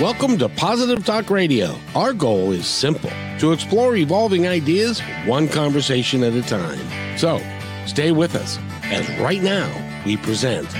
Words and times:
Welcome 0.00 0.38
to 0.38 0.48
Positive 0.48 1.04
Talk 1.04 1.28
Radio. 1.28 1.74
Our 1.96 2.12
goal 2.12 2.52
is 2.52 2.68
simple 2.68 3.10
to 3.40 3.50
explore 3.50 3.96
evolving 3.96 4.46
ideas 4.46 5.00
one 5.26 5.48
conversation 5.48 6.22
at 6.22 6.34
a 6.34 6.42
time. 6.42 6.78
So 7.18 7.42
stay 7.84 8.12
with 8.12 8.36
us 8.36 8.58
as 8.84 9.10
right 9.18 9.42
now 9.42 9.68
we 10.06 10.16
present. 10.16 10.72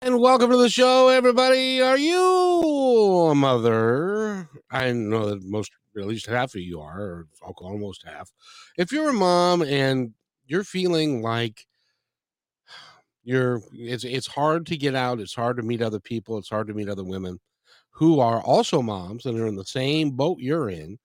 And 0.00 0.18
welcome 0.20 0.50
to 0.50 0.56
the 0.56 0.70
show, 0.70 1.08
everybody. 1.08 1.82
Are 1.82 1.98
you 1.98 2.18
a 3.30 3.34
mother? 3.34 4.48
I 4.70 4.92
know 4.92 5.28
that 5.28 5.44
most, 5.44 5.70
at 5.98 6.06
least 6.06 6.28
half 6.28 6.54
of 6.54 6.62
you 6.62 6.80
are, 6.80 6.98
or 6.98 7.26
almost 7.58 8.04
half. 8.06 8.32
If 8.78 8.90
you're 8.90 9.10
a 9.10 9.12
mom 9.12 9.60
and 9.60 10.14
you're 10.46 10.64
feeling 10.64 11.20
like 11.20 11.66
you're 13.28 13.60
it's 13.74 14.04
it's 14.04 14.26
hard 14.26 14.64
to 14.64 14.74
get 14.74 14.94
out 14.94 15.20
it's 15.20 15.34
hard 15.34 15.58
to 15.58 15.62
meet 15.62 15.82
other 15.82 16.00
people 16.00 16.38
it's 16.38 16.48
hard 16.48 16.66
to 16.66 16.72
meet 16.72 16.88
other 16.88 17.04
women 17.04 17.38
who 17.90 18.20
are 18.20 18.40
also 18.40 18.80
moms 18.80 19.26
and 19.26 19.38
are 19.38 19.46
in 19.46 19.54
the 19.54 19.64
same 19.64 20.10
boat 20.10 20.38
you're 20.40 20.70
in 20.70 20.98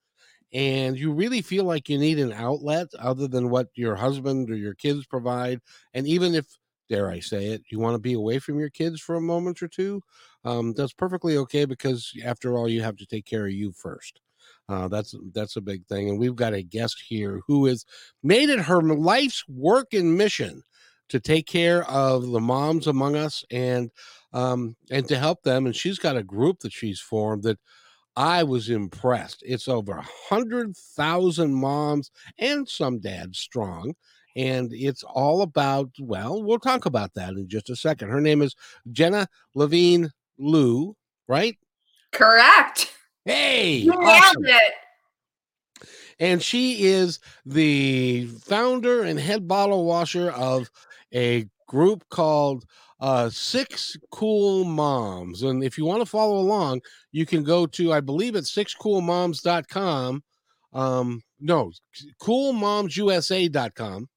and 0.54 0.96
you 0.96 1.12
really 1.12 1.42
feel 1.42 1.64
like 1.64 1.88
you 1.88 1.98
need 1.98 2.18
an 2.18 2.32
outlet 2.32 2.88
other 2.98 3.28
than 3.28 3.50
what 3.50 3.68
your 3.74 3.94
husband 3.94 4.50
or 4.50 4.56
your 4.56 4.74
kids 4.74 5.04
provide 5.04 5.60
and 5.92 6.06
even 6.06 6.34
if 6.34 6.46
dare 6.88 7.10
i 7.10 7.20
say 7.20 7.48
it 7.48 7.62
you 7.70 7.78
want 7.78 7.94
to 7.94 7.98
be 8.00 8.14
away 8.14 8.38
from 8.38 8.58
your 8.58 8.70
kids 8.70 9.02
for 9.02 9.16
a 9.16 9.20
moment 9.20 9.62
or 9.62 9.68
two 9.68 10.00
um, 10.46 10.72
that's 10.72 10.94
perfectly 10.94 11.36
okay 11.36 11.66
because 11.66 12.10
after 12.24 12.56
all 12.56 12.68
you 12.68 12.82
have 12.82 12.96
to 12.96 13.06
take 13.06 13.24
care 13.24 13.46
of 13.46 13.52
you 13.52 13.72
first. 13.72 14.20
Uh, 14.68 14.88
that's 14.88 15.14
that's 15.32 15.56
a 15.56 15.60
big 15.60 15.86
thing 15.86 16.08
and 16.08 16.18
we've 16.18 16.36
got 16.36 16.54
a 16.54 16.62
guest 16.62 17.02
here 17.06 17.40
who 17.46 17.66
has 17.66 17.84
made 18.22 18.48
it 18.48 18.60
her 18.60 18.82
life's 18.82 19.44
work 19.48 19.92
and 19.92 20.16
mission 20.16 20.62
to 21.08 21.20
take 21.20 21.46
care 21.46 21.84
of 21.88 22.26
the 22.30 22.40
moms 22.40 22.86
among 22.86 23.16
us 23.16 23.44
and 23.50 23.90
um, 24.32 24.76
and 24.90 25.06
to 25.08 25.16
help 25.16 25.42
them. 25.42 25.66
And 25.66 25.76
she's 25.76 25.98
got 25.98 26.16
a 26.16 26.22
group 26.22 26.60
that 26.60 26.72
she's 26.72 27.00
formed 27.00 27.44
that 27.44 27.58
I 28.16 28.42
was 28.42 28.70
impressed. 28.70 29.42
It's 29.46 29.68
over 29.68 29.92
a 29.92 30.06
hundred 30.28 30.76
thousand 30.76 31.54
moms 31.54 32.10
and 32.38 32.68
some 32.68 33.00
dads 33.00 33.38
strong. 33.38 33.94
And 34.36 34.72
it's 34.72 35.04
all 35.04 35.42
about, 35.42 35.90
well, 36.00 36.42
we'll 36.42 36.58
talk 36.58 36.86
about 36.86 37.14
that 37.14 37.34
in 37.34 37.48
just 37.48 37.70
a 37.70 37.76
second. 37.76 38.08
Her 38.08 38.20
name 38.20 38.42
is 38.42 38.56
Jenna 38.90 39.28
Levine 39.54 40.10
Liu, 40.38 40.96
right? 41.28 41.56
Correct. 42.10 42.92
Hey, 43.24 43.76
you 43.76 43.92
awesome. 43.92 44.42
nailed 44.42 44.60
it 44.60 44.72
and 46.18 46.42
she 46.42 46.84
is 46.84 47.18
the 47.44 48.26
founder 48.26 49.02
and 49.02 49.18
head 49.18 49.48
bottle 49.48 49.84
washer 49.84 50.30
of 50.30 50.70
a 51.12 51.46
group 51.66 52.04
called 52.10 52.64
uh, 53.00 53.26
Sixx 53.26 53.96
Cool 54.10 54.64
Moms. 54.64 55.42
And 55.42 55.62
if 55.62 55.76
you 55.76 55.84
want 55.84 56.00
to 56.00 56.06
follow 56.06 56.38
along, 56.38 56.80
you 57.12 57.26
can 57.26 57.42
go 57.42 57.66
to, 57.66 57.92
I 57.92 58.00
believe 58.00 58.34
it's 58.34 58.54
sixxcoolmoms.com. 58.54 60.22
Um, 60.72 61.22
no, 61.40 61.72
coolmomsusa.com. 62.22 64.08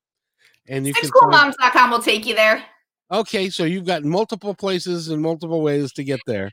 And 0.69 0.87
you 0.87 0.93
Six 0.93 1.11
can 1.11 1.29
coolmoms.com 1.29 1.91
will 1.91 2.01
take 2.01 2.25
you 2.25 2.35
there. 2.35 2.63
Okay, 3.11 3.49
so 3.49 3.63
you've 3.63 3.85
got 3.85 4.03
multiple 4.03 4.53
places 4.53 5.07
and 5.09 5.21
multiple 5.21 5.61
ways 5.61 5.93
to 5.93 6.03
get 6.03 6.19
there. 6.27 6.51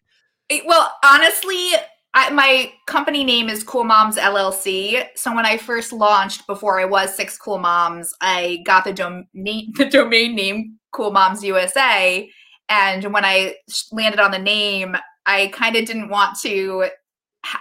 Well, 0.66 0.92
honestly, 1.04 1.70
I, 2.14 2.30
my 2.30 2.72
company 2.86 3.24
name 3.24 3.48
is 3.48 3.64
Cool 3.64 3.82
Moms 3.82 4.16
LLC. 4.16 5.04
So 5.16 5.34
when 5.34 5.44
I 5.44 5.56
first 5.56 5.92
launched, 5.92 6.46
before 6.46 6.80
I 6.80 6.84
was 6.84 7.16
Sixx 7.16 7.36
Cool 7.38 7.58
Moms, 7.58 8.14
I 8.20 8.62
got 8.64 8.84
the, 8.84 8.92
dom- 8.92 9.26
the 9.34 9.88
domain 9.90 10.36
name 10.36 10.78
Cool 10.92 11.10
Moms 11.10 11.42
USA. 11.42 12.30
And 12.68 13.12
when 13.12 13.24
I 13.24 13.56
landed 13.90 14.20
on 14.20 14.30
the 14.30 14.38
name, 14.38 14.96
I 15.26 15.48
kind 15.48 15.74
of 15.74 15.86
didn't 15.86 16.08
want 16.08 16.38
to 16.42 16.86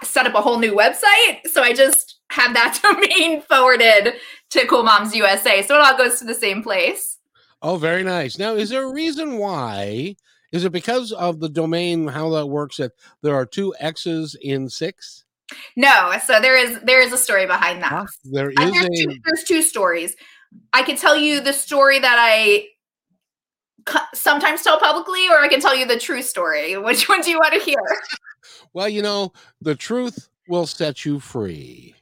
set 0.02 0.26
up 0.26 0.34
a 0.34 0.40
whole 0.40 0.60
new 0.60 0.72
website. 0.72 1.46
So 1.50 1.62
I 1.62 1.72
just 1.74 2.20
had 2.30 2.54
that 2.54 2.78
domain 2.82 3.42
forwarded 3.42 4.14
to 4.50 4.66
Cool 4.66 4.84
Moms 4.84 5.16
USA. 5.16 5.62
So 5.62 5.74
it 5.74 5.80
all 5.80 5.98
goes 5.98 6.20
to 6.20 6.24
the 6.24 6.34
same 6.34 6.62
place. 6.62 7.18
Oh, 7.60 7.76
very 7.76 8.04
nice. 8.04 8.38
Now, 8.38 8.54
is 8.54 8.70
there 8.70 8.84
a 8.84 8.92
reason 8.92 9.38
why 9.38 10.16
is 10.54 10.64
it 10.64 10.70
because 10.70 11.10
of 11.12 11.40
the 11.40 11.48
domain 11.48 12.06
how 12.06 12.30
that 12.30 12.46
works 12.46 12.76
that 12.76 12.92
there 13.22 13.34
are 13.34 13.44
two 13.44 13.74
X's 13.80 14.36
in 14.40 14.70
six? 14.70 15.24
No, 15.76 16.12
so 16.24 16.40
there 16.40 16.56
is 16.56 16.80
there 16.82 17.02
is 17.02 17.12
a 17.12 17.18
story 17.18 17.44
behind 17.44 17.82
that. 17.82 17.92
Ah, 17.92 18.06
there 18.24 18.50
is 18.50 18.56
there's, 18.56 18.84
a... 18.84 18.88
two, 18.88 19.16
there's 19.24 19.44
two 19.44 19.62
stories. 19.62 20.14
I 20.72 20.84
can 20.84 20.96
tell 20.96 21.16
you 21.16 21.40
the 21.40 21.52
story 21.52 21.98
that 21.98 22.16
I 22.18 22.68
sometimes 24.14 24.62
tell 24.62 24.78
publicly, 24.78 25.28
or 25.28 25.40
I 25.40 25.48
can 25.48 25.60
tell 25.60 25.74
you 25.74 25.86
the 25.86 25.98
true 25.98 26.22
story. 26.22 26.78
Which 26.78 27.08
one 27.08 27.20
do 27.20 27.30
you 27.30 27.38
want 27.38 27.54
to 27.54 27.60
hear? 27.60 27.78
well, 28.72 28.88
you 28.88 29.02
know, 29.02 29.32
the 29.60 29.74
truth 29.74 30.28
will 30.48 30.66
set 30.66 31.04
you 31.04 31.18
free. 31.18 31.96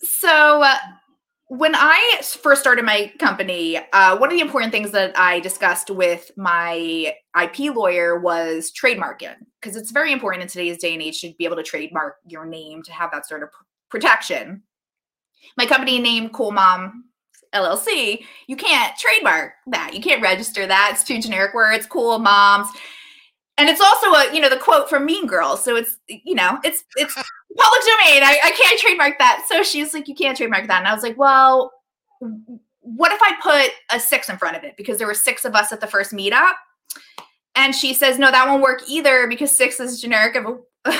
So, 0.00 0.62
uh, 0.62 0.76
when 1.48 1.74
I 1.76 2.20
first 2.22 2.60
started 2.60 2.84
my 2.84 3.12
company, 3.20 3.78
uh, 3.92 4.16
one 4.18 4.30
of 4.30 4.36
the 4.36 4.40
important 4.40 4.72
things 4.72 4.90
that 4.90 5.16
I 5.16 5.38
discussed 5.40 5.90
with 5.90 6.32
my 6.36 7.14
IP 7.40 7.74
lawyer 7.74 8.18
was 8.18 8.72
trademarking 8.72 9.36
because 9.60 9.76
it's 9.76 9.92
very 9.92 10.12
important 10.12 10.42
in 10.42 10.48
today's 10.48 10.78
day 10.78 10.92
and 10.92 11.02
age 11.02 11.20
to 11.20 11.32
be 11.38 11.44
able 11.44 11.56
to 11.56 11.62
trademark 11.62 12.16
your 12.26 12.46
name 12.46 12.82
to 12.82 12.92
have 12.92 13.12
that 13.12 13.28
sort 13.28 13.44
of 13.44 13.50
protection. 13.90 14.62
My 15.56 15.66
company 15.66 16.00
name 16.00 16.30
Cool 16.30 16.50
Mom 16.50 17.04
LLC, 17.54 18.24
you 18.48 18.56
can't 18.56 18.96
trademark 18.98 19.52
that. 19.68 19.94
You 19.94 20.00
can't 20.00 20.22
register 20.22 20.66
that. 20.66 20.90
It's 20.92 21.04
too 21.04 21.20
generic 21.20 21.54
words, 21.54 21.86
cool 21.86 22.18
moms. 22.18 22.68
And 23.58 23.68
it's 23.70 23.80
also 23.80 24.08
a, 24.08 24.34
you 24.34 24.40
know, 24.40 24.50
the 24.50 24.58
quote 24.58 24.88
from 24.88 25.06
Mean 25.06 25.26
Girls. 25.26 25.64
So 25.64 25.76
it's, 25.76 25.96
you 26.08 26.34
know, 26.34 26.58
it's 26.62 26.84
it's 26.96 27.14
public 27.56 27.80
domain. 27.82 28.22
I, 28.22 28.38
I 28.44 28.50
can't 28.50 28.78
trademark 28.78 29.18
that. 29.18 29.46
So 29.48 29.62
she's 29.62 29.94
like, 29.94 30.08
you 30.08 30.14
can't 30.14 30.36
trademark 30.36 30.66
that. 30.66 30.78
And 30.78 30.88
I 30.88 30.94
was 30.94 31.02
like, 31.02 31.16
well, 31.16 31.72
what 32.80 33.12
if 33.12 33.20
I 33.22 33.32
put 33.42 33.72
a 33.96 33.98
six 33.98 34.28
in 34.28 34.36
front 34.36 34.56
of 34.56 34.64
it? 34.64 34.76
Because 34.76 34.98
there 34.98 35.06
were 35.06 35.14
six 35.14 35.44
of 35.44 35.54
us 35.54 35.72
at 35.72 35.80
the 35.80 35.86
first 35.86 36.12
meetup. 36.12 36.52
And 37.54 37.74
she 37.74 37.94
says, 37.94 38.18
no, 38.18 38.30
that 38.30 38.46
won't 38.46 38.62
work 38.62 38.82
either 38.86 39.26
because 39.26 39.50
six 39.50 39.80
is 39.80 40.00
generic 40.00 40.36
of 40.36 40.44
a, 40.44 40.48
of 40.90 40.94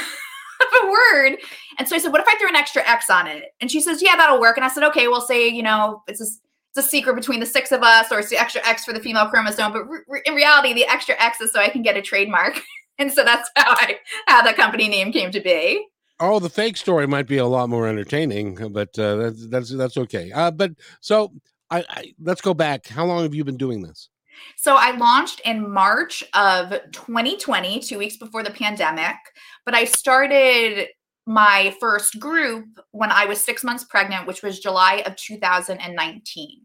a 0.82 0.90
word. 0.90 1.36
And 1.78 1.86
so 1.86 1.94
I 1.94 1.98
said, 1.98 2.10
what 2.10 2.22
if 2.22 2.26
I 2.26 2.38
threw 2.38 2.48
an 2.48 2.56
extra 2.56 2.82
X 2.88 3.10
on 3.10 3.26
it? 3.26 3.54
And 3.60 3.70
she 3.70 3.80
says, 3.80 4.02
yeah, 4.02 4.16
that'll 4.16 4.40
work. 4.40 4.56
And 4.56 4.64
I 4.64 4.68
said, 4.68 4.82
okay, 4.84 5.06
we'll 5.08 5.20
say, 5.20 5.46
you 5.46 5.62
know, 5.62 6.02
it's 6.08 6.20
a, 6.22 6.26
it's 6.76 6.86
a 6.86 6.90
secret 6.90 7.14
between 7.14 7.40
the 7.40 7.46
six 7.46 7.72
of 7.72 7.82
us 7.82 8.12
or 8.12 8.18
it's 8.18 8.28
the 8.28 8.38
extra 8.38 8.66
X 8.66 8.84
for 8.84 8.92
the 8.92 9.00
female 9.00 9.26
chromosome. 9.26 9.72
But 9.72 9.84
re- 9.86 10.22
in 10.24 10.34
reality, 10.34 10.74
the 10.74 10.86
extra 10.86 11.14
X 11.18 11.40
is 11.40 11.52
so 11.52 11.60
I 11.60 11.68
can 11.68 11.82
get 11.82 11.96
a 11.96 12.02
trademark. 12.02 12.60
and 12.98 13.10
so 13.10 13.24
that's 13.24 13.50
how 13.56 13.72
I, 13.72 13.98
how 14.26 14.42
the 14.42 14.52
company 14.52 14.88
name 14.88 15.12
came 15.12 15.30
to 15.30 15.40
be. 15.40 15.86
Oh, 16.18 16.38
the 16.38 16.50
fake 16.50 16.76
story 16.76 17.06
might 17.06 17.26
be 17.26 17.36
a 17.36 17.46
lot 17.46 17.68
more 17.68 17.86
entertaining, 17.86 18.72
but 18.72 18.98
uh, 18.98 19.16
that's 19.16 19.48
that's 19.48 19.76
that's 19.76 19.96
okay. 19.98 20.32
Uh, 20.32 20.50
but 20.50 20.72
so 21.00 21.30
I, 21.70 21.84
I, 21.90 22.14
let's 22.22 22.40
go 22.40 22.54
back. 22.54 22.86
How 22.86 23.04
long 23.04 23.22
have 23.22 23.34
you 23.34 23.44
been 23.44 23.58
doing 23.58 23.82
this? 23.82 24.08
So 24.56 24.76
I 24.76 24.96
launched 24.96 25.40
in 25.44 25.70
March 25.70 26.24
of 26.34 26.70
2020, 26.92 27.80
two 27.80 27.98
weeks 27.98 28.16
before 28.16 28.42
the 28.42 28.50
pandemic. 28.50 29.16
But 29.64 29.74
I 29.74 29.84
started 29.84 30.88
my 31.26 31.74
first 31.80 32.18
group 32.20 32.66
when 32.92 33.10
I 33.10 33.26
was 33.26 33.40
six 33.40 33.64
months 33.64 33.84
pregnant, 33.84 34.26
which 34.26 34.42
was 34.42 34.60
July 34.60 35.02
of 35.04 35.16
2019. 35.16 36.60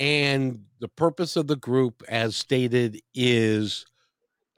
And 0.00 0.64
the 0.80 0.88
purpose 0.88 1.36
of 1.36 1.46
the 1.46 1.56
group, 1.56 2.02
as 2.08 2.36
stated, 2.36 3.00
is 3.14 3.86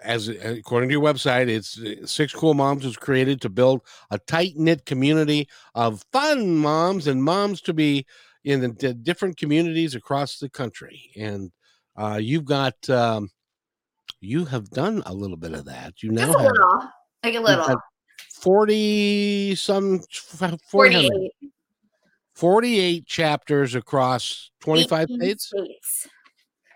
as 0.02 0.28
according 0.28 0.88
to 0.88 0.92
your 0.92 1.02
website, 1.02 1.48
it's 1.48 1.78
uh, 1.78 2.02
Sixx 2.02 2.34
Cool 2.34 2.54
Moms 2.54 2.84
was 2.84 2.96
created 2.96 3.40
to 3.42 3.48
build 3.48 3.82
a 4.10 4.18
tight 4.18 4.54
knit 4.56 4.84
community 4.84 5.48
of 5.74 6.04
fun 6.12 6.56
moms 6.56 7.06
and 7.06 7.22
moms 7.22 7.60
to 7.62 7.74
be 7.74 8.06
in 8.44 8.60
the 8.60 8.94
different 8.94 9.36
communities 9.36 9.94
across 9.94 10.38
the 10.38 10.48
country. 10.48 11.12
And 11.16 11.52
uh, 11.96 12.18
you've 12.20 12.44
got, 12.44 12.74
um, 12.90 13.30
you 14.20 14.44
have 14.46 14.70
done 14.70 15.02
a 15.06 15.14
little 15.14 15.36
bit 15.36 15.52
of 15.52 15.66
that. 15.66 16.02
You 16.02 16.10
now 16.10 16.24
a 16.24 16.26
have, 16.26 16.50
little, 16.50 16.88
like 17.22 17.34
a 17.34 17.40
little. 17.40 17.76
40 18.42 19.54
some 19.54 20.00
48. 20.68 21.10
48 22.34 23.06
chapters 23.06 23.74
across 23.74 24.50
25 24.60 25.08
states? 25.08 25.46
states. 25.46 26.08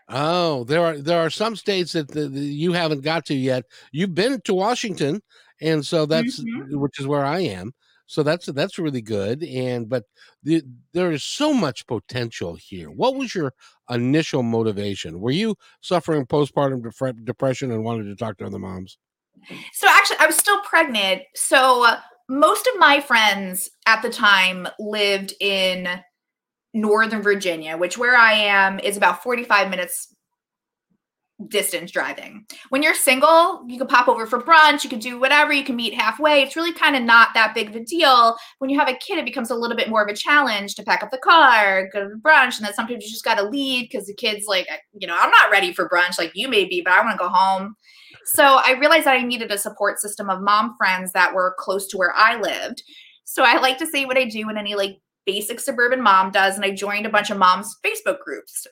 Oh, 0.08 0.62
there 0.64 0.84
are 0.84 0.98
there 0.98 1.18
are 1.18 1.30
some 1.30 1.56
states 1.56 1.92
that 1.92 2.08
the, 2.08 2.28
the, 2.28 2.40
you 2.40 2.72
haven't 2.72 3.00
got 3.00 3.26
to 3.26 3.34
yet. 3.34 3.64
You've 3.90 4.14
been 4.14 4.40
to 4.42 4.54
Washington, 4.54 5.20
and 5.60 5.84
so 5.84 6.06
that's 6.06 6.40
mm-hmm. 6.40 6.78
which 6.78 7.00
is 7.00 7.08
where 7.08 7.24
I 7.24 7.40
am. 7.40 7.72
So 8.06 8.22
that's 8.22 8.46
that's 8.46 8.78
really 8.78 9.02
good. 9.02 9.42
And 9.42 9.88
but 9.88 10.04
the, 10.44 10.62
there 10.92 11.10
is 11.10 11.24
so 11.24 11.52
much 11.52 11.84
potential 11.88 12.54
here. 12.54 12.88
What 12.88 13.16
was 13.16 13.34
your 13.34 13.52
initial 13.90 14.44
motivation? 14.44 15.18
Were 15.18 15.32
you 15.32 15.56
suffering 15.80 16.26
postpartum 16.26 16.84
def- 16.84 17.24
depression 17.24 17.72
and 17.72 17.82
wanted 17.82 18.04
to 18.04 18.14
talk 18.14 18.38
to 18.38 18.46
other 18.46 18.60
moms? 18.60 18.98
So 19.72 19.86
actually, 19.88 20.18
I 20.20 20.26
was 20.26 20.36
still 20.36 20.60
pregnant. 20.60 21.22
So 21.34 21.86
most 22.28 22.66
of 22.66 22.78
my 22.78 23.00
friends 23.00 23.70
at 23.86 24.02
the 24.02 24.10
time 24.10 24.66
lived 24.78 25.34
in 25.40 25.88
Northern 26.74 27.22
Virginia, 27.22 27.76
which 27.76 27.96
where 27.96 28.16
I 28.16 28.32
am 28.32 28.78
is 28.80 28.96
about 28.96 29.22
45 29.22 29.70
minutes 29.70 30.14
distance 31.48 31.90
driving. 31.90 32.46
When 32.70 32.82
you're 32.82 32.94
single, 32.94 33.62
you 33.68 33.76
can 33.76 33.86
pop 33.86 34.08
over 34.08 34.26
for 34.26 34.40
brunch, 34.40 34.84
you 34.84 34.90
can 34.90 34.98
do 34.98 35.20
whatever, 35.20 35.52
you 35.52 35.64
can 35.64 35.76
meet 35.76 35.94
halfway. 35.94 36.42
It's 36.42 36.56
really 36.56 36.72
kind 36.72 36.96
of 36.96 37.02
not 37.02 37.34
that 37.34 37.54
big 37.54 37.68
of 37.68 37.76
a 37.76 37.84
deal. 37.84 38.36
When 38.58 38.70
you 38.70 38.78
have 38.78 38.88
a 38.88 38.94
kid, 38.96 39.18
it 39.18 39.24
becomes 39.24 39.50
a 39.50 39.54
little 39.54 39.76
bit 39.76 39.90
more 39.90 40.02
of 40.02 40.08
a 40.08 40.16
challenge 40.16 40.74
to 40.74 40.82
pack 40.82 41.02
up 41.02 41.10
the 41.10 41.18
car, 41.18 41.88
go 41.92 42.08
to 42.08 42.16
brunch, 42.16 42.56
and 42.56 42.66
then 42.66 42.72
sometimes 42.72 43.04
you 43.04 43.10
just 43.10 43.24
got 43.24 43.36
to 43.36 43.48
leave 43.48 43.88
because 43.90 44.06
the 44.06 44.14
kid's 44.14 44.46
like, 44.46 44.66
you 44.98 45.06
know, 45.06 45.16
I'm 45.18 45.30
not 45.30 45.50
ready 45.50 45.72
for 45.74 45.88
brunch 45.88 46.18
like 46.18 46.32
you 46.34 46.48
may 46.48 46.64
be, 46.64 46.80
but 46.80 46.94
I 46.94 47.04
want 47.04 47.18
to 47.18 47.24
go 47.24 47.28
home. 47.28 47.76
So 48.26 48.60
I 48.64 48.72
realized 48.72 49.06
that 49.06 49.16
I 49.16 49.22
needed 49.22 49.50
a 49.50 49.58
support 49.58 50.00
system 50.00 50.28
of 50.28 50.42
mom 50.42 50.74
friends 50.76 51.12
that 51.12 51.34
were 51.34 51.54
close 51.58 51.86
to 51.88 51.96
where 51.96 52.12
I 52.14 52.40
lived. 52.40 52.82
So 53.24 53.44
I 53.44 53.58
like 53.60 53.78
to 53.78 53.86
say 53.86 54.04
what 54.04 54.18
I 54.18 54.24
do 54.24 54.48
in 54.50 54.56
any 54.56 54.74
like 54.74 54.98
basic 55.24 55.60
suburban 55.60 56.02
mom 56.02 56.30
does, 56.30 56.56
and 56.56 56.64
I 56.64 56.70
joined 56.70 57.06
a 57.06 57.10
bunch 57.10 57.30
of 57.30 57.38
moms 57.38 57.74
Facebook 57.84 58.20
groups 58.20 58.66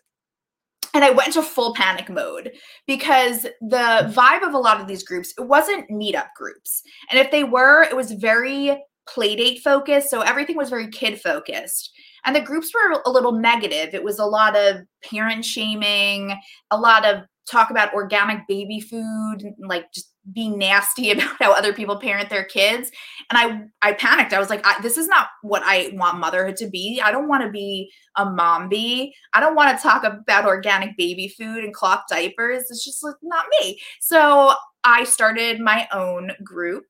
and 0.95 1.05
I 1.05 1.11
went 1.11 1.33
to 1.33 1.43
full 1.43 1.75
panic 1.75 2.09
mode 2.09 2.53
because 2.87 3.43
the 3.61 4.13
vibe 4.15 4.47
of 4.47 4.55
a 4.55 4.59
lot 4.59 4.81
of 4.81 4.87
these 4.87 5.03
groups, 5.03 5.35
it 5.37 5.43
wasn't 5.43 5.91
meetup 5.91 6.29
groups. 6.37 6.83
And 7.11 7.19
if 7.19 7.33
they 7.33 7.43
were, 7.43 7.83
it 7.83 7.97
was 7.97 8.13
very 8.13 8.81
playdate 9.09 9.61
focused. 9.61 10.09
So 10.09 10.21
everything 10.21 10.57
was 10.57 10.71
very 10.71 10.89
kid 10.89 11.21
focused. 11.21 11.91
And 12.25 12.35
the 12.35 12.41
groups 12.41 12.73
were 12.73 13.03
a 13.05 13.11
little 13.11 13.33
negative. 13.33 13.93
It 13.93 14.05
was 14.05 14.19
a 14.19 14.25
lot 14.25 14.57
of 14.57 14.77
parent 15.03 15.45
shaming, 15.45 16.39
a 16.71 16.79
lot 16.79 17.05
of 17.05 17.25
talk 17.51 17.71
about 17.71 17.95
organic 17.95 18.47
baby 18.49 18.81
food, 18.81 19.43
and 19.43 19.55
like 19.69 19.93
just 19.93 20.11
being 20.33 20.59
nasty 20.59 21.11
about 21.13 21.37
how 21.41 21.53
other 21.53 21.73
people 21.73 21.97
parent 21.97 22.31
their 22.31 22.45
kids. 22.45 22.91
And 23.31 23.39
i 23.83 23.89
i 23.91 23.93
panicked. 23.93 24.33
I 24.33 24.39
was 24.39 24.51
like 24.51 24.67
I, 24.67 24.81
this 24.83 24.99
is 24.99 25.09
not 25.09 25.29
what 25.43 25.63
i 25.65 25.91
want 25.95 26.19
motherhood 26.19 26.57
to 26.57 26.69
be. 26.69 27.01
I 27.03 27.13
don't 27.13 27.29
want 27.29 27.43
to 27.45 27.51
be 27.51 27.91
a 28.17 28.25
mom 28.25 28.71
i 28.73 29.41
don't 29.41 29.57
want 29.57 29.77
to 29.77 29.83
talk 29.83 30.05
about 30.05 30.47
organic 30.47 30.97
baby 30.97 31.29
food 31.29 31.65
and 31.65 31.75
cloth 31.75 32.05
diapers. 32.09 32.65
It's 32.71 32.85
just 32.85 33.03
like 33.03 33.17
not 33.23 33.47
me. 33.61 33.81
So 34.01 34.55
i 34.87 35.05
started 35.05 35.61
my 35.61 35.89
own 35.93 36.31
group 36.45 36.85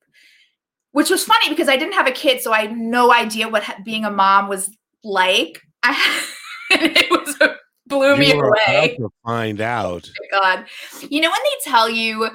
which 0.91 1.11
was 1.11 1.25
funny 1.25 1.49
because 1.49 1.69
i 1.69 1.77
didn't 1.77 1.95
have 1.95 2.09
a 2.09 2.13
kid 2.13 2.41
so 2.41 2.53
i 2.53 2.63
had 2.63 2.77
no 2.77 3.13
idea 3.13 3.49
what 3.49 3.65
being 3.85 4.05
a 4.05 4.11
mom 4.11 4.49
was 4.49 4.69
like. 5.05 5.61
I 5.83 6.23
it 6.71 7.11
was 7.11 7.37
blew 7.87 8.17
me 8.17 8.33
away 8.33 8.97
to 8.99 9.11
find 9.25 9.61
out 9.61 10.09
oh 10.23 10.41
god 10.41 10.65
you 11.11 11.21
know 11.21 11.31
when 11.31 11.41
they 11.43 11.71
tell 11.71 11.89
you 11.89 12.29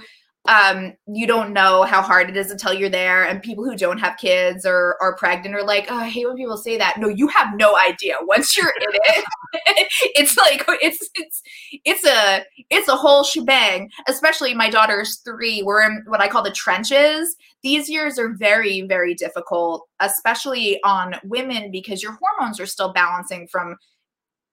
um, 0.47 0.93
you 1.05 1.27
don't 1.27 1.53
know 1.53 1.83
how 1.83 2.01
hard 2.01 2.29
it 2.29 2.37
is 2.37 2.49
until 2.49 2.73
you're 2.73 2.89
there. 2.89 3.23
And 3.23 3.41
people 3.41 3.63
who 3.65 3.75
don't 3.75 3.99
have 3.99 4.17
kids 4.17 4.65
or 4.65 4.97
are 5.01 5.15
pregnant 5.15 5.53
are 5.53 5.63
like, 5.63 5.87
oh, 5.89 5.97
I 5.97 6.09
hate 6.09 6.27
when 6.27 6.37
people 6.37 6.57
say 6.57 6.77
that. 6.77 6.95
No, 6.97 7.07
you 7.07 7.27
have 7.27 7.49
no 7.55 7.77
idea. 7.77 8.15
Once 8.21 8.55
you're 8.55 8.73
in 8.81 8.87
it, 8.91 9.25
it's 10.15 10.37
like 10.37 10.63
it's 10.81 11.09
it's 11.15 11.41
it's 11.83 12.05
a 12.05 12.43
it's 12.69 12.87
a 12.87 12.95
whole 12.95 13.23
shebang. 13.23 13.89
Especially 14.07 14.53
my 14.53 14.69
daughter's 14.69 15.21
three. 15.25 15.61
We're 15.61 15.85
in 15.85 16.03
what 16.07 16.21
I 16.21 16.29
call 16.29 16.43
the 16.43 16.51
trenches. 16.51 17.35
These 17.61 17.89
years 17.89 18.17
are 18.17 18.33
very, 18.33 18.81
very 18.81 19.13
difficult, 19.13 19.87
especially 19.99 20.79
on 20.83 21.15
women 21.25 21.69
because 21.69 22.01
your 22.01 22.17
hormones 22.19 22.59
are 22.59 22.65
still 22.65 22.93
balancing 22.93 23.47
from 23.51 23.75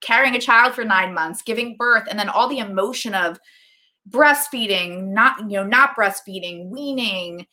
carrying 0.01 0.35
a 0.35 0.41
child 0.41 0.73
for 0.73 0.83
nine 0.83 1.13
months, 1.13 1.41
giving 1.41 1.75
birth, 1.77 2.03
and 2.09 2.17
then 2.17 2.29
all 2.29 2.47
the 2.47 2.59
emotion 2.59 3.13
of 3.13 3.39
breastfeeding, 4.09 5.07
not, 5.07 5.39
you 5.41 5.57
know, 5.57 5.63
not 5.63 5.95
breastfeeding, 5.95 6.69
weaning, 6.69 7.45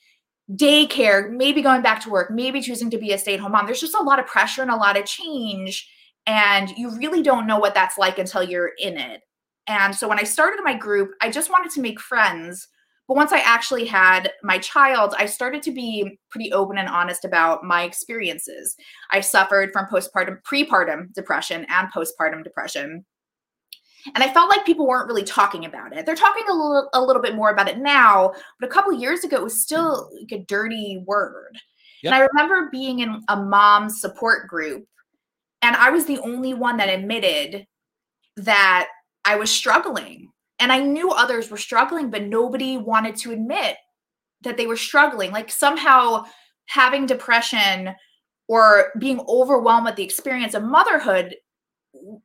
daycare, 0.53 1.31
maybe 1.31 1.63
going 1.63 1.83
back 1.83 2.01
to 2.03 2.11
work, 2.11 2.31
maybe 2.31 2.61
choosing 2.61 2.91
to 2.91 2.99
be 2.99 3.13
a 3.13 3.19
stay 3.19 3.35
at 3.35 3.41
home 3.41 3.53
mom. 3.53 3.67
There's 3.67 3.81
just 3.81 3.95
a 3.95 4.03
lot 4.03 4.19
of 4.19 4.27
pressure 4.27 4.63
and 4.63 4.71
a 4.71 4.77
lot 4.77 4.99
of 4.99 5.07
change. 5.07 5.89
And 6.27 6.71
you 6.77 6.91
really 6.97 7.23
don't 7.23 7.47
know 7.47 7.59
what 7.59 7.75
that's 7.75 7.99
like 7.99 8.19
until 8.19 8.43
you're 8.43 8.73
in 8.79 8.97
it. 8.99 9.23
And 9.67 9.95
so 9.95 10.09
when 10.09 10.19
I 10.19 10.25
started 10.25 10.61
my 10.63 10.75
group, 10.75 11.13
I 11.21 11.31
just 11.31 11.51
wanted 11.51 11.73
to 11.73 11.81
make 11.81 12.01
friends. 12.01 12.69
But 13.07 13.17
once 13.17 13.33
I 13.33 13.41
actually 13.41 13.85
had 13.85 14.33
my 14.43 14.59
child, 14.59 15.15
I 15.19 15.27
started 15.27 15.63
to 15.63 15.73
be 15.73 16.19
pretty 16.31 16.53
open 16.53 16.79
and 16.79 16.89
honest 16.89 17.25
about 17.25 17.65
my 17.65 17.83
experiences. 17.83 18.77
I 19.11 19.21
suffered 19.21 19.73
from 19.73 19.87
postpartum, 19.87 20.39
prepartum 20.43 21.13
depression 21.13 21.67
and 21.69 21.93
postpartum 21.93 22.43
depression. 22.43 23.05
And 24.15 24.23
I 24.23 24.33
felt 24.33 24.51
like 24.51 24.67
people 24.67 24.87
weren't 24.87 25.09
really 25.09 25.25
talking 25.25 25.65
about 25.65 25.97
it. 25.97 26.05
They're 26.07 26.15
talking 26.15 26.45
a 26.49 26.53
little, 26.53 26.89
a 26.95 27.03
little 27.03 27.23
bit 27.23 27.35
more 27.35 27.51
about 27.51 27.69
it 27.69 27.79
now, 27.79 28.33
but 28.61 28.69
a 28.69 28.73
couple 28.73 28.93
years 28.93 29.25
ago, 29.25 29.37
it 29.37 29.45
was 29.45 29.63
still 29.63 30.11
like 30.21 30.33
a 30.33 30.45
dirty 30.45 31.03
word. 31.07 31.59
Yep. 32.03 32.13
And 32.13 32.15
I 32.15 32.27
remember 32.27 32.69
being 32.71 33.01
in 33.01 33.23
a 33.29 33.37
mom 33.37 33.89
support 33.89 34.47
group, 34.47 34.85
and 35.63 35.75
I 35.77 35.89
was 35.89 36.05
the 36.05 36.19
only 36.19 36.53
one 36.53 36.77
that 36.77 36.91
admitted 36.91 37.67
that 38.37 38.89
I 39.25 39.37
was 39.37 39.51
struggling. 39.51 40.29
And 40.65 40.73
I 40.73 40.81
knew 40.81 41.11
others 41.11 41.51
were 41.51 41.59
struggling, 41.59 42.09
but 42.09 42.23
nobody 42.23 42.79
wanted 42.79 43.17
to 43.17 43.33
admit 43.33 43.77
that 44.45 44.57
they 44.57 44.67
were 44.67 44.79
struggling. 44.79 45.31
Like 45.31 45.51
somehow 45.51 46.25
having 46.65 47.05
depression 47.05 47.95
or 48.49 48.91
being 48.99 49.21
overwhelmed 49.29 49.85
with 49.85 49.97
the 49.97 50.05
experience 50.05 50.55
of 50.55 50.63
motherhood 50.63 51.37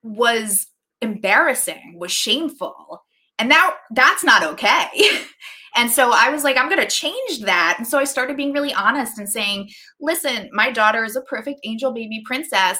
was 0.03 0.67
embarrassing, 1.01 1.97
was 1.99 2.13
shameful. 2.13 3.03
And 3.39 3.49
now 3.49 3.73
that's 3.91 4.23
not 4.23 4.43
okay. 4.43 4.87
and 5.75 5.91
so 5.91 6.13
I 6.13 6.29
was 6.29 6.45
like, 6.45 6.55
I'm 6.55 6.69
going 6.69 6.79
to 6.79 6.87
change 6.87 7.41
that. 7.41 7.75
And 7.77 7.85
so 7.85 7.99
I 7.99 8.05
started 8.05 8.37
being 8.37 8.53
really 8.53 8.73
honest 8.73 9.19
and 9.19 9.27
saying, 9.27 9.69
listen, 9.99 10.49
my 10.53 10.71
daughter 10.71 11.03
is 11.03 11.17
a 11.17 11.21
perfect 11.23 11.59
angel 11.65 11.91
baby 11.91 12.23
princess, 12.25 12.79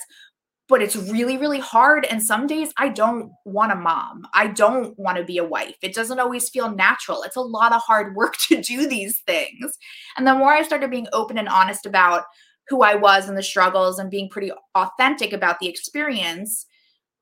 but 0.70 0.82
it's 0.82 0.96
really, 0.96 1.38
really 1.38 1.60
hard. 1.60 2.06
And 2.06 2.22
some 2.22 2.48
days 2.48 2.72
I 2.78 2.90
don't 2.90 3.32
want 3.44 3.72
a 3.72 3.76
mom. 3.76 4.28
I 4.34 4.48
don't 4.48 4.98
want 4.98 5.18
to 5.18 5.24
be 5.24 5.40
a 5.40 5.44
wife. 5.44 5.76
It 5.82 5.96
doesn't 5.96 6.20
always 6.20 6.50
feel 6.50 6.74
natural. 6.74 7.24
It's 7.24 7.36
a 7.36 7.42
lot 7.42 7.74
of 7.74 7.82
hard 7.82 8.16
work 8.16 8.38
to 8.48 8.62
do 8.62 8.88
these 8.88 9.20
things. 9.22 9.78
And 10.16 10.26
the 10.26 10.36
more 10.36 10.54
I 10.54 10.64
started 10.64 10.92
being 10.92 11.08
open 11.12 11.38
and 11.38 11.50
honest 11.50 11.86
about 11.86 12.24
who 12.68 12.84
I 12.84 12.94
was 12.96 13.28
and 13.28 13.38
the 13.38 13.44
struggles 13.44 13.98
and 13.98 14.12
being 14.12 14.30
pretty 14.30 14.52
authentic 14.76 15.34
about 15.34 15.60
the 15.60 15.68
experience, 15.68 16.68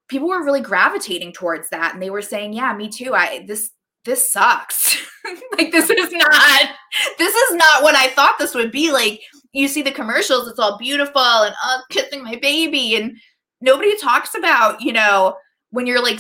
people 0.08 0.28
were 0.28 0.44
really 0.44 0.62
gravitating 0.62 1.34
towards 1.34 1.70
that 1.70 1.94
and 1.94 2.02
they 2.02 2.10
were 2.10 2.22
saying 2.22 2.54
yeah 2.54 2.74
me 2.74 2.90
too 2.90 3.14
i 3.14 3.44
this 3.48 3.72
this 4.06 4.32
sucks 4.32 4.98
like 5.58 5.72
this 5.72 5.90
is 5.90 6.12
not 6.12 6.70
this 7.18 7.34
is 7.34 7.56
not 7.56 7.84
what 7.84 7.96
i 7.96 8.08
thought 8.10 8.36
this 8.40 8.56
would 8.56 8.72
be 8.72 8.92
like 8.92 9.22
you 9.54 9.68
see 9.68 9.82
the 9.82 9.92
commercials 9.92 10.48
it's 10.48 10.60
all 10.60 10.78
beautiful 10.78 11.22
and 11.22 11.56
oh 11.64 11.82
kissing 11.90 12.24
my 12.24 12.36
baby 12.36 12.96
and 12.96 13.18
nobody 13.62 13.98
talks 13.98 14.36
about 14.36 14.82
you 14.82 14.94
know 14.94 15.36
when 15.72 15.86
you're 15.86 16.02
like 16.02 16.20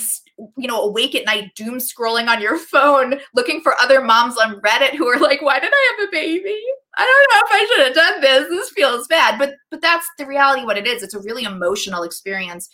you 0.57 0.67
know 0.67 0.81
awake 0.81 1.15
at 1.15 1.25
night 1.25 1.51
doom 1.55 1.75
scrolling 1.75 2.27
on 2.27 2.41
your 2.41 2.57
phone 2.71 3.19
looking 3.35 3.61
for 3.61 3.79
other 3.79 4.01
moms 4.01 4.37
on 4.37 4.59
reddit 4.61 4.95
who 4.95 5.07
are 5.07 5.19
like 5.19 5.41
why 5.41 5.59
did 5.59 5.71
i 5.73 5.95
have 5.97 6.07
a 6.07 6.11
baby 6.11 6.61
i 6.97 7.03
don't 7.03 7.33
know 7.33 7.45
if 7.45 7.51
i 7.51 7.75
should 7.75 7.85
have 7.85 7.95
done 7.95 8.21
this 8.21 8.49
this 8.49 8.69
feels 8.71 9.07
bad 9.07 9.37
but 9.37 9.53
but 9.71 9.81
that's 9.81 10.07
the 10.17 10.25
reality 10.25 10.65
what 10.65 10.77
it 10.77 10.87
is 10.87 11.03
it's 11.03 11.13
a 11.13 11.21
really 11.21 11.43
emotional 11.43 12.03
experience 12.03 12.69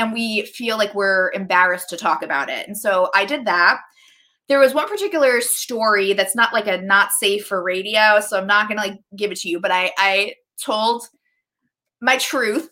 and 0.00 0.14
we 0.14 0.42
feel 0.46 0.78
like 0.78 0.94
we're 0.94 1.30
embarrassed 1.32 1.90
to 1.90 1.96
talk 1.96 2.22
about 2.22 2.48
it. 2.48 2.66
And 2.66 2.76
so 2.76 3.10
I 3.14 3.26
did 3.26 3.44
that. 3.44 3.80
There 4.48 4.58
was 4.58 4.72
one 4.72 4.88
particular 4.88 5.42
story 5.42 6.14
that's 6.14 6.34
not 6.34 6.54
like 6.54 6.66
a 6.66 6.80
not 6.80 7.12
safe 7.12 7.46
for 7.46 7.62
radio, 7.62 8.18
so 8.20 8.38
I'm 8.38 8.46
not 8.46 8.66
gonna 8.66 8.80
like 8.80 8.98
give 9.14 9.30
it 9.30 9.38
to 9.40 9.48
you, 9.50 9.60
but 9.60 9.70
I 9.70 9.92
I 9.98 10.34
told 10.64 11.04
my 12.00 12.16
truth 12.16 12.70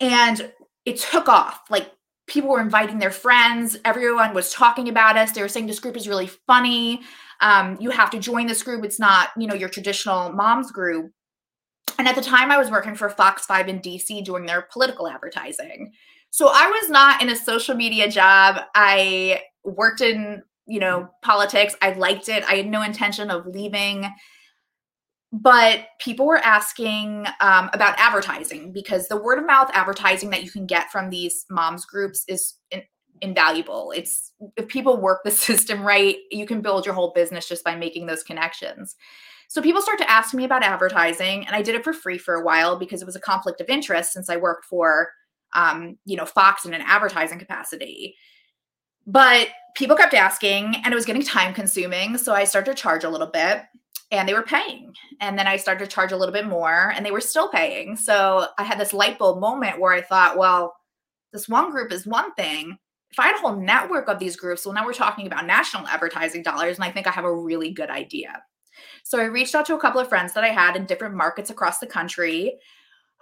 and 0.00 0.52
it 0.84 0.98
took 0.98 1.28
off. 1.28 1.62
Like 1.70 1.90
people 2.26 2.50
were 2.50 2.60
inviting 2.60 2.98
their 2.98 3.10
friends, 3.10 3.76
everyone 3.84 4.34
was 4.34 4.52
talking 4.52 4.88
about 4.88 5.16
us. 5.16 5.32
They 5.32 5.42
were 5.42 5.48
saying 5.48 5.66
this 5.66 5.80
group 5.80 5.96
is 5.96 6.08
really 6.08 6.26
funny. 6.46 7.02
Um, 7.40 7.76
you 7.80 7.90
have 7.90 8.10
to 8.10 8.18
join 8.18 8.46
this 8.46 8.62
group. 8.62 8.84
It's 8.84 8.98
not, 8.98 9.30
you 9.36 9.46
know, 9.46 9.54
your 9.54 9.68
traditional 9.68 10.32
moms 10.32 10.70
group. 10.70 11.12
And 11.98 12.06
at 12.06 12.14
the 12.14 12.22
time, 12.22 12.50
I 12.50 12.58
was 12.58 12.70
working 12.70 12.94
for 12.94 13.08
Fox 13.08 13.44
5 13.46 13.68
in 13.68 13.80
DC 13.80 14.24
doing 14.24 14.46
their 14.46 14.62
political 14.62 15.08
advertising. 15.08 15.92
So 16.30 16.50
I 16.52 16.68
was 16.68 16.90
not 16.90 17.22
in 17.22 17.30
a 17.30 17.36
social 17.36 17.74
media 17.74 18.10
job. 18.10 18.60
I 18.74 19.42
worked 19.64 20.00
in, 20.00 20.42
you 20.66 20.80
know, 20.80 21.08
politics. 21.22 21.74
I 21.80 21.92
liked 21.92 22.28
it. 22.28 22.44
I 22.44 22.56
had 22.56 22.66
no 22.66 22.82
intention 22.82 23.30
of 23.30 23.46
leaving. 23.46 24.08
But 25.30 25.88
people 26.00 26.26
were 26.26 26.38
asking 26.38 27.26
um, 27.40 27.68
about 27.74 27.98
advertising 27.98 28.72
because 28.72 29.08
the 29.08 29.20
word 29.20 29.38
of 29.38 29.46
mouth 29.46 29.70
advertising 29.74 30.30
that 30.30 30.42
you 30.42 30.50
can 30.50 30.66
get 30.66 30.90
from 30.90 31.10
these 31.10 31.44
moms 31.50 31.84
groups 31.84 32.24
is 32.28 32.54
in, 32.70 32.82
invaluable. 33.20 33.92
It's 33.94 34.32
if 34.56 34.68
people 34.68 35.00
work 35.00 35.20
the 35.24 35.30
system 35.30 35.82
right, 35.82 36.16
you 36.30 36.46
can 36.46 36.62
build 36.62 36.86
your 36.86 36.94
whole 36.94 37.12
business 37.12 37.48
just 37.48 37.62
by 37.62 37.76
making 37.76 38.06
those 38.06 38.22
connections. 38.22 38.96
So 39.48 39.62
people 39.62 39.82
start 39.82 39.98
to 39.98 40.10
ask 40.10 40.34
me 40.34 40.44
about 40.44 40.62
advertising, 40.62 41.46
and 41.46 41.56
I 41.56 41.62
did 41.62 41.74
it 41.74 41.84
for 41.84 41.92
free 41.92 42.18
for 42.18 42.34
a 42.34 42.44
while 42.44 42.78
because 42.78 43.00
it 43.00 43.06
was 43.06 43.16
a 43.16 43.20
conflict 43.20 43.60
of 43.60 43.68
interest 43.68 44.12
since 44.12 44.28
I 44.28 44.36
worked 44.36 44.66
for 44.66 45.10
um, 45.54 45.98
you 46.04 46.16
know, 46.16 46.26
Fox 46.26 46.64
in 46.64 46.74
an 46.74 46.82
advertising 46.82 47.38
capacity. 47.38 48.16
But 49.06 49.48
people 49.74 49.96
kept 49.96 50.14
asking 50.14 50.76
and 50.84 50.92
it 50.92 50.94
was 50.94 51.06
getting 51.06 51.22
time 51.22 51.54
consuming. 51.54 52.18
So 52.18 52.34
I 52.34 52.44
started 52.44 52.76
to 52.76 52.82
charge 52.82 53.04
a 53.04 53.08
little 53.08 53.26
bit 53.28 53.62
and 54.10 54.28
they 54.28 54.34
were 54.34 54.42
paying. 54.42 54.94
And 55.20 55.38
then 55.38 55.46
I 55.46 55.56
started 55.56 55.84
to 55.84 55.90
charge 55.90 56.12
a 56.12 56.16
little 56.16 56.32
bit 56.32 56.46
more 56.46 56.92
and 56.94 57.04
they 57.04 57.10
were 57.10 57.20
still 57.20 57.48
paying. 57.48 57.96
So 57.96 58.46
I 58.58 58.64
had 58.64 58.78
this 58.78 58.92
light 58.92 59.18
bulb 59.18 59.40
moment 59.40 59.80
where 59.80 59.92
I 59.92 60.00
thought, 60.00 60.38
well, 60.38 60.74
this 61.32 61.48
one 61.48 61.70
group 61.70 61.92
is 61.92 62.06
one 62.06 62.32
thing, 62.34 62.78
if 63.10 63.18
I 63.18 63.26
had 63.26 63.36
a 63.36 63.40
whole 63.40 63.56
network 63.56 64.08
of 64.08 64.18
these 64.18 64.36
groups, 64.36 64.64
well, 64.64 64.74
now 64.74 64.84
we're 64.84 64.92
talking 64.92 65.26
about 65.26 65.46
national 65.46 65.86
advertising 65.86 66.42
dollars, 66.42 66.76
and 66.76 66.84
I 66.84 66.90
think 66.90 67.06
I 67.06 67.10
have 67.10 67.24
a 67.24 67.34
really 67.34 67.70
good 67.70 67.90
idea. 67.90 68.42
So 69.02 69.18
I 69.18 69.24
reached 69.24 69.54
out 69.54 69.66
to 69.66 69.74
a 69.74 69.80
couple 69.80 70.00
of 70.00 70.08
friends 70.08 70.34
that 70.34 70.44
I 70.44 70.48
had 70.48 70.76
in 70.76 70.84
different 70.84 71.14
markets 71.14 71.50
across 71.50 71.78
the 71.78 71.86
country. 71.86 72.58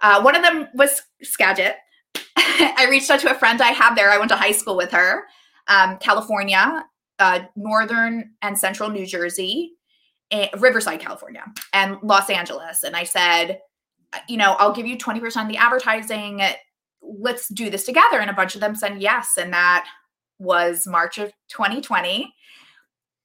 Uh, 0.01 0.21
one 0.21 0.35
of 0.35 0.43
them 0.43 0.67
was 0.73 1.01
Skagit. 1.23 1.75
I 2.35 2.87
reached 2.89 3.09
out 3.09 3.21
to 3.21 3.31
a 3.31 3.39
friend 3.39 3.61
I 3.61 3.71
had 3.71 3.95
there. 3.95 4.11
I 4.11 4.17
went 4.17 4.29
to 4.29 4.35
high 4.35 4.51
school 4.51 4.75
with 4.75 4.91
her, 4.91 5.23
um, 5.67 5.97
California, 5.97 6.85
uh, 7.19 7.39
northern 7.55 8.33
and 8.41 8.57
central 8.57 8.89
New 8.89 9.05
Jersey, 9.05 9.76
and 10.31 10.49
Riverside, 10.59 10.99
California, 10.99 11.43
and 11.73 11.97
Los 12.03 12.29
Angeles. 12.29 12.83
And 12.83 12.95
I 12.95 13.03
said, 13.03 13.59
uh, 14.13 14.19
you 14.27 14.37
know, 14.37 14.53
I'll 14.59 14.73
give 14.73 14.87
you 14.87 14.97
20% 14.97 15.41
of 15.41 15.47
the 15.47 15.57
advertising. 15.57 16.41
Let's 17.01 17.47
do 17.47 17.69
this 17.69 17.85
together. 17.85 18.19
And 18.19 18.29
a 18.29 18.33
bunch 18.33 18.55
of 18.55 18.61
them 18.61 18.75
said 18.75 19.01
yes. 19.01 19.37
And 19.37 19.53
that 19.53 19.87
was 20.39 20.85
March 20.87 21.17
of 21.17 21.31
2020 21.49 22.33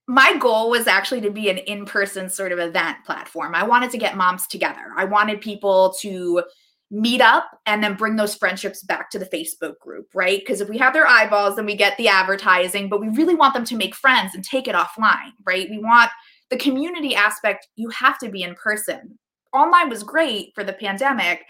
my 0.09 0.37
goal 0.37 0.71
was 0.71 0.87
actually 0.87 1.21
to 1.21 1.31
be 1.31 1.49
an 1.49 1.59
in-person 1.59 2.29
sort 2.29 2.53
of 2.53 2.59
event 2.59 2.99
platform. 3.07 3.55
I 3.55 3.63
wanted 3.63 3.91
to 3.93 3.99
get 3.99 4.17
moms 4.17 4.47
together. 4.47 4.93
I 4.97 5.05
wanted 5.05 5.41
people 5.41 5.95
to 6.01 6.43
meet 6.91 7.23
up 7.23 7.47
and 7.65 7.83
then 7.83 7.95
bring 7.95 8.17
those 8.17 8.35
friendships 8.35 8.83
back 8.83 9.09
to 9.11 9.19
the 9.19 9.27
Facebook 9.27 9.79
group, 9.79 10.09
right? 10.13 10.41
Because 10.41 10.61
if 10.61 10.69
we 10.69 10.77
have 10.77 10.93
their 10.93 11.07
eyeballs, 11.07 11.57
then 11.57 11.65
we 11.65 11.75
get 11.75 11.97
the 11.97 12.09
advertising, 12.09 12.89
but 12.89 13.01
we 13.01 13.09
really 13.09 13.35
want 13.35 13.55
them 13.55 13.65
to 13.65 13.77
make 13.77 13.95
friends 13.95 14.35
and 14.35 14.45
take 14.45 14.69
it 14.69 14.75
offline, 14.75 15.33
right? 15.47 15.71
We 15.71 15.79
want 15.79 16.11
the 16.53 16.59
community 16.59 17.15
aspect, 17.15 17.67
you 17.77 17.89
have 17.89 18.19
to 18.19 18.29
be 18.29 18.43
in 18.43 18.55
person. 18.55 19.19
Online 19.55 19.89
was 19.89 20.03
great 20.03 20.53
for 20.55 20.63
the 20.63 20.75
pandemic, 20.75 21.41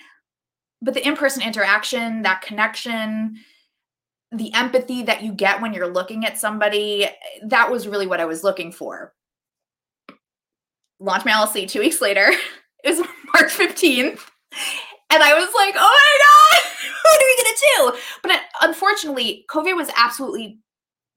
but 0.81 0.95
the 0.95 1.05
in 1.05 1.17
person 1.17 1.43
interaction, 1.43 2.23
that 2.23 2.41
connection, 2.41 3.35
the 4.31 4.55
empathy 4.55 5.03
that 5.03 5.25
you 5.25 5.33
get 5.33 5.61
when 5.61 5.75
you're 5.75 5.89
looking 5.89 6.25
at 6.25 6.39
somebody, 6.39 7.09
that 7.43 7.69
was 7.69 7.89
really 7.89 8.07
what 8.07 8.21
I 8.21 8.27
was 8.27 8.45
looking 8.45 8.71
for. 8.71 9.13
Launch 11.01 11.25
my 11.25 11.33
LLC 11.33 11.69
two 11.69 11.81
weeks 11.81 12.01
later. 12.01 12.31
It 12.85 12.99
was 12.99 13.07
March 13.33 13.53
15th. 13.53 14.19
And 15.13 15.23
I 15.23 15.35
was 15.35 15.49
like, 15.55 15.75
oh 15.79 16.01
my 16.03 16.59
God, 16.59 16.73
what 17.05 17.23
are 17.23 17.27
we 17.27 17.37
going 17.37 17.55
to 17.55 17.63
do? 17.77 17.99
But 18.23 18.33
uh, 18.33 18.39
unfortunately, 18.63 19.45
COVID 19.49 19.77
was 19.77 19.89
absolutely 19.97 20.59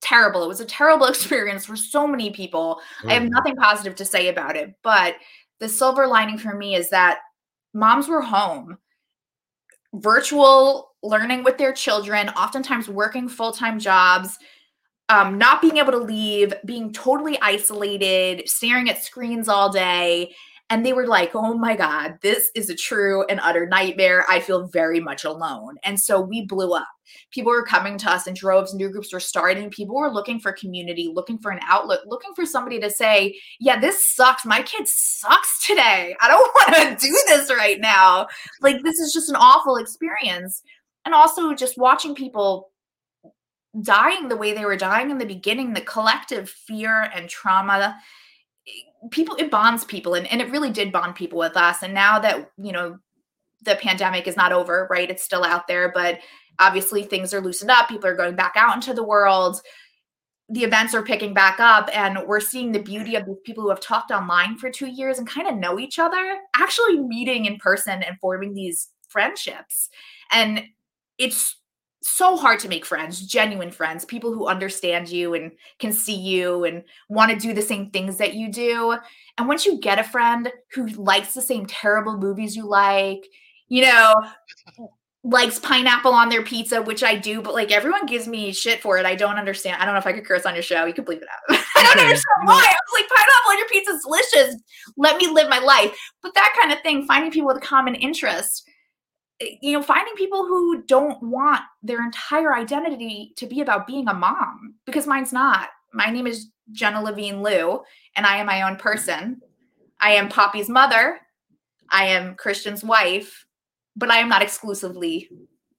terrible. 0.06 0.44
It 0.44 0.48
was 0.48 0.62
a 0.62 0.66
terrible 0.66 1.06
experience 1.08 1.66
for 1.66 1.76
so 1.76 2.08
many 2.08 2.30
people. 2.32 2.80
Mm-hmm. 3.00 3.10
I 3.10 3.14
have 3.14 3.24
mm-hmm. 3.24 3.32
nothing 3.32 3.56
positive 3.56 3.96
to 3.96 4.06
say 4.06 4.30
about 4.30 4.56
it. 4.56 4.74
But 4.84 5.16
the 5.60 5.70
silver 5.70 6.08
lining 6.08 6.38
for 6.38 6.56
me 6.56 6.76
is 6.76 6.90
that 6.90 7.20
moms 7.74 8.08
were 8.08 8.22
home. 8.22 8.78
Virtual 9.94 10.92
learning 11.02 11.44
with 11.44 11.58
their 11.58 11.72
children, 11.72 12.30
oftentimes 12.30 12.90
working 12.90 13.30
full 13.30 13.52
time 13.52 13.80
jobs, 13.80 14.38
um, 15.08 15.38
not 15.38 15.62
being 15.62 15.78
able 15.78 15.92
to 15.92 16.00
leave, 16.00 16.54
being 16.66 16.92
totally 16.92 17.38
isolated, 17.42 18.48
staring 18.50 18.90
at 18.90 19.04
screens 19.04 19.48
all 19.48 19.72
day. 19.72 20.34
And 20.70 20.84
they 20.84 20.94
were 20.94 21.06
like, 21.06 21.32
oh 21.36 21.54
my 21.54 21.76
God, 21.76 22.18
this 22.22 22.50
is 22.56 22.72
a 22.72 22.76
true 22.76 23.24
and 23.28 23.40
utter 23.44 23.68
nightmare. 23.68 24.26
I 24.28 24.40
feel 24.40 24.68
very 24.68 25.00
much 25.00 25.24
alone. 25.24 25.76
And 25.84 26.00
so 26.00 26.20
we 26.20 26.44
blew 26.44 26.74
up. 26.74 26.88
People 27.32 27.52
were 27.52 27.66
coming 27.66 28.00
to 28.00 28.10
us 28.10 28.26
in 28.26 28.34
droves, 28.34 28.74
new 28.74 28.90
groups 28.90 29.14
were 29.14 29.20
starting. 29.20 29.70
People 29.70 29.96
were 29.96 30.12
looking 30.12 30.40
for 30.40 30.52
community, 30.52 31.12
looking 31.14 31.38
for 31.38 31.52
an 31.52 31.60
outlet, 31.64 32.00
looking 32.08 32.34
for 32.34 32.48
somebody 32.48 32.80
to 32.80 32.90
say, 32.90 33.40
yeah, 33.60 33.80
this 33.80 34.04
sucks. 34.16 34.44
My 34.44 34.64
kid 34.64 34.88
sucks 34.88 35.66
today. 35.68 36.16
I 36.20 36.28
don't 36.28 36.56
want 36.80 37.00
to 37.00 37.08
do 37.08 37.14
this 37.28 37.52
right 37.52 37.80
now. 37.80 38.28
Like, 38.62 38.82
this 38.84 39.00
is 39.00 39.14
just 39.14 39.30
an 39.30 39.36
awful 39.36 39.78
experience 39.78 40.64
and 41.06 41.14
also 41.14 41.54
just 41.54 41.78
watching 41.78 42.16
people 42.16 42.72
dying 43.82 44.30
the 44.30 44.38
way 44.38 44.54
they 44.54 44.66
were 44.66 44.78
dying 44.78 45.12
in 45.12 45.18
the 45.18 45.26
beginning 45.26 45.74
the 45.74 45.82
collective 45.82 46.50
fear 46.50 47.10
and 47.14 47.30
trauma 47.30 47.96
people 49.12 49.36
it 49.36 49.52
bonds 49.52 49.86
people 49.86 50.16
and, 50.16 50.28
and 50.28 50.42
it 50.42 50.50
really 50.50 50.72
did 50.72 50.92
bond 50.92 51.16
people 51.16 51.38
with 51.38 51.56
us 51.56 51.84
and 51.84 51.94
now 51.94 52.20
that 52.20 52.50
you 52.58 52.72
know 52.72 52.98
the 53.64 53.76
pandemic 53.76 54.28
is 54.28 54.38
not 54.38 54.52
over 54.52 54.88
right 54.90 55.10
it's 55.10 55.24
still 55.24 55.44
out 55.44 55.68
there 55.68 55.92
but 55.94 56.20
obviously 56.60 57.04
things 57.04 57.34
are 57.34 57.42
loosened 57.42 57.72
up 57.72 57.88
people 57.88 58.10
are 58.10 58.16
going 58.16 58.36
back 58.36 58.54
out 58.56 58.76
into 58.76 58.94
the 58.94 59.04
world 59.04 59.62
the 60.50 60.64
events 60.64 60.94
are 60.94 61.04
picking 61.04 61.34
back 61.34 61.60
up 61.60 61.90
and 61.94 62.20
we're 62.28 62.40
seeing 62.40 62.72
the 62.72 62.80
beauty 62.80 63.16
of 63.16 63.26
these 63.26 63.40
people 63.44 63.64
who 63.64 63.70
have 63.70 63.80
talked 63.80 64.12
online 64.12 64.58
for 64.58 64.70
two 64.70 64.88
years 64.88 65.18
and 65.18 65.28
kind 65.28 65.48
of 65.48 65.56
know 65.56 65.80
each 65.80 66.00
other 66.00 66.38
actually 66.56 67.00
meeting 67.00 67.46
in 67.46 67.58
person 67.58 68.04
and 68.04 68.20
forming 68.20 68.54
these 68.54 68.90
friendships 69.10 69.90
and 70.32 70.64
it's 71.18 71.58
so 72.08 72.38
hard 72.38 72.60
to 72.60 72.70
make 72.70 72.86
friends, 72.86 73.20
genuine 73.20 73.72
friends, 73.72 74.06
people 74.06 74.32
who 74.32 74.48
understand 74.48 75.10
you 75.10 75.34
and 75.34 75.52
can 75.80 75.92
see 75.92 76.16
you 76.16 76.64
and 76.64 76.84
want 77.10 77.32
to 77.32 77.38
do 77.38 77.52
the 77.52 77.64
same 77.64 77.90
things 77.90 78.18
that 78.18 78.36
you 78.36 78.52
do. 78.52 78.96
And 79.40 79.48
once 79.48 79.66
you 79.66 79.80
get 79.80 79.98
a 79.98 80.04
friend 80.04 80.52
who 80.72 80.86
likes 80.86 81.34
the 81.34 81.42
same 81.42 81.66
terrible 81.66 82.16
movies 82.16 82.56
you 82.56 82.68
like, 82.68 83.26
you 83.70 83.82
know, 83.82 84.14
likes 85.24 85.58
pineapple 85.58 86.14
on 86.14 86.30
their 86.30 86.44
pizza, 86.44 86.80
which 86.80 87.04
I 87.04 87.16
do, 87.16 87.42
but 87.42 87.56
like 87.56 87.72
everyone 87.72 88.06
gives 88.06 88.28
me 88.28 88.54
shit 88.54 88.82
for 88.82 89.00
it. 89.00 89.06
I 89.08 89.16
don't 89.16 89.38
understand. 89.40 89.82
I 89.82 89.86
don't 89.86 89.96
know 89.96 90.00
if 90.00 90.06
I 90.06 90.14
could 90.14 90.28
curse 90.28 90.46
on 90.46 90.54
your 90.54 90.62
show. 90.62 90.86
You 90.86 90.94
could 90.94 91.08
bleep 91.08 91.24
it 91.24 91.28
out. 91.28 91.60
I 91.76 91.84
don't 91.84 92.04
understand 92.04 92.44
why. 92.44 92.54
I 92.54 92.76
was 92.88 93.02
like, 93.02 93.10
pineapple 93.10 93.52
on 93.52 93.58
your 93.58 93.68
pizza 93.68 93.92
is 93.94 94.04
delicious. 94.04 94.62
Let 94.96 95.18
me 95.18 95.28
live 95.28 95.50
my 95.50 95.60
life. 95.60 95.98
But 96.22 96.36
that 96.36 96.56
kind 96.62 96.72
of 96.72 96.82
thing, 96.82 97.08
finding 97.08 97.32
people 97.32 97.48
with 97.48 97.58
a 97.58 97.66
common 97.66 97.96
interest 97.96 98.70
Eh, 98.75 98.75
Eh, 99.42 99.56
you 99.62 99.74
know, 99.74 99.82
finding 99.82 100.16
people 100.16 100.46
who 100.46 100.84
don't 100.84 101.22
want 101.22 101.62
their 101.84 102.04
entire 102.04 102.56
identity 102.56 103.34
to 103.38 103.46
be 103.46 103.62
about 103.62 103.88
being 103.88 104.08
a 104.08 104.14
mom, 104.14 104.76
because 104.86 105.08
mine's 105.08 105.34
not. 105.34 105.70
My 105.94 106.10
name 106.10 106.28
is 106.28 106.48
Jenna 106.72 107.02
Levine 107.02 107.42
Liu, 107.42 107.82
and 108.16 108.26
I 108.26 108.38
am 108.38 108.46
my 108.46 108.64
own 108.64 108.78
person. 108.78 109.42
I 110.00 110.12
am 110.12 110.30
Poppy's 110.30 110.70
mother. 110.70 111.20
I 111.90 112.06
am 112.06 112.36
Christian's 112.36 112.84
wife, 112.84 113.46
but 113.96 114.12
I 114.12 114.18
am 114.18 114.30
not 114.30 114.42
exclusively 114.42 115.30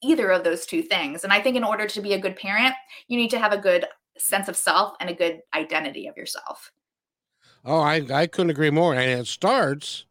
either 0.03 0.31
of 0.31 0.45
those 0.45 0.67
two 0.67 0.83
things. 0.83 1.25
And 1.25 1.33
I 1.33 1.41
think 1.41 1.57
in 1.57 1.65
order 1.65 1.87
to 1.87 2.01
be 2.01 2.13
a 2.13 2.21
good 2.21 2.37
parent, 2.37 2.75
you 3.09 3.17
need 3.17 3.31
to 3.31 3.39
have 3.39 3.53
a 3.53 3.59
good 3.59 3.87
sense 4.17 4.49
of 4.49 4.57
self 4.57 4.95
and 5.01 5.11
a 5.11 5.15
good 5.15 5.41
identity 5.55 6.07
of 6.07 6.17
yourself. 6.17 6.71
Oh, 7.65 7.81
I, 7.81 8.07
I 8.13 8.27
couldn't 8.27 8.51
agree 8.51 8.71
more. 8.71 8.95
And 8.95 9.21
it 9.21 9.27
starts 9.27 10.07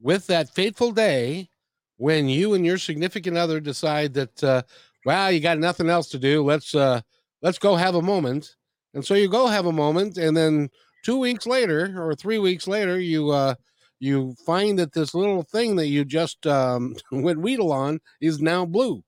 with 0.00 0.26
that 0.26 0.50
fateful 0.50 0.90
day 0.90 1.48
when 1.96 2.28
you 2.28 2.54
and 2.54 2.66
your 2.66 2.78
significant 2.78 3.36
other 3.36 3.60
decide 3.60 4.14
that 4.14 4.44
uh, 4.44 4.62
wow 5.04 5.28
you 5.28 5.40
got 5.40 5.58
nothing 5.58 5.88
else 5.88 6.08
to 6.10 6.18
do. 6.18 6.42
Let's 6.42 6.74
uh 6.74 7.00
let's 7.42 7.58
go 7.58 7.76
have 7.76 7.94
a 7.94 8.02
moment. 8.02 8.56
And 8.94 9.04
so 9.04 9.14
you 9.14 9.28
go 9.28 9.46
have 9.46 9.66
a 9.66 9.72
moment 9.72 10.16
and 10.16 10.36
then 10.36 10.70
two 11.04 11.18
weeks 11.18 11.46
later 11.46 11.94
or 11.96 12.14
three 12.14 12.38
weeks 12.38 12.66
later 12.66 12.98
you 12.98 13.30
uh 13.30 13.54
you 14.00 14.34
find 14.44 14.78
that 14.78 14.92
this 14.92 15.14
little 15.14 15.42
thing 15.42 15.76
that 15.76 15.88
you 15.88 16.04
just 16.04 16.46
um 16.46 16.96
went 17.12 17.40
weedle 17.40 17.72
on 17.72 18.00
is 18.20 18.40
now 18.40 18.64
blue. 18.64 19.02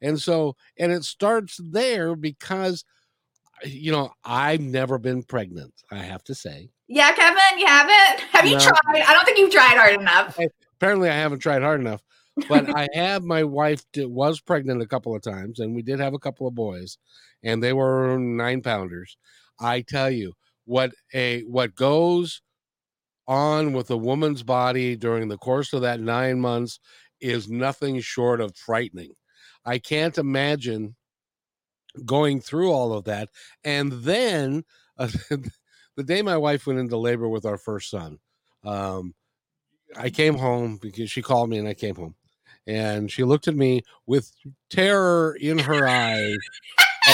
And 0.00 0.20
so 0.20 0.54
and 0.78 0.92
it 0.92 1.04
starts 1.04 1.58
there 1.62 2.14
because 2.14 2.84
you 3.64 3.90
know 3.90 4.12
i've 4.24 4.60
never 4.60 4.98
been 4.98 5.20
pregnant 5.24 5.72
i 5.90 5.98
have 5.98 6.22
to 6.24 6.34
say. 6.34 6.70
Yeah 6.86 7.12
kevin 7.12 7.58
you 7.58 7.66
haven't? 7.66 8.20
Have 8.30 8.46
you 8.46 8.52
no. 8.52 8.60
tried? 8.60 9.02
I 9.02 9.12
don't 9.12 9.24
think 9.24 9.38
you've 9.38 9.50
tried 9.50 9.76
hard 9.76 10.00
enough. 10.00 10.38
Apparently 10.76 11.08
i 11.08 11.14
haven't 11.14 11.40
tried 11.40 11.62
hard 11.62 11.80
enough 11.80 12.02
but 12.48 12.74
I 12.76 12.88
have 12.94 13.24
my 13.24 13.44
wife 13.44 13.84
did, 13.92 14.06
was 14.06 14.40
pregnant 14.40 14.82
a 14.82 14.86
couple 14.86 15.14
of 15.14 15.22
times, 15.22 15.58
and 15.58 15.74
we 15.74 15.82
did 15.82 16.00
have 16.00 16.14
a 16.14 16.18
couple 16.18 16.46
of 16.46 16.54
boys, 16.54 16.98
and 17.42 17.62
they 17.62 17.72
were 17.72 18.18
nine 18.18 18.62
pounders. 18.62 19.16
I 19.60 19.80
tell 19.82 20.10
you 20.10 20.34
what 20.64 20.92
a 21.14 21.42
what 21.42 21.74
goes 21.74 22.42
on 23.26 23.72
with 23.72 23.90
a 23.90 23.96
woman's 23.96 24.42
body 24.42 24.96
during 24.96 25.28
the 25.28 25.38
course 25.38 25.72
of 25.72 25.82
that 25.82 26.00
nine 26.00 26.40
months 26.40 26.80
is 27.20 27.48
nothing 27.48 28.00
short 28.00 28.40
of 28.40 28.56
frightening. 28.56 29.12
I 29.64 29.78
can't 29.78 30.16
imagine 30.16 30.96
going 32.04 32.40
through 32.40 32.70
all 32.70 32.92
of 32.92 33.04
that, 33.04 33.28
and 33.64 33.92
then 33.92 34.64
uh, 34.98 35.08
the 35.96 36.04
day 36.04 36.22
my 36.22 36.36
wife 36.36 36.66
went 36.66 36.78
into 36.78 36.96
labor 36.96 37.28
with 37.28 37.44
our 37.44 37.58
first 37.58 37.90
son. 37.90 38.18
Um, 38.64 39.14
I 39.96 40.10
came 40.10 40.36
home 40.36 40.78
because 40.80 41.10
she 41.10 41.22
called 41.22 41.48
me 41.48 41.58
and 41.58 41.68
I 41.68 41.74
came 41.74 41.94
home 41.94 42.14
and 42.68 43.10
she 43.10 43.24
looked 43.24 43.48
at 43.48 43.56
me 43.56 43.82
with 44.06 44.30
terror 44.70 45.36
in 45.40 45.58
her 45.58 45.88
eyes 45.88 46.36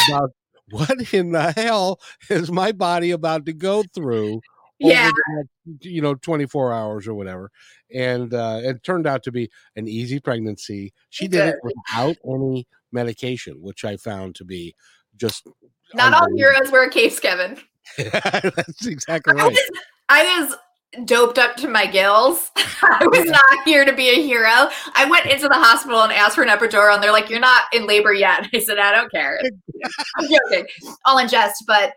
about 0.08 0.32
what 0.70 1.14
in 1.14 1.32
the 1.32 1.52
hell 1.52 2.00
is 2.28 2.50
my 2.50 2.73
body 2.73 3.12
about 3.12 3.46
to 3.46 3.52
go 3.52 3.84
through 3.94 4.40
yeah. 4.80 5.11
next, 5.28 5.84
you 5.84 6.02
know 6.02 6.14
24 6.14 6.73
hours 6.73 7.06
or 7.06 7.14
whatever. 7.14 7.50
And 7.94 8.34
uh, 8.34 8.61
it 8.62 8.82
turned 8.82 9.06
out 9.06 9.23
to 9.23 9.32
be 9.32 9.49
an 9.76 9.87
easy 9.87 10.18
pregnancy. 10.18 10.92
She 11.11 11.28
did 11.28 11.49
it 11.49 11.56
without 11.62 12.16
any 12.28 12.66
medication 12.94 13.61
which 13.61 13.84
i 13.84 13.96
found 13.96 14.37
to 14.37 14.44
be 14.44 14.73
just 15.16 15.49
not 15.94 16.14
all 16.14 16.28
heroes 16.37 16.70
wear 16.70 16.88
capes 16.88 17.20
kevin. 17.20 17.58
That's 17.99 18.87
exactly 18.87 19.34
right. 19.34 19.42
I 19.42 19.49
was, 19.49 19.70
I 20.08 20.40
was 20.40 20.56
doped 21.04 21.38
up 21.38 21.56
to 21.56 21.68
my 21.68 21.86
gills. 21.86 22.50
I 22.56 23.06
was 23.06 23.24
not 23.24 23.64
here 23.64 23.84
to 23.84 23.92
be 23.92 24.08
a 24.08 24.22
hero. 24.22 24.68
I 24.94 25.06
went 25.08 25.26
into 25.26 25.48
the 25.48 25.54
hospital 25.54 26.02
and 26.02 26.12
asked 26.12 26.34
for 26.34 26.42
an 26.42 26.48
epidural, 26.48 26.94
and 26.94 27.02
they're 27.02 27.12
like, 27.12 27.30
"You're 27.30 27.40
not 27.40 27.64
in 27.72 27.86
labor 27.86 28.12
yet." 28.12 28.48
I 28.54 28.58
said, 28.60 28.78
"I 28.78 28.92
don't 28.92 29.10
care." 29.10 29.40
I'm 30.18 30.28
joking, 30.28 30.66
all 31.04 31.18
in 31.18 31.28
jest, 31.28 31.64
but 31.66 31.92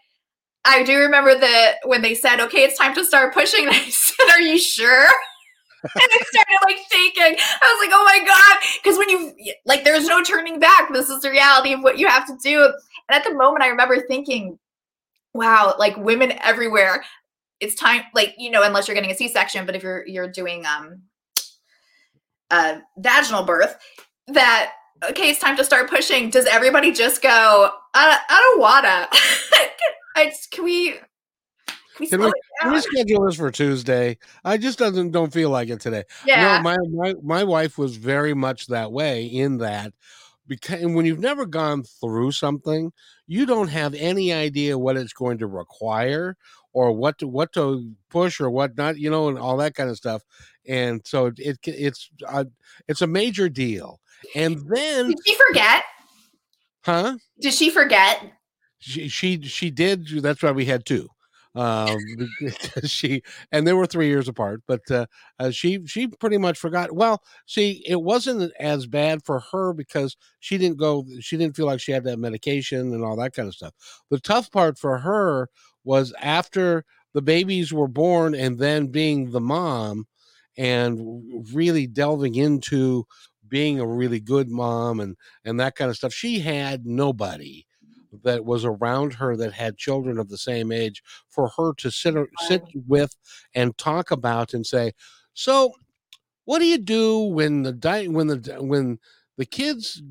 I 0.65 0.83
do 0.83 0.97
remember 0.97 1.37
that 1.37 1.75
when 1.85 2.01
they 2.01 2.13
said, 2.13 2.39
"Okay, 2.39 2.63
it's 2.63 2.77
time 2.77 2.95
to 2.95 3.05
start 3.05 3.33
pushing," 3.33 3.67
I 3.67 3.79
said, 3.89 4.29
"Are 4.33 4.41
you 4.41 4.57
sure?" 4.57 5.07
and 5.83 5.91
I 5.95 6.23
started 6.29 6.57
like 6.65 6.77
shaking. 6.91 7.37
I 7.39 7.77
was 7.77 7.87
like, 7.87 7.91
"Oh 7.93 8.03
my 8.03 8.25
god!" 8.25 8.57
Because 8.83 8.97
when 8.97 9.09
you 9.09 9.55
like, 9.65 9.83
there's 9.83 10.07
no 10.07 10.23
turning 10.23 10.59
back. 10.59 10.91
This 10.91 11.09
is 11.09 11.21
the 11.21 11.29
reality 11.29 11.73
of 11.73 11.81
what 11.81 11.97
you 11.97 12.07
have 12.07 12.25
to 12.27 12.37
do. 12.41 12.63
And 12.63 13.15
at 13.15 13.23
the 13.23 13.33
moment, 13.33 13.63
I 13.63 13.67
remember 13.67 13.99
thinking, 14.07 14.57
"Wow, 15.33 15.75
like 15.77 15.95
women 15.97 16.33
everywhere." 16.41 17.03
It's 17.59 17.75
time, 17.75 18.03
like 18.13 18.35
you 18.37 18.51
know, 18.51 18.63
unless 18.63 18.87
you're 18.87 18.95
getting 18.95 19.11
a 19.11 19.15
C-section, 19.15 19.65
but 19.65 19.75
if 19.75 19.83
you're 19.83 20.05
you're 20.07 20.29
doing 20.31 20.65
um 20.65 21.03
a 22.51 22.81
vaginal 22.97 23.43
birth, 23.43 23.77
that 24.27 24.73
okay, 25.09 25.29
it's 25.29 25.39
time 25.39 25.57
to 25.57 25.63
start 25.63 25.89
pushing. 25.89 26.29
Does 26.29 26.45
everybody 26.45 26.91
just 26.91 27.21
go? 27.21 27.69
I, 27.93 28.19
I 28.29 28.39
don't 28.39 28.59
wanna. 28.59 29.07
I 30.15 30.25
just, 30.25 30.51
can 30.51 30.63
we 30.63 30.99
can 31.97 32.05
we, 32.05 32.07
Can 32.09 32.21
we, 32.21 32.31
can 32.61 32.71
we 32.73 32.81
schedule 32.81 33.25
this 33.25 33.35
for 33.35 33.51
Tuesday? 33.51 34.17
I 34.45 34.57
just 34.57 34.77
doesn't 34.77 35.11
don't 35.11 35.33
feel 35.33 35.49
like 35.49 35.69
it 35.69 35.79
today. 35.79 36.03
Yeah. 36.25 36.57
No, 36.57 36.63
my, 36.63 36.77
my 36.91 37.13
my 37.23 37.43
wife 37.43 37.77
was 37.77 37.97
very 37.97 38.33
much 38.35 38.67
that 38.67 38.91
way 38.91 39.25
in 39.25 39.57
that 39.57 39.93
because 40.47 40.85
when 40.85 41.05
you've 41.05 41.19
never 41.19 41.45
gone 41.45 41.83
through 41.83 42.31
something, 42.31 42.91
you 43.25 43.45
don't 43.45 43.69
have 43.69 43.93
any 43.95 44.31
idea 44.31 44.77
what 44.77 44.95
it's 44.95 45.13
going 45.13 45.39
to 45.39 45.47
require 45.47 46.37
or 46.77 46.91
what 46.91 47.17
to 47.17 47.27
what 47.27 47.51
to 47.53 47.91
push 48.09 48.39
or 48.39 48.51
what 48.51 48.77
not, 48.77 48.99
you 48.99 49.09
know, 49.09 49.29
and 49.29 49.39
all 49.39 49.57
that 49.57 49.73
kind 49.73 49.89
of 49.89 49.97
stuff. 49.97 50.21
And 50.67 51.01
so 51.05 51.27
it, 51.27 51.39
it 51.39 51.57
it's 51.65 52.09
uh, 52.27 52.45
it's 52.87 53.01
a 53.01 53.07
major 53.07 53.49
deal. 53.49 53.99
And 54.35 54.59
then, 54.69 55.07
Did 55.09 55.17
she 55.25 55.35
forget? 55.35 55.83
huh? 56.83 57.17
Did 57.39 57.53
she 57.53 57.69
forget? 57.69 58.21
she 58.79 59.07
she 59.07 59.41
she 59.41 59.71
did 59.71 60.07
that's 60.21 60.43
why 60.43 60.51
we 60.51 60.65
had 60.65 60.85
two 60.85 61.07
um 61.55 61.97
she 62.85 63.23
and 63.51 63.65
they 63.65 63.73
were 63.73 63.87
three 63.87 64.07
years 64.07 64.27
apart 64.27 64.61
but 64.67 64.81
uh, 64.91 65.05
uh 65.39 65.49
she 65.49 65.83
she 65.87 66.07
pretty 66.07 66.37
much 66.37 66.59
forgot 66.59 66.91
well 66.91 67.23
see 67.47 67.83
it 67.87 68.01
wasn't 68.01 68.51
as 68.59 68.85
bad 68.85 69.23
for 69.25 69.39
her 69.51 69.73
because 69.73 70.15
she 70.39 70.57
didn't 70.57 70.77
go 70.77 71.05
she 71.19 71.37
didn't 71.37 71.55
feel 71.55 71.65
like 71.65 71.79
she 71.79 71.91
had 71.91 72.03
that 72.03 72.19
medication 72.19 72.93
and 72.93 73.03
all 73.03 73.15
that 73.15 73.33
kind 73.33 73.47
of 73.47 73.55
stuff 73.55 73.73
the 74.11 74.19
tough 74.19 74.51
part 74.51 74.77
for 74.77 74.99
her 74.99 75.49
was 75.87 76.13
after 76.21 76.85
the 77.13 77.21
babies 77.23 77.73
were 77.73 77.87
born 77.87 78.35
and 78.35 78.59
then 78.59 78.87
being 78.87 79.31
the 79.31 79.41
mom 79.41 80.05
and 80.57 80.99
really 81.53 81.87
delving 81.87 82.35
into 82.35 83.05
being 83.47 83.79
a 83.79 83.87
really 83.87 84.19
good 84.19 84.49
mom 84.49 84.99
and 84.99 85.15
and 85.45 85.59
that 85.59 85.75
kind 85.75 85.89
of 85.89 85.97
stuff. 85.97 86.13
She 86.13 86.39
had 86.39 86.85
nobody 86.85 87.65
that 88.23 88.45
was 88.45 88.65
around 88.65 89.13
her 89.13 89.37
that 89.37 89.53
had 89.53 89.77
children 89.77 90.19
of 90.19 90.29
the 90.29 90.37
same 90.37 90.71
age 90.71 91.01
for 91.29 91.49
her 91.57 91.73
to 91.75 91.91
sit 91.91 92.15
sit 92.47 92.63
with 92.87 93.15
and 93.55 93.77
talk 93.77 94.11
about 94.11 94.53
and 94.53 94.65
say 94.65 94.93
so 95.33 95.71
what 96.45 96.59
do 96.59 96.65
you 96.65 96.77
do 96.77 97.19
when 97.19 97.63
the 97.63 97.73
di- 97.73 98.07
when 98.07 98.27
the 98.27 98.57
when 98.59 98.99
the 99.37 99.45
kids 99.45 100.01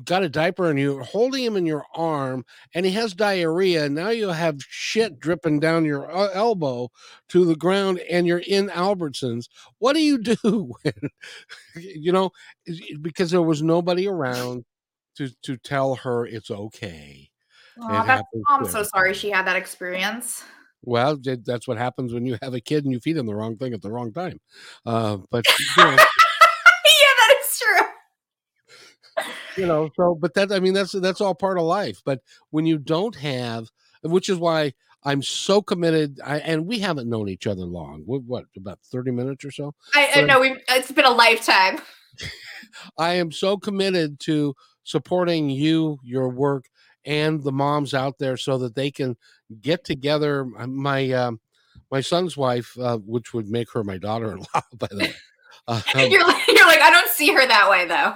got 0.00 0.22
a 0.22 0.28
diaper 0.28 0.70
and 0.70 0.78
you're 0.78 1.02
holding 1.02 1.44
him 1.44 1.56
in 1.56 1.66
your 1.66 1.84
arm 1.94 2.44
and 2.74 2.86
he 2.86 2.92
has 2.92 3.14
diarrhea 3.14 3.84
and 3.84 3.94
now 3.94 4.08
you 4.08 4.28
have 4.28 4.60
shit 4.68 5.20
dripping 5.20 5.60
down 5.60 5.84
your 5.84 6.10
elbow 6.10 6.90
to 7.28 7.44
the 7.44 7.56
ground 7.56 7.98
and 8.10 8.26
you're 8.26 8.42
in 8.46 8.68
albertsons 8.68 9.48
what 9.78 9.92
do 9.92 10.00
you 10.00 10.18
do 10.22 10.72
when 10.82 11.10
you 11.76 12.12
know 12.12 12.30
because 13.00 13.30
there 13.30 13.42
was 13.42 13.62
nobody 13.62 14.08
around 14.08 14.64
to 15.16 15.28
to 15.42 15.56
tell 15.56 15.94
her 15.94 16.26
it's 16.26 16.50
okay 16.50 17.30
Aw, 17.80 18.02
It 18.02 18.06
that's, 18.06 18.22
I'm 18.48 18.64
so 18.66 18.82
sorry 18.82 19.14
she 19.14 19.30
had 19.30 19.46
that 19.46 19.56
experience. 19.56 20.44
well, 20.82 21.18
that's 21.44 21.66
what 21.66 21.78
happens 21.78 22.12
when 22.12 22.26
you 22.26 22.38
have 22.42 22.54
a 22.54 22.60
kid 22.60 22.84
and 22.84 22.92
you 22.92 23.00
feed 23.00 23.16
him 23.16 23.26
the 23.26 23.34
wrong 23.34 23.56
thing 23.56 23.74
at 23.74 23.82
the 23.82 23.90
wrong 23.90 24.12
time. 24.12 24.38
Uh, 24.86 25.18
but 25.30 25.44
you 25.58 25.84
know, 25.84 25.90
yeah, 25.90 25.96
that 25.96 27.36
is 27.40 27.58
true. 27.58 27.86
You 29.56 29.66
know, 29.66 29.90
so 29.96 30.14
but 30.14 30.34
that 30.34 30.52
I 30.52 30.60
mean 30.60 30.74
that's 30.74 30.92
that's 30.92 31.20
all 31.20 31.34
part 31.34 31.58
of 31.58 31.64
life. 31.64 32.00
But 32.04 32.20
when 32.50 32.66
you 32.66 32.78
don't 32.78 33.16
have, 33.16 33.68
which 34.02 34.28
is 34.28 34.38
why 34.38 34.72
I'm 35.04 35.22
so 35.22 35.60
committed. 35.60 36.18
I, 36.24 36.38
and 36.38 36.66
we 36.66 36.78
haven't 36.78 37.10
known 37.10 37.28
each 37.28 37.46
other 37.46 37.64
long. 37.64 38.02
What, 38.06 38.22
what 38.24 38.44
about 38.56 38.78
thirty 38.90 39.10
minutes 39.10 39.44
or 39.44 39.50
so? 39.50 39.74
I, 39.94 40.22
know 40.22 40.40
we 40.40 40.56
it's 40.68 40.92
been 40.92 41.04
a 41.04 41.10
lifetime. 41.10 41.80
I 42.98 43.14
am 43.14 43.30
so 43.30 43.56
committed 43.56 44.18
to 44.20 44.54
supporting 44.84 45.50
you, 45.50 45.98
your 46.02 46.28
work, 46.28 46.64
and 47.04 47.42
the 47.42 47.52
moms 47.52 47.92
out 47.92 48.18
there 48.18 48.36
so 48.36 48.56
that 48.58 48.74
they 48.74 48.90
can 48.90 49.16
get 49.60 49.84
together. 49.84 50.44
My 50.44 51.10
um, 51.12 51.40
my 51.90 52.00
son's 52.00 52.36
wife, 52.36 52.76
uh, 52.80 52.98
which 52.98 53.34
would 53.34 53.48
make 53.48 53.70
her 53.72 53.84
my 53.84 53.98
daughter-in-law, 53.98 54.62
by 54.74 54.88
the 54.90 54.98
way. 54.98 55.14
Um, 55.66 55.82
you're 55.94 56.26
like, 56.26 56.46
you're 56.46 56.66
like 56.66 56.82
I 56.82 56.90
don't 56.90 57.08
see 57.08 57.32
her 57.32 57.46
that 57.46 57.70
way 57.70 57.86
though. 57.86 58.14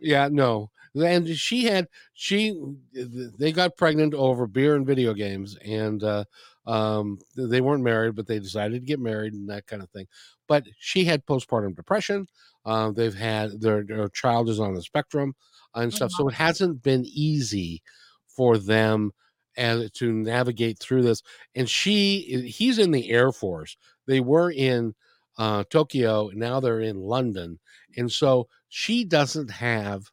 yeah, 0.00 0.28
no, 0.32 0.68
and 1.00 1.28
she 1.28 1.64
had 1.64 1.88
she 2.14 2.60
they 2.94 3.52
got 3.52 3.76
pregnant 3.76 4.14
over 4.14 4.46
beer 4.46 4.74
and 4.74 4.86
video 4.86 5.14
games, 5.14 5.56
and 5.64 6.02
uh, 6.02 6.24
um, 6.66 7.18
they 7.36 7.60
weren't 7.60 7.82
married, 7.82 8.14
but 8.14 8.26
they 8.26 8.38
decided 8.38 8.80
to 8.80 8.86
get 8.86 9.00
married 9.00 9.32
and 9.32 9.48
that 9.48 9.66
kind 9.66 9.82
of 9.82 9.90
thing. 9.90 10.06
But 10.46 10.66
she 10.78 11.04
had 11.04 11.24
postpartum 11.24 11.74
depression. 11.74 12.26
Uh, 12.64 12.90
they've 12.90 13.14
had 13.14 13.60
their, 13.60 13.84
their 13.84 14.08
child 14.08 14.50
is 14.50 14.60
on 14.60 14.74
the 14.74 14.82
spectrum 14.82 15.34
and 15.74 15.92
stuff, 15.92 16.10
so 16.12 16.28
it 16.28 16.34
hasn't 16.34 16.82
been 16.82 17.04
easy 17.06 17.82
for 18.26 18.58
them 18.58 19.12
and 19.56 19.92
to 19.94 20.12
navigate 20.12 20.78
through 20.78 21.02
this. 21.02 21.22
And 21.54 21.68
she, 21.68 22.50
he's 22.54 22.78
in 22.78 22.90
the 22.90 23.10
Air 23.10 23.32
Force. 23.32 23.76
They 24.06 24.20
were 24.20 24.50
in 24.50 24.94
uh, 25.38 25.64
Tokyo, 25.70 26.30
now 26.34 26.60
they're 26.60 26.80
in 26.80 26.96
London, 27.00 27.60
and 27.96 28.10
so 28.10 28.48
she 28.68 29.04
doesn't 29.04 29.50
have 29.50 30.10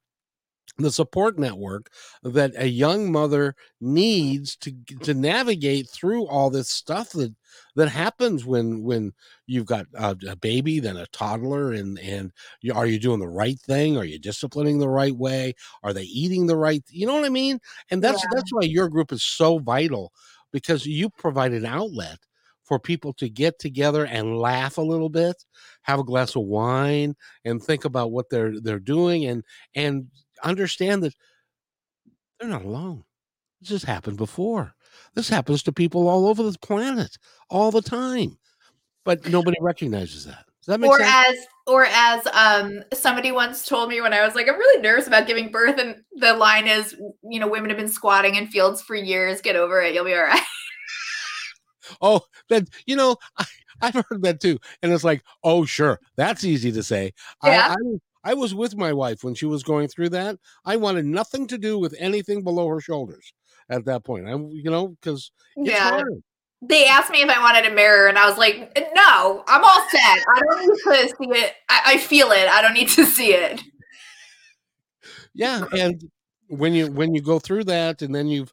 the 0.77 0.91
support 0.91 1.39
network 1.39 1.89
that 2.23 2.51
a 2.57 2.67
young 2.67 3.11
mother 3.11 3.55
needs 3.79 4.55
to 4.57 4.73
to 5.03 5.13
navigate 5.13 5.89
through 5.89 6.25
all 6.27 6.49
this 6.49 6.69
stuff 6.69 7.11
that 7.11 7.33
that 7.75 7.87
happens 7.89 8.45
when 8.45 8.83
when 8.83 9.13
you've 9.47 9.65
got 9.65 9.85
a, 9.95 10.15
a 10.27 10.35
baby 10.35 10.79
then 10.79 10.97
a 10.97 11.05
toddler 11.07 11.71
and 11.71 11.97
and 11.99 12.31
you, 12.61 12.73
are 12.73 12.87
you 12.87 12.99
doing 12.99 13.19
the 13.19 13.27
right 13.27 13.59
thing? 13.59 13.97
Are 13.97 14.03
you 14.05 14.19
disciplining 14.19 14.79
the 14.79 14.89
right 14.89 15.15
way? 15.15 15.53
Are 15.83 15.93
they 15.93 16.03
eating 16.03 16.47
the 16.47 16.57
right 16.57 16.83
you 16.89 17.05
know 17.07 17.13
what 17.15 17.25
i 17.25 17.29
mean? 17.29 17.59
And 17.91 18.01
that's 18.03 18.23
Yeah. 18.23 18.29
that's 18.33 18.51
why 18.53 18.63
your 18.63 18.89
group 18.89 19.11
is 19.11 19.23
so 19.23 19.59
vital 19.59 20.11
because 20.51 20.85
you 20.85 21.09
provide 21.09 21.53
an 21.53 21.65
outlet 21.65 22.19
for 22.63 22.79
people 22.79 23.13
to 23.13 23.29
get 23.29 23.59
together 23.59 24.05
and 24.05 24.37
laugh 24.39 24.77
a 24.77 24.81
little 24.81 25.09
bit 25.09 25.35
have 25.83 25.99
a 25.99 26.03
glass 26.03 26.35
of 26.35 26.43
wine 26.43 27.15
and 27.45 27.63
think 27.63 27.85
about 27.85 28.11
what 28.11 28.29
they're 28.29 28.59
they're 28.59 28.79
doing 28.79 29.25
and 29.25 29.43
and 29.75 30.07
understand 30.43 31.03
that 31.03 31.13
they're 32.39 32.49
not 32.49 32.65
alone. 32.65 33.03
This 33.61 33.69
has 33.69 33.83
happened 33.83 34.17
before. 34.17 34.73
This 35.13 35.29
happens 35.29 35.63
to 35.63 35.71
people 35.71 36.07
all 36.07 36.27
over 36.27 36.43
the 36.43 36.57
planet 36.59 37.17
all 37.49 37.71
the 37.71 37.81
time, 37.81 38.37
but 39.03 39.27
nobody 39.29 39.57
recognizes 39.61 40.25
that. 40.25 40.45
Does 40.61 40.67
that 40.67 40.79
make 40.79 40.89
Or 40.91 40.97
sense? 40.97 41.11
as 41.29 41.35
or 41.67 41.85
as 41.85 42.27
um 42.27 42.83
somebody 42.93 43.31
once 43.31 43.65
told 43.65 43.89
me 43.89 44.01
when 44.01 44.13
I 44.13 44.25
was 44.25 44.35
like, 44.35 44.47
I'm 44.47 44.57
really 44.57 44.81
nervous 44.81 45.07
about 45.07 45.27
giving 45.27 45.51
birth, 45.51 45.79
and 45.79 46.03
the 46.13 46.33
line 46.33 46.67
is, 46.67 46.95
you 47.23 47.39
know, 47.39 47.47
women 47.47 47.69
have 47.69 47.77
been 47.77 47.87
squatting 47.87 48.35
in 48.35 48.47
fields 48.47 48.81
for 48.81 48.95
years. 48.95 49.41
Get 49.41 49.55
over 49.55 49.81
it. 49.81 49.93
You'll 49.93 50.05
be 50.05 50.13
all 50.15 50.23
right. 50.23 50.41
oh, 52.01 52.21
that 52.49 52.67
you 52.85 52.95
know, 52.95 53.17
I, 53.37 53.45
I've 53.81 53.93
heard 53.93 54.21
that 54.23 54.39
too, 54.41 54.57
and 54.81 54.91
it's 54.91 55.03
like, 55.03 55.23
oh, 55.43 55.65
sure, 55.65 55.99
that's 56.15 56.43
easy 56.43 56.71
to 56.71 56.83
say. 56.83 57.13
Yeah. 57.43 57.67
I, 57.69 57.73
I 57.73 57.97
I 58.25 58.33
was 58.33 58.53
with 58.53 58.75
my 58.75 58.91
wife 58.91 59.23
when 59.23 59.35
she 59.35 59.45
was 59.45 59.63
going 59.63 59.87
through 59.87 60.09
that. 60.09 60.37
I 60.65 60.75
wanted 60.75 61.05
nothing 61.05 61.47
to 61.47 61.57
do 61.57 61.79
with 61.79 61.95
anything 61.97 62.43
below 62.43 62.67
her 62.67 62.81
shoulders 62.81 63.33
at 63.69 63.85
that 63.85 64.03
point. 64.03 64.27
I, 64.27 64.31
you 64.33 64.69
know, 64.69 64.89
because 64.89 65.31
yeah. 65.55 65.91
hard. 65.91 66.23
They 66.61 66.85
asked 66.85 67.11
me 67.11 67.21
if 67.21 67.29
I 67.29 67.39
wanted 67.39 67.71
a 67.71 67.75
mirror, 67.75 68.07
and 68.07 68.17
I 68.17 68.27
was 68.27 68.37
like, 68.37 68.75
no, 68.95 69.43
I'm 69.47 69.63
all 69.63 69.89
set. 69.89 70.01
I 70.35 70.41
don't 70.41 70.59
need 70.61 70.67
to 70.67 71.07
see 71.07 71.39
it. 71.39 71.53
I, 71.69 71.81
I 71.85 71.97
feel 71.97 72.31
it. 72.31 72.47
I 72.49 72.61
don't 72.61 72.73
need 72.73 72.89
to 72.89 73.05
see 73.05 73.33
it. 73.33 73.61
yeah 75.35 75.65
and 75.73 76.09
when 76.47 76.73
you 76.73 76.87
when 76.91 77.13
you 77.13 77.21
go 77.21 77.37
through 77.37 77.63
that 77.65 78.01
and 78.01 78.15
then 78.15 78.27
you've 78.27 78.51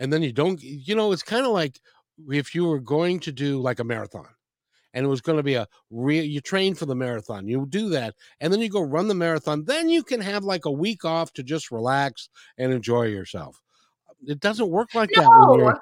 and 0.00 0.12
then 0.12 0.22
you 0.22 0.32
don't 0.32 0.62
you 0.62 0.94
know 0.94 1.12
it's 1.12 1.22
kind 1.22 1.46
of 1.46 1.52
like 1.52 1.80
if 2.28 2.54
you 2.54 2.64
were 2.66 2.80
going 2.80 3.20
to 3.20 3.32
do 3.32 3.60
like 3.60 3.78
a 3.78 3.84
marathon 3.84 4.26
and 4.94 5.04
it 5.04 5.08
was 5.08 5.20
going 5.20 5.36
to 5.36 5.42
be 5.42 5.54
a 5.54 5.68
real 5.90 6.24
you 6.24 6.40
train 6.40 6.74
for 6.74 6.86
the 6.86 6.94
marathon 6.94 7.46
you 7.46 7.66
do 7.68 7.90
that 7.90 8.14
and 8.40 8.50
then 8.52 8.60
you 8.60 8.70
go 8.70 8.80
run 8.80 9.08
the 9.08 9.14
marathon 9.14 9.64
then 9.64 9.90
you 9.90 10.02
can 10.02 10.20
have 10.20 10.44
like 10.44 10.64
a 10.64 10.70
week 10.70 11.04
off 11.04 11.32
to 11.32 11.42
just 11.42 11.70
relax 11.70 12.30
and 12.56 12.72
enjoy 12.72 13.02
yourself 13.02 13.60
it 14.26 14.40
doesn't 14.40 14.70
work 14.70 14.94
like 14.94 15.10
that 15.14 15.24
No, 15.24 15.56
you're 15.56 15.80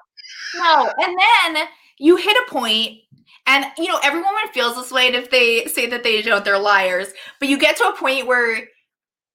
no. 0.57 0.92
And 0.98 1.18
then 1.18 1.64
you 1.98 2.16
hit 2.16 2.37
a 2.37 2.51
point 2.51 2.98
and 3.46 3.66
you 3.79 3.87
know 3.87 3.98
every 4.03 4.20
woman 4.20 4.42
feels 4.53 4.75
this 4.75 4.90
way 4.90 5.07
and 5.07 5.16
if 5.16 5.31
they 5.31 5.64
say 5.66 5.87
that 5.87 6.03
they 6.03 6.22
don't 6.22 6.44
they're 6.44 6.59
liars 6.59 7.09
but 7.38 7.48
you 7.48 7.59
get 7.59 7.77
to 7.77 7.85
a 7.85 7.96
point 7.96 8.27
where 8.27 8.68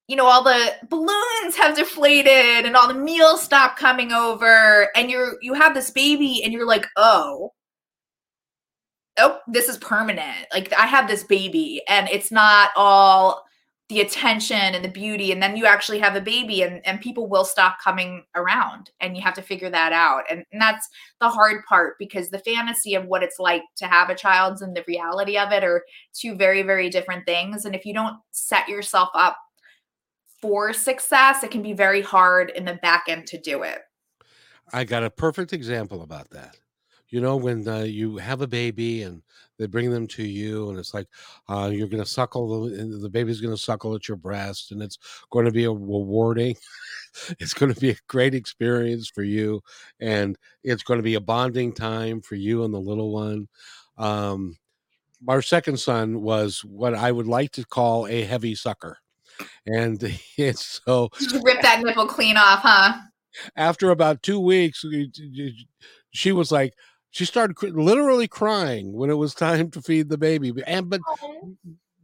you 0.08 0.16
know 0.16 0.26
all 0.26 0.44
the 0.44 0.74
balloons 0.90 1.56
have 1.58 1.76
deflated 1.76 2.66
and 2.66 2.76
all 2.76 2.88
the 2.88 2.94
meals 2.94 3.42
stop 3.42 3.78
coming 3.78 4.12
over 4.12 4.90
and 4.96 5.12
you're 5.12 5.38
you 5.42 5.54
have 5.54 5.74
this 5.74 5.92
baby 5.92 6.42
and 6.44 6.54
you're 6.54 6.66
like 6.66 6.88
oh 6.96 7.52
oh 9.18 9.40
this 9.48 9.70
is 9.70 9.78
permanent. 9.78 10.48
Like 10.54 10.74
i 10.74 10.86
have 10.86 11.08
this 11.08 11.24
baby 11.24 11.82
and 11.88 12.08
it's 12.10 12.32
not 12.32 12.70
all 12.76 13.48
the 13.90 14.02
attention 14.02 14.58
and 14.58 14.84
the 14.84 14.90
beauty 14.90 15.32
and 15.32 15.42
then 15.42 15.56
you 15.56 15.66
actually 15.66 16.00
have 16.00 16.16
a 16.16 16.22
baby 16.22 16.62
and, 16.62 16.86
and 16.86 17.00
people 17.00 17.28
will 17.28 17.46
stop 17.46 17.78
coming 17.82 18.24
around 18.36 18.92
and 19.00 19.16
you 19.16 19.24
have 19.24 19.34
to 19.34 19.42
figure 19.42 19.70
that 19.70 19.94
out. 19.94 20.24
And, 20.30 20.44
and 20.52 20.62
that's 20.62 20.90
the 21.22 21.30
hard 21.30 21.64
part 21.66 21.96
because 21.98 22.30
the 22.30 22.40
fantasy 22.40 22.96
of 22.96 23.06
what 23.06 23.24
it's 23.24 23.40
like 23.40 23.64
to 23.78 23.88
have 23.88 24.10
a 24.10 24.16
child 24.16 24.62
and 24.62 24.76
the 24.76 24.84
reality 24.90 25.38
of 25.38 25.54
it 25.54 25.64
are 25.64 25.86
two 26.14 26.36
very 26.36 26.64
very 26.64 26.90
different 26.90 27.26
things. 27.26 27.64
And 27.64 27.74
if 27.74 27.86
you 27.86 27.94
don't 27.94 28.18
set 28.32 28.68
yourself 28.68 29.10
up 29.14 29.38
for 30.42 30.74
success 30.74 31.44
it 31.44 31.52
can 31.52 31.62
be 31.62 31.74
very 31.74 32.02
hard 32.02 32.52
in 32.52 32.66
the 32.66 32.76
back 32.76 33.06
end 33.08 33.26
to 33.28 33.40
do 33.40 33.64
it. 33.64 33.80
I 34.74 34.84
got 34.84 35.04
a 35.04 35.10
perfect 35.10 35.54
example 35.54 36.02
about 36.02 36.30
that 36.32 36.58
you 37.10 37.22
know 37.22 37.36
when 37.36 37.68
uh, 37.68 37.80
you 37.80 38.18
have 38.18 38.42
a 38.42 38.48
baby 38.48 39.04
and 39.04 39.22
they 39.58 39.66
bring 39.66 39.90
them 39.90 40.08
to 40.08 40.24
you 40.24 40.70
and 40.70 40.78
it's 40.78 40.94
like 40.94 41.08
uh, 41.50 41.70
you're 41.72 41.88
going 41.88 42.04
to 42.04 42.10
suckle 42.10 42.70
the, 42.70 43.00
the 43.02 43.10
baby's 43.10 43.42
going 43.42 43.54
to 43.54 43.62
suckle 43.62 43.96
at 43.96 44.08
your 44.08 44.18
breast 44.18 44.72
and 44.72 44.82
it's 44.82 44.98
going 45.32 45.46
to 45.46 45.52
be 45.52 45.66
a 45.66 45.72
rewarding 45.72 46.56
it's 47.40 47.54
going 47.54 47.74
to 47.74 47.80
be 47.80 47.92
a 47.92 47.98
great 48.08 48.36
experience 48.36 49.08
for 49.08 49.24
you 49.24 49.62
and 50.00 50.38
it's 50.64 50.84
going 50.84 51.00
to 51.00 51.04
be 51.04 51.16
a 51.16 51.22
bonding 51.22 51.74
time 51.74 52.22
for 52.22 52.36
you 52.36 52.64
and 52.64 52.74
the 52.74 52.80
little 52.80 53.12
one. 53.12 53.48
Um, 53.98 54.58
our 55.28 55.42
second 55.42 55.80
son 55.80 56.22
was 56.22 56.64
what 56.64 56.94
i 56.94 57.12
would 57.12 57.28
like 57.28 57.52
to 57.52 57.66
call 57.66 58.08
a 58.08 58.24
heavy 58.24 58.54
sucker 58.54 58.98
and 59.66 60.04
it's 60.38 60.82
so 60.86 61.10
rip 61.44 61.62
that 61.62 61.82
nipple 61.84 62.06
clean 62.06 62.38
off 62.38 62.60
huh? 62.62 62.94
After 63.56 63.92
about 63.92 64.24
two 64.24 64.40
weeks 64.40 64.84
she 66.12 66.32
was 66.32 66.52
like 66.52 66.74
she 67.12 67.26
started 67.26 67.56
cr- 67.56 67.68
literally 67.68 68.28
crying 68.28 68.94
when 68.94 69.10
it 69.10 69.18
was 69.18 69.34
time 69.36 69.70
to 69.72 69.82
feed 69.82 70.10
the 70.10 70.18
baby 70.18 70.54
and 70.66 70.90
but 70.90 71.02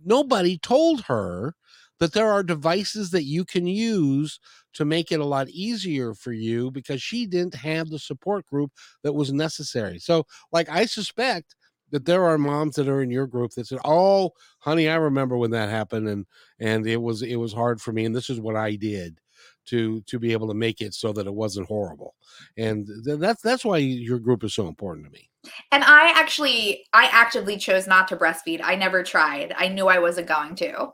nobody 0.05 0.57
told 0.57 1.01
her 1.01 1.55
that 1.99 2.13
there 2.13 2.29
are 2.29 2.43
devices 2.43 3.11
that 3.11 3.23
you 3.23 3.45
can 3.45 3.65
use 3.65 4.39
to 4.73 4.83
make 4.83 5.11
it 5.11 5.19
a 5.19 5.25
lot 5.25 5.47
easier 5.49 6.13
for 6.13 6.33
you 6.33 6.71
because 6.71 7.01
she 7.01 7.25
didn't 7.25 7.53
have 7.55 7.89
the 7.89 7.99
support 7.99 8.45
group 8.47 8.71
that 9.03 9.13
was 9.13 9.31
necessary. 9.31 9.99
So 9.99 10.25
like 10.51 10.69
i 10.69 10.85
suspect 10.85 11.55
that 11.91 12.05
there 12.05 12.23
are 12.25 12.37
moms 12.37 12.75
that 12.75 12.89
are 12.89 13.01
in 13.01 13.11
your 13.11 13.27
group 13.27 13.51
that 13.51 13.67
said 13.67 13.79
oh 13.85 14.31
honey 14.59 14.89
i 14.89 14.95
remember 14.95 15.37
when 15.37 15.51
that 15.51 15.69
happened 15.69 16.07
and 16.07 16.25
and 16.59 16.87
it 16.87 17.01
was 17.01 17.21
it 17.21 17.35
was 17.35 17.53
hard 17.53 17.79
for 17.79 17.91
me 17.91 18.05
and 18.05 18.15
this 18.15 18.29
is 18.29 18.39
what 18.39 18.55
i 18.55 18.75
did 18.75 19.19
to 19.65 20.01
to 20.01 20.19
be 20.19 20.31
able 20.31 20.47
to 20.47 20.53
make 20.53 20.81
it 20.81 20.93
so 20.93 21.13
that 21.13 21.27
it 21.27 21.33
wasn't 21.33 21.67
horrible. 21.67 22.15
And 22.57 22.87
th- 23.05 23.19
that's 23.19 23.41
that's 23.41 23.65
why 23.65 23.77
your 23.77 24.19
group 24.19 24.43
is 24.43 24.53
so 24.53 24.67
important 24.67 25.05
to 25.05 25.11
me. 25.11 25.29
And 25.71 25.83
i 25.83 26.11
actually 26.15 26.85
i 26.93 27.05
actively 27.11 27.57
chose 27.57 27.87
not 27.87 28.07
to 28.09 28.17
breastfeed. 28.17 28.61
I 28.63 28.75
never 28.75 29.03
tried. 29.03 29.53
I 29.57 29.67
knew 29.67 29.87
i 29.87 29.99
wasn't 29.99 30.27
going 30.27 30.55
to. 30.55 30.89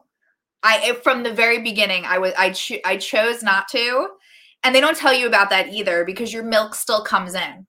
I 0.64 0.98
from 1.04 1.24
the 1.24 1.34
very 1.34 1.62
beginning 1.62 2.06
i 2.06 2.18
was 2.18 2.34
i 2.38 2.52
cho- 2.52 2.82
i 2.86 2.98
chose 2.98 3.44
not 3.44 3.68
to. 3.70 4.10
And 4.64 4.76
they 4.76 4.82
don't 4.82 4.98
tell 4.98 5.14
you 5.14 5.26
about 5.26 5.50
that 5.52 5.70
either 5.70 6.04
because 6.04 6.34
your 6.34 6.44
milk 6.44 6.76
still 6.76 7.02
comes 7.04 7.34
in. 7.34 7.66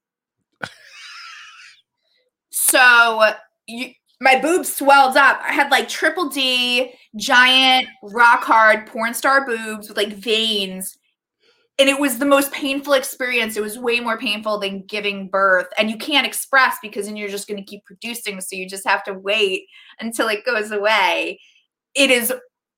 So 2.50 3.22
you 3.66 3.90
my 4.20 4.38
boobs 4.38 4.74
swelled 4.74 5.16
up. 5.16 5.40
I 5.42 5.52
had 5.52 5.70
like 5.70 5.88
triple 5.88 6.28
D, 6.28 6.92
giant, 7.16 7.88
rock 8.02 8.44
hard 8.44 8.86
porn 8.86 9.14
star 9.14 9.46
boobs 9.46 9.88
with 9.88 9.96
like 9.96 10.12
veins. 10.12 10.96
And 11.78 11.88
it 11.88 11.98
was 11.98 12.18
the 12.18 12.26
most 12.26 12.52
painful 12.52 12.92
experience. 12.92 13.56
It 13.56 13.62
was 13.62 13.78
way 13.78 14.00
more 14.00 14.18
painful 14.18 14.60
than 14.60 14.84
giving 14.86 15.28
birth. 15.28 15.68
And 15.78 15.90
you 15.90 15.96
can't 15.96 16.26
express 16.26 16.76
because 16.82 17.06
then 17.06 17.16
you're 17.16 17.30
just 17.30 17.48
going 17.48 17.56
to 17.56 17.64
keep 17.64 17.86
producing. 17.86 18.42
So 18.42 18.54
you 18.56 18.68
just 18.68 18.86
have 18.86 19.02
to 19.04 19.14
wait 19.14 19.64
until 19.98 20.28
it 20.28 20.44
goes 20.44 20.70
away. 20.70 21.40
It 21.94 22.10
is 22.10 22.34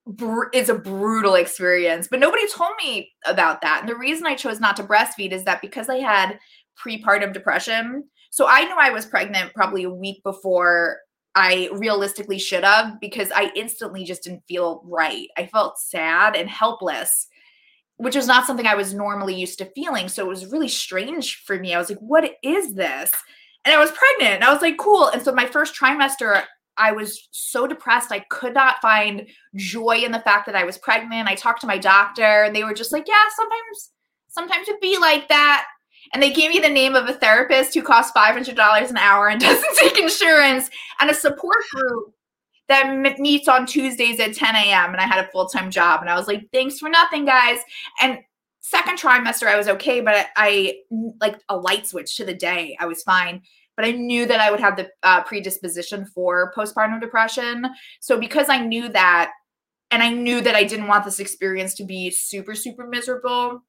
br- 0.07 0.50
a 0.55 0.74
brutal 0.74 1.35
experience. 1.35 2.07
But 2.09 2.20
nobody 2.20 2.46
told 2.55 2.70
me 2.81 3.11
about 3.26 3.61
that. 3.62 3.81
And 3.81 3.88
the 3.88 3.96
reason 3.96 4.24
I 4.24 4.37
chose 4.37 4.61
not 4.61 4.76
to 4.76 4.85
breastfeed 4.85 5.33
is 5.33 5.42
that 5.44 5.61
because 5.61 5.88
I 5.88 5.96
had 5.96 6.38
prepartum 6.78 7.33
depression. 7.33 8.05
So 8.31 8.46
I 8.48 8.62
knew 8.62 8.76
I 8.78 8.90
was 8.90 9.05
pregnant 9.05 9.52
probably 9.52 9.83
a 9.83 9.90
week 9.90 10.22
before 10.22 10.98
I 11.35 11.71
realistically 11.73 12.38
should 12.38 12.64
have 12.64 13.01
because 13.01 13.31
I 13.35 13.51
instantly 13.57 14.05
just 14.05 14.25
didn't 14.25 14.45
feel 14.47 14.83
right. 14.85 15.29
I 15.37 15.47
felt 15.47 15.79
sad 15.79 16.37
and 16.37 16.49
helpless, 16.49 17.29
which 17.97 18.16
was 18.16 18.27
not 18.27 18.47
something 18.47 18.66
I 18.66 18.75
was 18.75 18.92
normally 18.92 19.35
used 19.35 19.59
to 19.59 19.73
feeling. 19.75 20.09
So 20.09 20.25
it 20.25 20.29
was 20.29 20.53
really 20.53 20.68
strange 20.68 21.42
for 21.47 21.59
me. 21.59 21.75
I 21.75 21.79
was 21.79 21.88
like, 21.88 22.01
what 22.01 22.31
is 22.42 22.75
this? 22.75 23.12
And 23.64 23.75
I 23.75 23.79
was 23.79 23.92
pregnant. 23.92 24.37
And 24.37 24.45
I 24.45 24.53
was 24.53 24.62
like, 24.62 24.77
cool. 24.77 25.09
And 25.09 25.23
so 25.23 25.33
my 25.33 25.47
first 25.47 25.75
trimester, 25.75 26.42
I 26.77 26.92
was 26.92 27.29
so 27.31 27.66
depressed. 27.66 28.12
I 28.12 28.21
could 28.31 28.55
not 28.55 28.83
find 28.83 29.27
joy 29.55 30.03
in 30.05 30.12
the 30.12 30.21
fact 30.21 30.47
that 30.47 30.57
I 30.57 30.64
was 30.64 30.79
pregnant. 30.79 31.29
I 31.29 31.35
talked 31.35 31.61
to 31.62 31.66
my 31.66 31.79
doctor 31.79 32.42
and 32.42 32.55
they 32.55 32.64
were 32.64 32.75
just 32.75 32.92
like, 32.92 33.07
yeah, 33.09 33.25
sometimes 33.37 33.90
sometimes 34.29 34.68
it'd 34.68 34.81
be 34.81 34.99
like 34.99 35.29
that 35.29 35.66
and 36.12 36.22
they 36.22 36.33
gave 36.33 36.51
me 36.51 36.59
the 36.59 36.68
name 36.68 36.94
of 36.94 37.09
a 37.09 37.14
therapist 37.14 37.75
who 37.75 37.83
costs 37.83 38.12
$500 38.16 38.90
an 38.90 38.96
hour 38.96 39.29
and 39.29 39.40
doesn't 39.40 39.77
take 39.77 39.98
insurance 39.98 40.70
and 41.01 41.11
a 41.11 41.14
support 41.14 41.59
group 41.72 42.14
that 42.68 43.18
meets 43.18 43.48
on 43.48 43.66
Tuesdays 43.66 44.20
at 44.20 44.35
10 44.35 44.55
a.m. 44.55 44.92
And 44.92 45.01
I 45.01 45.07
had 45.07 45.25
a 45.25 45.29
full 45.31 45.46
time 45.46 45.70
job. 45.70 46.01
And 46.01 46.09
I 46.09 46.16
was 46.16 46.27
like, 46.27 46.48
thanks 46.53 46.79
for 46.79 46.88
nothing, 46.88 47.25
guys. 47.25 47.59
And 48.01 48.18
second 48.61 48.98
trimester, 48.98 49.46
I 49.46 49.57
was 49.57 49.68
okay, 49.68 50.01
but 50.01 50.27
I, 50.37 50.79
like 51.20 51.38
a 51.48 51.57
light 51.57 51.87
switch 51.87 52.16
to 52.16 52.25
the 52.25 52.35
day, 52.35 52.77
I 52.81 52.87
was 52.87 53.03
fine. 53.03 53.42
But 53.77 53.87
I 53.87 53.92
knew 53.92 54.27
that 54.27 54.40
I 54.40 54.51
would 54.51 54.61
have 54.61 54.77
the 54.77 54.90
uh, 55.03 55.22
predisposition 55.25 56.05
for 56.07 56.53
postpartum 56.57 57.01
depression. 57.01 57.66
So 58.01 58.18
because 58.18 58.48
I 58.48 58.64
knew 58.64 58.88
that, 58.90 59.33
and 59.90 60.03
I 60.03 60.11
knew 60.11 60.40
that 60.40 60.55
I 60.55 60.64
didn't 60.64 60.88
want 60.88 61.05
this 61.05 61.20
experience 61.20 61.75
to 61.75 61.85
be 61.85 62.11
super, 62.11 62.55
super 62.55 62.87
miserable, 62.87 63.62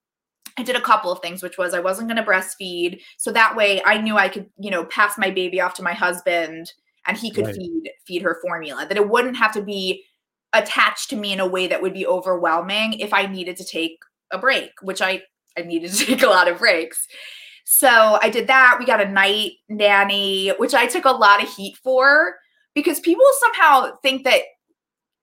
I 0.58 0.64
did 0.64 0.76
a 0.76 0.82
couple 0.82 1.12
of 1.12 1.20
things, 1.20 1.42
which 1.42 1.58
was 1.58 1.74
I 1.74 1.80
wasn't 1.80 2.10
going 2.10 2.24
to 2.24 2.30
breastfeed. 2.30 3.02
So 3.18 3.32
that 3.32 3.56
way 3.56 3.82
I 3.86 3.98
knew 3.98 4.18
I 4.18 4.30
could, 4.30 4.50
you 4.60 4.70
know, 4.70 4.86
pass 4.86 5.18
my 5.18 5.32
baby 5.32 5.60
off 5.60 5.74
to 5.76 5.84
my 5.84 5.94
husband 5.94 6.72
and 7.08 7.18
he 7.18 7.32
could 7.32 7.46
right. 7.48 7.56
feed 7.56 7.92
feed 8.06 8.22
her 8.22 8.40
formula. 8.42 8.86
That 8.88 8.98
it 8.98 9.10
wouldn't 9.10 9.38
have 9.38 9.54
to 9.54 9.62
be 9.62 10.04
attached 10.54 11.10
to 11.10 11.16
me 11.16 11.34
in 11.34 11.40
a 11.40 11.48
way 11.48 11.68
that 11.68 11.82
would 11.82 11.94
be 11.94 12.06
overwhelming 12.06 12.94
if 13.00 13.14
I 13.14 13.26
needed 13.26 13.58
to 13.58 13.66
take 13.66 13.98
a 14.32 14.38
break, 14.38 14.72
which 14.82 15.02
I 15.02 15.24
I 15.58 15.62
needed 15.62 15.92
to 15.92 16.06
take 16.06 16.24
a 16.24 16.28
lot 16.28 16.48
of 16.48 16.60
breaks. 16.60 17.08
So 17.66 18.20
I 18.22 18.30
did 18.30 18.48
that. 18.48 18.78
We 18.80 18.86
got 18.86 19.02
a 19.02 19.10
night 19.10 19.54
nanny, 19.70 20.50
which 20.58 20.74
I 20.74 20.86
took 20.86 21.06
a 21.06 21.12
lot 21.12 21.42
of 21.42 21.50
heat 21.54 21.78
for 21.78 22.36
because 22.76 23.00
people 23.00 23.26
somehow 23.40 23.96
think 24.02 24.26
that 24.26 24.42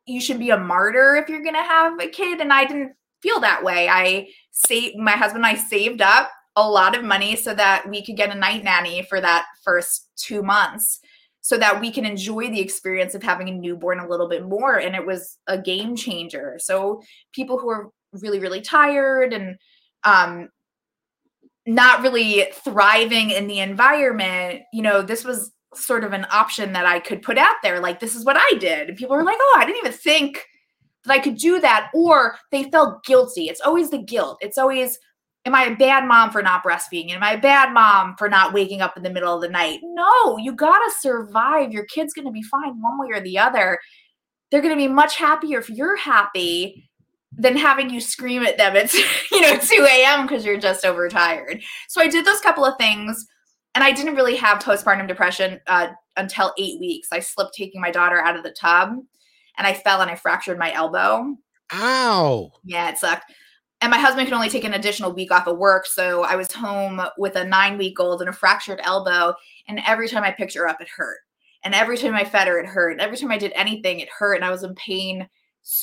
you 0.07 0.21
should 0.21 0.39
be 0.39 0.51
a 0.51 0.59
martyr 0.59 1.17
if 1.17 1.29
you're 1.29 1.43
going 1.43 1.55
to 1.55 1.63
have 1.63 2.01
a 2.01 2.09
kid 2.09 2.41
and 2.41 2.53
I 2.53 2.65
didn't 2.65 2.93
feel 3.23 3.41
that 3.41 3.65
way. 3.65 3.89
I 3.89 4.29
saved 4.51 4.97
my 4.97 5.13
husband 5.13 5.45
and 5.45 5.57
I 5.57 5.61
saved 5.61 6.03
up 6.03 6.31
a 6.57 6.69
lot 6.69 6.97
of 6.97 7.05
money 7.05 7.37
so 7.37 7.55
that 7.55 7.89
we 7.89 8.05
could 8.05 8.17
get 8.17 8.35
a 8.35 8.39
night 8.39 8.65
nanny 8.65 9.03
for 9.03 9.21
that 9.21 9.47
first 9.65 10.09
two 10.17 10.43
months 10.43 11.01
so 11.43 11.57
that 11.57 11.81
we 11.81 11.91
can 11.91 12.05
enjoy 12.05 12.51
the 12.51 12.61
experience 12.61 13.15
of 13.15 13.23
having 13.23 13.49
a 13.49 13.53
newborn 13.53 13.99
a 13.99 14.09
little 14.09 14.29
bit 14.29 14.47
more. 14.47 14.77
And 14.77 14.95
it 14.95 15.07
was 15.07 15.39
a 15.47 15.57
game 15.57 15.97
changer. 15.97 16.59
So 16.59 17.03
people 17.33 17.59
who 17.59 17.71
are 17.71 17.89
really, 18.13 18.41
really 18.41 18.61
tired 18.61 19.33
and 19.33 19.57
um, 20.05 20.51
not 21.67 22.03
really 22.03 22.47
thriving 22.53 23.31
in 23.31 23.47
the 23.47 23.61
environment, 23.61 24.63
you 24.73 24.83
know, 24.83 25.03
this 25.03 25.25
was 25.25 25.53
sort 25.75 26.05
of 26.05 26.13
an 26.13 26.27
option 26.31 26.73
that 26.73 26.85
I 26.85 27.01
could 27.01 27.23
put 27.23 27.39
out 27.39 27.57
there. 27.63 27.81
Like, 27.81 28.01
this 28.01 28.15
is 28.15 28.25
what 28.25 28.37
I 28.37 28.59
did. 28.59 28.89
And 28.89 28.99
people 28.99 29.17
were 29.17 29.23
like, 29.23 29.39
oh, 29.41 29.57
I 29.59 29.65
didn't 29.65 29.79
even 29.79 29.93
think 29.93 30.45
that 31.05 31.13
I 31.13 31.19
could 31.19 31.37
do 31.37 31.61
that, 31.61 31.91
or 31.95 32.37
they 32.51 32.65
felt 32.65 33.05
guilty. 33.05 33.49
It's 33.49 33.61
always 33.61 33.91
the 33.91 33.99
guilt. 33.99 34.39
It's 34.41 34.59
always, 34.59 34.99
am 35.45 35.55
I 35.55 35.65
a 35.65 35.77
bad 35.77 36.07
mom 36.07 36.31
for 36.31 36.43
not 36.43 36.63
breastfeeding? 36.63 37.13
Am 37.13 37.23
I 37.23 37.33
a 37.33 37.41
bad 37.41 37.73
mom 37.73 38.17
for 38.19 38.29
not 38.29 38.53
waking 38.53 38.81
up 38.81 38.97
in 38.97 39.03
the 39.03 39.11
middle 39.11 39.35
of 39.35 39.41
the 39.41 39.49
night? 39.49 39.81
No, 39.83 40.37
you 40.37 40.53
gotta 40.53 40.91
survive. 40.99 41.73
Your 41.73 41.85
kid's 41.85 42.13
gonna 42.13 42.33
be 42.33 42.43
fine 42.43 42.81
one 42.81 42.99
way 42.99 43.09
or 43.17 43.21
the 43.21 43.39
other. 43.39 43.79
They're 44.51 44.63
gonna 44.63 44.77
be 44.77 44.89
much 44.89 45.17
happier 45.17 45.59
if 45.59 45.71
you're 45.71 45.97
happy 45.97 46.91
than 47.33 47.57
having 47.57 47.91
you 47.91 48.01
scream 48.01 48.43
at 48.43 48.59
them 48.59 48.77
at 48.77 48.93
you 49.33 49.41
know 49.41 49.57
2 49.59 49.87
a.m. 49.89 50.27
because 50.27 50.45
you're 50.45 50.59
just 50.59 50.85
overtired. 50.85 51.63
So 51.89 52.03
I 52.03 52.09
did 52.09 52.25
those 52.25 52.41
couple 52.41 52.65
of 52.65 52.77
things, 52.77 53.25
and 53.75 53.83
I 53.85 53.93
didn't 53.93 54.17
really 54.17 54.37
have 54.37 54.63
postpartum 54.63 55.09
depression 55.09 55.61
uh, 55.67 55.89
until 56.17 56.53
eight 56.59 56.79
weeks. 56.79 57.09
I 57.13 57.21
slipped 57.21 57.55
taking 57.55 57.81
my 57.81 57.91
daughter 57.91 58.21
out 58.21 58.37
of 58.37 58.43
the 58.43 58.51
tub 58.51 58.99
and 59.61 59.67
I 59.67 59.75
fell 59.75 60.01
and 60.01 60.11
I 60.11 60.15
fractured 60.15 60.59
my 60.59 60.73
elbow. 60.73 61.37
Ow. 61.75 62.51
Yeah, 62.65 62.89
it 62.89 62.97
sucked. 62.97 63.31
and 63.83 63.91
my 63.91 63.99
husband 63.99 64.27
could 64.27 64.35
only 64.35 64.49
take 64.49 64.65
an 64.65 64.73
additional 64.73 65.13
week 65.13 65.31
off 65.31 65.47
of 65.47 65.59
work. 65.59 65.85
So 65.85 66.23
I 66.23 66.35
was 66.35 66.51
home 66.51 67.03
with 67.19 67.37
a 67.37 67.45
nine 67.45 67.77
week 67.77 68.01
old 68.01 68.23
and 68.23 68.31
a 68.31 68.33
fractured 68.33 68.81
elbow. 68.83 69.35
And 69.69 69.81
every 69.87 70.09
time 70.09 70.23
I 70.25 70.31
picked 70.33 70.55
her 70.55 70.67
up, 70.67 70.81
it 70.81 70.89
hurt. 70.89 71.19
And 71.63 71.75
every 71.75 71.99
time 71.99 72.15
I 72.15 72.25
fed 72.25 72.49
her, 72.49 72.59
it 72.59 72.65
hurt. 72.65 72.93
And 72.93 73.03
every 73.03 73.19
time 73.19 73.31
I 73.31 73.37
did 73.37 73.53
anything, 73.55 74.01
it 74.01 74.09
hurt. 74.09 74.37
And 74.37 74.45
I 74.47 74.51
was 74.51 74.63
in 74.63 74.75
pain 74.77 75.29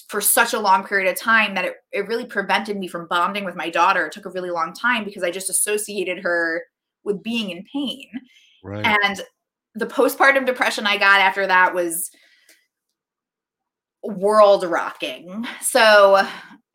for 0.10 0.22
such 0.22 0.54
a 0.54 0.60
long 0.60 0.84
period 0.84 1.08
of 1.08 1.20
time 1.20 1.54
that 1.54 1.66
it, 1.66 1.76
it 1.92 2.08
really 2.08 2.26
prevented 2.26 2.78
me 2.78 2.88
from 2.88 3.08
bonding 3.08 3.46
with 3.46 3.56
my 3.56 3.70
daughter. 3.70 4.08
It 4.08 4.12
took 4.12 4.26
a 4.26 4.32
really 4.32 4.50
long 4.50 4.74
time 4.74 5.04
because 5.06 5.22
I 5.22 5.30
just 5.30 5.52
associated 5.52 6.18
her 6.24 6.64
with 7.04 7.22
being 7.22 7.52
in 7.52 7.64
pain. 7.72 8.08
Right. 8.64 8.84
And 8.84 9.22
the 9.76 9.86
postpartum 9.86 10.48
depression 10.48 10.88
I 10.88 10.98
got 10.98 11.22
after 11.22 11.46
that 11.46 11.76
was 11.76 12.10
world 14.08 14.64
rocking. 14.64 15.46
So 15.62 16.26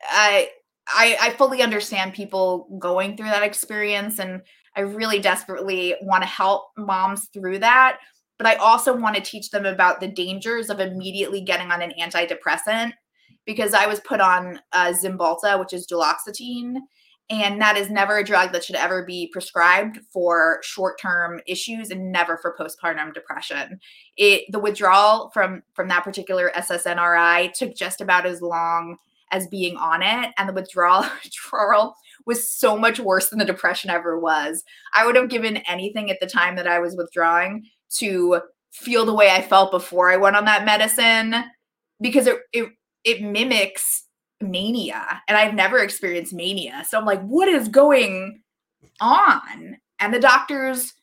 I 0.01 0.49
I, 0.87 1.17
I 1.21 1.29
fully 1.31 1.61
understand 1.61 2.13
people 2.13 2.67
going 2.79 3.15
through 3.15 3.27
that 3.27 3.43
experience 3.43 4.19
and 4.19 4.41
I 4.75 4.81
really 4.81 5.19
desperately 5.19 5.95
want 6.01 6.23
to 6.23 6.27
help 6.27 6.65
moms 6.77 7.29
through 7.33 7.59
that. 7.59 7.99
But 8.37 8.47
I 8.47 8.55
also 8.55 8.95
want 8.95 9.15
to 9.15 9.21
teach 9.21 9.49
them 9.49 9.65
about 9.65 10.01
the 10.01 10.07
dangers 10.07 10.69
of 10.69 10.79
immediately 10.79 11.41
getting 11.41 11.71
on 11.71 11.81
an 11.81 11.93
antidepressant 11.99 12.91
because 13.45 13.73
I 13.73 13.85
was 13.85 13.99
put 14.01 14.19
on 14.19 14.59
uh, 14.71 14.93
which 15.59 15.73
is 15.73 15.87
duloxetine, 15.87 16.77
and 17.41 17.59
that 17.61 17.77
is 17.77 17.89
never 17.89 18.17
a 18.17 18.23
drug 18.23 18.51
that 18.51 18.63
should 18.63 18.75
ever 18.75 19.03
be 19.03 19.29
prescribed 19.31 19.99
for 20.11 20.59
short-term 20.61 21.41
issues 21.47 21.89
and 21.89 22.11
never 22.11 22.37
for 22.37 22.55
postpartum 22.59 23.13
depression. 23.13 23.79
It 24.17 24.43
the 24.51 24.59
withdrawal 24.59 25.31
from 25.33 25.63
from 25.73 25.87
that 25.87 26.03
particular 26.03 26.51
SSNRI 26.55 27.53
took 27.53 27.75
just 27.75 28.01
about 28.01 28.25
as 28.25 28.41
long 28.41 28.97
as 29.31 29.47
being 29.47 29.75
on 29.77 30.03
it 30.03 30.31
and 30.37 30.47
the 30.47 30.53
withdrawal, 30.53 31.05
withdrawal 31.23 31.95
was 32.25 32.49
so 32.49 32.77
much 32.77 32.99
worse 32.99 33.29
than 33.29 33.39
the 33.39 33.45
depression 33.45 33.89
ever 33.89 34.19
was. 34.19 34.63
I 34.93 35.05
would 35.05 35.15
have 35.15 35.29
given 35.29 35.57
anything 35.57 36.11
at 36.11 36.19
the 36.19 36.27
time 36.27 36.55
that 36.55 36.67
I 36.67 36.79
was 36.79 36.95
withdrawing 36.95 37.65
to 37.97 38.41
feel 38.71 39.05
the 39.05 39.13
way 39.13 39.29
I 39.29 39.41
felt 39.41 39.71
before 39.71 40.11
I 40.11 40.17
went 40.17 40.35
on 40.35 40.45
that 40.45 40.65
medicine 40.65 41.35
because 41.99 42.27
it 42.27 42.37
it 42.53 42.69
it 43.03 43.21
mimics 43.21 44.03
mania 44.43 45.21
and 45.27 45.37
I've 45.37 45.53
never 45.53 45.79
experienced 45.79 46.33
mania. 46.33 46.83
So 46.87 46.97
I'm 46.97 47.05
like 47.05 47.21
what 47.23 47.47
is 47.47 47.67
going 47.67 48.41
on? 48.99 49.77
And 49.99 50.13
the 50.13 50.19
doctors 50.19 50.93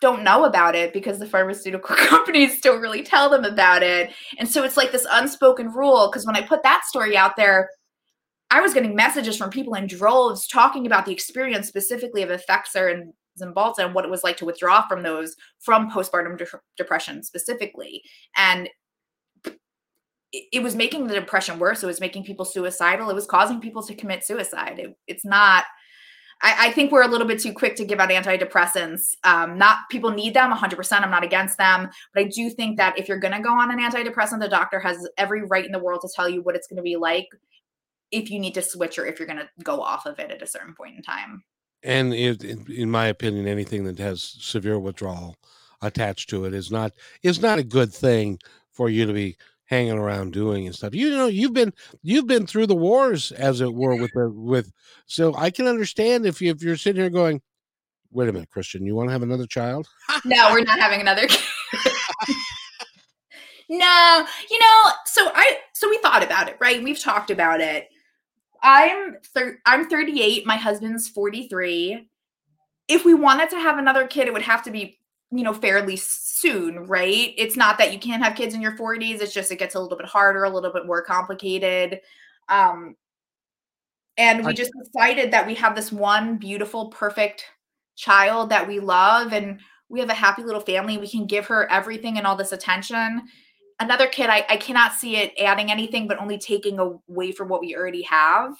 don't 0.00 0.22
know 0.22 0.44
about 0.44 0.74
it 0.74 0.92
because 0.92 1.18
the 1.18 1.26
pharmaceutical 1.26 1.96
companies 1.96 2.60
don't 2.60 2.80
really 2.82 3.02
tell 3.02 3.30
them 3.30 3.44
about 3.44 3.82
it. 3.82 4.10
And 4.38 4.48
so 4.48 4.62
it's 4.62 4.76
like 4.76 4.92
this 4.92 5.06
unspoken 5.10 5.72
rule. 5.72 6.08
Because 6.10 6.26
when 6.26 6.36
I 6.36 6.42
put 6.42 6.62
that 6.62 6.84
story 6.84 7.16
out 7.16 7.36
there, 7.36 7.70
I 8.50 8.60
was 8.60 8.74
getting 8.74 8.94
messages 8.94 9.36
from 9.36 9.50
people 9.50 9.74
in 9.74 9.86
droves 9.86 10.46
talking 10.46 10.86
about 10.86 11.06
the 11.06 11.12
experience 11.12 11.68
specifically 11.68 12.22
of 12.22 12.28
Effexor 12.28 12.92
and 12.92 13.12
Cymbalta 13.40 13.78
and 13.78 13.94
what 13.94 14.04
it 14.04 14.10
was 14.10 14.22
like 14.22 14.36
to 14.36 14.44
withdraw 14.44 14.86
from 14.86 15.02
those 15.02 15.34
from 15.60 15.90
postpartum 15.90 16.38
de- 16.38 16.60
depression 16.76 17.22
specifically. 17.22 18.02
And 18.36 18.68
it, 20.52 20.62
was 20.62 20.74
making 20.74 21.06
the 21.06 21.14
depression 21.14 21.58
worse. 21.58 21.82
It 21.82 21.86
was 21.86 22.00
making 22.00 22.24
people 22.24 22.44
suicidal. 22.44 23.10
It 23.10 23.14
was 23.14 23.26
causing 23.26 23.60
people 23.60 23.82
to 23.82 23.94
commit 23.94 24.24
suicide. 24.24 24.78
It, 24.78 24.96
it's 25.06 25.24
not 25.24 25.64
I, 26.42 26.66
I, 26.66 26.72
think 26.72 26.92
we're 26.92 27.02
a 27.02 27.08
little 27.08 27.26
bit 27.26 27.40
too 27.40 27.52
quick 27.52 27.76
to 27.76 27.84
give 27.84 28.00
out 28.00 28.10
antidepressants. 28.10 29.14
Um, 29.24 29.56
not 29.56 29.88
people 29.90 30.10
need 30.10 30.34
them 30.34 30.52
100%. 30.52 31.02
I'm 31.02 31.10
not 31.10 31.24
against 31.24 31.58
them. 31.58 31.88
But 32.12 32.24
I 32.24 32.28
do 32.28 32.50
think 32.50 32.76
that 32.76 32.98
if 32.98 33.08
you're 33.08 33.18
going 33.18 33.34
to 33.34 33.40
go 33.40 33.52
on 33.52 33.70
an 33.70 33.78
antidepressant, 33.78 34.40
the 34.40 34.48
doctor 34.48 34.80
has 34.80 35.08
every 35.16 35.44
right 35.44 35.64
in 35.64 35.72
the 35.72 35.78
world 35.78 36.00
to 36.02 36.08
tell 36.14 36.28
you 36.28 36.42
what 36.42 36.56
it's 36.56 36.66
going 36.66 36.76
to 36.76 36.82
be 36.82 36.96
like 36.96 37.28
if 38.10 38.30
you 38.30 38.38
need 38.38 38.54
to 38.54 38.62
switch 38.62 38.98
or 38.98 39.06
if 39.06 39.18
you're 39.18 39.28
going 39.28 39.38
to 39.38 39.48
go 39.62 39.80
off 39.80 40.06
of 40.06 40.18
it 40.18 40.30
at 40.30 40.42
a 40.42 40.46
certain 40.46 40.74
point 40.74 40.96
in 40.96 41.02
time. 41.02 41.42
And 41.82 42.14
in 42.14 42.90
my 42.90 43.06
opinion, 43.06 43.46
anything 43.46 43.84
that 43.84 43.98
has 43.98 44.22
severe 44.22 44.78
withdrawal 44.78 45.36
attached 45.82 46.30
to 46.30 46.46
it 46.46 46.54
is 46.54 46.70
not 46.70 46.92
is 47.22 47.42
not 47.42 47.58
a 47.58 47.64
good 47.64 47.92
thing 47.92 48.38
for 48.72 48.88
you 48.88 49.06
to 49.06 49.12
be 49.12 49.36
hanging 49.66 49.98
around 49.98 50.32
doing 50.32 50.66
and 50.66 50.74
stuff. 50.74 50.94
You 50.94 51.10
know, 51.10 51.26
you've 51.26 51.52
been 51.52 51.72
you've 52.02 52.26
been 52.26 52.46
through 52.46 52.66
the 52.66 52.74
wars, 52.76 53.32
as 53.32 53.60
it 53.60 53.72
were, 53.72 53.96
with 53.96 54.12
the 54.14 54.30
with. 54.30 54.72
So 55.06 55.34
I 55.36 55.50
can 55.50 55.66
understand 55.66 56.26
if 56.26 56.40
you 56.40 56.50
if 56.50 56.62
you're 56.62 56.76
sitting 56.76 57.00
here 57.00 57.10
going, 57.10 57.40
"Wait 58.10 58.28
a 58.28 58.32
minute, 58.32 58.50
Christian, 58.50 58.84
you 58.84 58.94
want 58.94 59.08
to 59.08 59.12
have 59.12 59.22
another 59.22 59.46
child?" 59.46 59.88
no, 60.24 60.52
we're 60.52 60.64
not 60.64 60.78
having 60.78 61.00
another. 61.00 61.22
no, 63.68 64.26
you 64.50 64.58
know, 64.58 64.90
so 65.06 65.30
I 65.34 65.58
so 65.74 65.88
we 65.88 65.98
thought 65.98 66.24
about 66.24 66.48
it, 66.48 66.56
right? 66.60 66.82
We've 66.82 67.00
talked 67.00 67.30
about 67.30 67.60
it. 67.60 67.88
I'm 68.62 69.16
thir- 69.34 69.60
I'm 69.66 69.88
38. 69.88 70.46
My 70.46 70.56
husband's 70.56 71.08
43. 71.08 72.08
If 72.88 73.04
we 73.04 73.14
wanted 73.14 73.50
to 73.50 73.58
have 73.58 73.78
another 73.78 74.06
kid, 74.06 74.26
it 74.26 74.32
would 74.32 74.42
have 74.42 74.62
to 74.64 74.70
be 74.70 74.98
you 75.36 75.44
know 75.44 75.52
fairly 75.52 75.96
soon 75.96 76.86
right? 76.86 77.34
It's 77.36 77.56
not 77.56 77.78
that 77.78 77.92
you 77.92 77.98
can't 77.98 78.22
have 78.22 78.36
kids 78.36 78.54
in 78.54 78.60
your 78.60 78.76
40s 78.76 79.20
it's 79.20 79.34
just 79.34 79.52
it 79.52 79.58
gets 79.58 79.74
a 79.74 79.80
little 79.80 79.98
bit 79.98 80.06
harder 80.06 80.44
a 80.44 80.50
little 80.50 80.72
bit 80.72 80.86
more 80.86 81.02
complicated 81.02 82.00
um 82.48 82.96
and 84.16 84.44
we 84.44 84.54
just 84.54 84.72
decided 84.84 85.32
that 85.32 85.46
we 85.46 85.54
have 85.54 85.74
this 85.74 85.90
one 85.90 86.36
beautiful 86.36 86.88
perfect 86.88 87.44
child 87.96 88.50
that 88.50 88.66
we 88.66 88.78
love 88.78 89.32
and 89.32 89.60
we 89.88 90.00
have 90.00 90.10
a 90.10 90.14
happy 90.14 90.42
little 90.42 90.60
family 90.60 90.98
we 90.98 91.08
can 91.08 91.26
give 91.26 91.46
her 91.46 91.70
everything 91.70 92.16
and 92.16 92.26
all 92.26 92.36
this 92.36 92.52
attention. 92.52 93.22
Another 93.80 94.06
kid 94.06 94.30
I, 94.30 94.46
I 94.48 94.56
cannot 94.56 94.92
see 94.92 95.16
it 95.16 95.32
adding 95.40 95.70
anything 95.70 96.06
but 96.06 96.20
only 96.20 96.38
taking 96.38 96.78
away 96.78 97.32
from 97.32 97.48
what 97.48 97.60
we 97.60 97.76
already 97.76 98.02
have. 98.02 98.54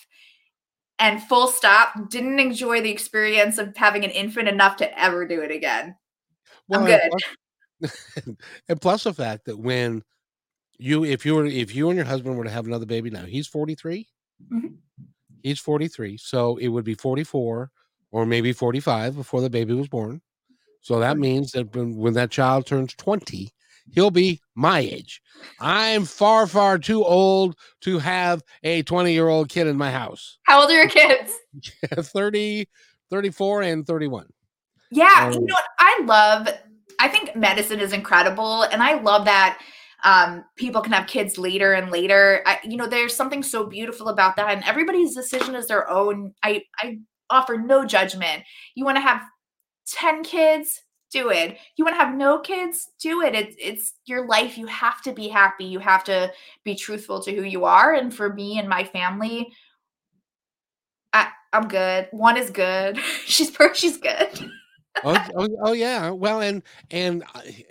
And 0.98 1.22
full 1.22 1.48
stop 1.48 2.10
didn't 2.10 2.38
enjoy 2.38 2.80
the 2.80 2.90
experience 2.90 3.58
of 3.58 3.76
having 3.76 4.04
an 4.04 4.10
infant 4.10 4.48
enough 4.48 4.76
to 4.78 4.98
ever 4.98 5.26
do 5.26 5.40
it 5.40 5.50
again 5.50 5.96
well, 6.68 6.80
I'm 6.80 6.86
good. 6.86 7.00
And 7.00 7.12
plus, 7.80 8.36
and 8.68 8.80
plus 8.80 9.04
the 9.04 9.14
fact 9.14 9.46
that 9.46 9.58
when 9.58 10.02
you 10.78 11.04
if 11.04 11.24
you 11.24 11.34
were 11.34 11.46
if 11.46 11.74
you 11.74 11.88
and 11.88 11.96
your 11.96 12.06
husband 12.06 12.36
were 12.36 12.44
to 12.44 12.50
have 12.50 12.66
another 12.66 12.86
baby 12.86 13.10
now, 13.10 13.24
he's 13.24 13.46
43. 13.46 14.08
Mm-hmm. 14.52 14.66
He's 15.42 15.60
43. 15.60 16.16
So 16.16 16.56
it 16.56 16.68
would 16.68 16.84
be 16.84 16.94
44 16.94 17.70
or 18.10 18.26
maybe 18.26 18.52
45 18.52 19.16
before 19.16 19.40
the 19.40 19.50
baby 19.50 19.74
was 19.74 19.88
born. 19.88 20.22
So 20.80 21.00
that 21.00 21.18
means 21.18 21.52
that 21.52 21.74
when, 21.74 21.96
when 21.96 22.14
that 22.14 22.30
child 22.30 22.66
turns 22.66 22.94
20, 22.94 23.50
he'll 23.92 24.10
be 24.10 24.40
my 24.54 24.80
age. 24.80 25.20
I'm 25.60 26.04
far, 26.04 26.46
far 26.46 26.78
too 26.78 27.04
old 27.04 27.56
to 27.82 27.98
have 27.98 28.42
a 28.62 28.82
20 28.82 29.12
year 29.12 29.28
old 29.28 29.48
kid 29.48 29.66
in 29.66 29.76
my 29.76 29.90
house. 29.90 30.38
How 30.44 30.60
old 30.60 30.70
are 30.70 30.74
your 30.74 30.88
kids? 30.88 31.32
30, 31.94 32.68
34, 33.10 33.62
and 33.62 33.86
31. 33.86 34.26
Yeah, 34.90 35.24
um, 35.26 35.32
you 35.32 35.40
know 35.40 35.54
what? 35.54 35.64
I 35.78 36.00
love. 36.04 36.48
I 37.00 37.08
think 37.08 37.34
medicine 37.34 37.80
is 37.80 37.92
incredible, 37.92 38.62
and 38.62 38.82
I 38.82 39.00
love 39.00 39.24
that 39.24 39.60
um, 40.04 40.44
people 40.56 40.82
can 40.82 40.92
have 40.92 41.06
kids 41.06 41.38
later 41.38 41.72
and 41.72 41.90
later. 41.90 42.42
I, 42.46 42.60
you 42.62 42.76
know, 42.76 42.86
there's 42.86 43.16
something 43.16 43.42
so 43.42 43.66
beautiful 43.66 44.08
about 44.08 44.36
that, 44.36 44.50
and 44.50 44.64
everybody's 44.64 45.14
decision 45.14 45.54
is 45.54 45.66
their 45.66 45.88
own. 45.90 46.34
I 46.42 46.62
I 46.78 46.98
offer 47.30 47.56
no 47.56 47.84
judgment. 47.84 48.44
You 48.74 48.84
want 48.84 48.96
to 48.96 49.00
have 49.02 49.22
ten 49.86 50.22
kids, 50.22 50.82
do 51.10 51.30
it. 51.30 51.58
You 51.76 51.84
want 51.84 51.96
to 51.98 52.04
have 52.04 52.14
no 52.14 52.38
kids, 52.38 52.90
do 53.00 53.22
it. 53.22 53.34
It's 53.34 53.56
it's 53.58 53.94
your 54.04 54.26
life. 54.26 54.56
You 54.58 54.66
have 54.66 55.02
to 55.02 55.12
be 55.12 55.28
happy. 55.28 55.64
You 55.64 55.78
have 55.80 56.04
to 56.04 56.30
be 56.64 56.74
truthful 56.74 57.20
to 57.22 57.34
who 57.34 57.42
you 57.42 57.64
are. 57.64 57.94
And 57.94 58.14
for 58.14 58.32
me 58.32 58.58
and 58.58 58.68
my 58.68 58.84
family, 58.84 59.52
I 61.12 61.28
I'm 61.52 61.68
good. 61.68 62.08
One 62.12 62.36
is 62.36 62.50
good. 62.50 62.98
she's 63.26 63.50
per 63.50 63.74
she's 63.74 63.96
good 63.96 64.50
oh, 65.02 65.26
oh, 65.36 65.48
oh, 65.62 65.72
yeah. 65.72 66.10
Well, 66.10 66.40
and 66.40 66.62
and 66.90 67.24
I, 67.34 67.64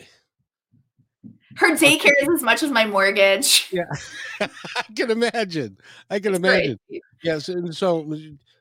her 1.56 1.76
daycare 1.76 2.14
is 2.22 2.30
as 2.36 2.42
much 2.42 2.64
as 2.64 2.72
my 2.72 2.86
mortgage. 2.86 3.70
Yeah, 3.72 3.84
I 4.42 4.48
can 4.96 5.12
imagine. 5.12 5.78
I 6.10 6.20
can 6.20 6.34
it's 6.34 6.40
imagine. 6.40 6.80
Great. 6.90 7.02
Yes, 7.24 7.50
and 7.50 7.76
so 7.76 8.12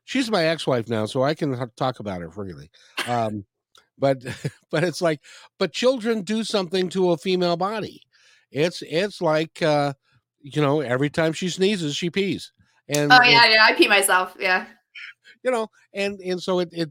she's 0.04 0.30
my 0.30 0.44
ex-wife 0.44 0.88
now, 0.88 1.06
so 1.06 1.22
I 1.22 1.34
can 1.34 1.70
talk 1.76 2.00
about 2.00 2.20
her 2.20 2.30
freely. 2.30 2.70
Um, 3.06 3.44
but 3.98 4.18
but 4.70 4.84
it's 4.84 5.00
like, 5.02 5.20
but 5.58 5.72
children 5.72 6.22
do 6.22 6.44
something 6.44 6.88
to 6.90 7.12
a 7.12 7.16
female 7.16 7.56
body. 7.56 8.02
It's 8.50 8.82
it's 8.82 9.22
like 9.22 9.62
uh, 9.62 9.94
you 10.42 10.60
know, 10.60 10.80
every 10.80 11.10
time 11.10 11.32
she 11.32 11.48
sneezes, 11.48 11.96
she 11.96 12.10
pees. 12.10 12.52
And 12.88 13.12
oh 13.12 13.22
yeah, 13.22 13.46
yeah, 13.46 13.64
I 13.64 13.72
pee 13.74 13.88
myself. 13.88 14.36
Yeah. 14.38 14.66
You 15.42 15.50
know, 15.50 15.68
and 15.94 16.20
and 16.20 16.42
so 16.42 16.58
it 16.60 16.68
it 16.72 16.90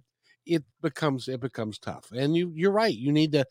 it 0.51 0.63
becomes 0.81 1.27
it 1.27 1.39
becomes 1.39 1.79
tough. 1.79 2.11
And 2.11 2.35
you 2.35 2.51
you're 2.55 2.71
right. 2.71 2.95
You 2.95 3.11
need 3.11 3.31
to 3.33 3.45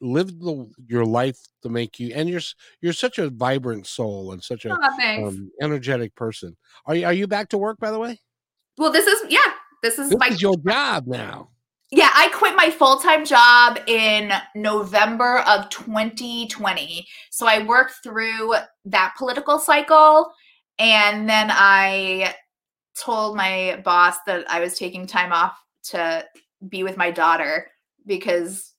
live 0.00 0.38
the, 0.38 0.70
your 0.86 1.04
life 1.04 1.38
to 1.62 1.68
make 1.68 1.98
you 1.98 2.12
and 2.14 2.28
you're 2.28 2.40
you're 2.80 2.92
such 2.92 3.18
a 3.18 3.30
vibrant 3.30 3.86
soul 3.86 4.32
and 4.32 4.42
such 4.42 4.64
a 4.64 4.76
oh, 4.78 5.26
um, 5.26 5.50
energetic 5.62 6.14
person. 6.14 6.56
Are 6.86 6.94
you 6.94 7.06
are 7.06 7.12
you 7.12 7.26
back 7.26 7.48
to 7.50 7.58
work 7.58 7.78
by 7.78 7.90
the 7.90 7.98
way? 7.98 8.20
Well, 8.78 8.92
this 8.92 9.06
is 9.06 9.30
yeah. 9.30 9.38
This 9.82 9.98
is 9.98 10.10
this 10.10 10.18
my 10.18 10.28
is 10.28 10.42
your 10.42 10.56
job 10.56 11.06
now. 11.06 11.50
Yeah, 11.90 12.10
I 12.12 12.28
quit 12.34 12.56
my 12.56 12.70
full 12.70 12.98
time 12.98 13.24
job 13.24 13.78
in 13.86 14.32
November 14.56 15.40
of 15.40 15.68
2020. 15.70 17.06
So 17.30 17.46
I 17.46 17.64
worked 17.64 18.02
through 18.02 18.54
that 18.86 19.14
political 19.16 19.58
cycle 19.58 20.32
and 20.78 21.28
then 21.28 21.48
I 21.50 22.34
told 22.96 23.36
my 23.36 23.80
boss 23.84 24.16
that 24.26 24.44
I 24.50 24.60
was 24.60 24.78
taking 24.78 25.06
time 25.06 25.32
off 25.32 25.56
to 25.84 26.24
be 26.68 26.82
with 26.82 26.96
my 26.96 27.10
daughter 27.10 27.70
because 28.06 28.74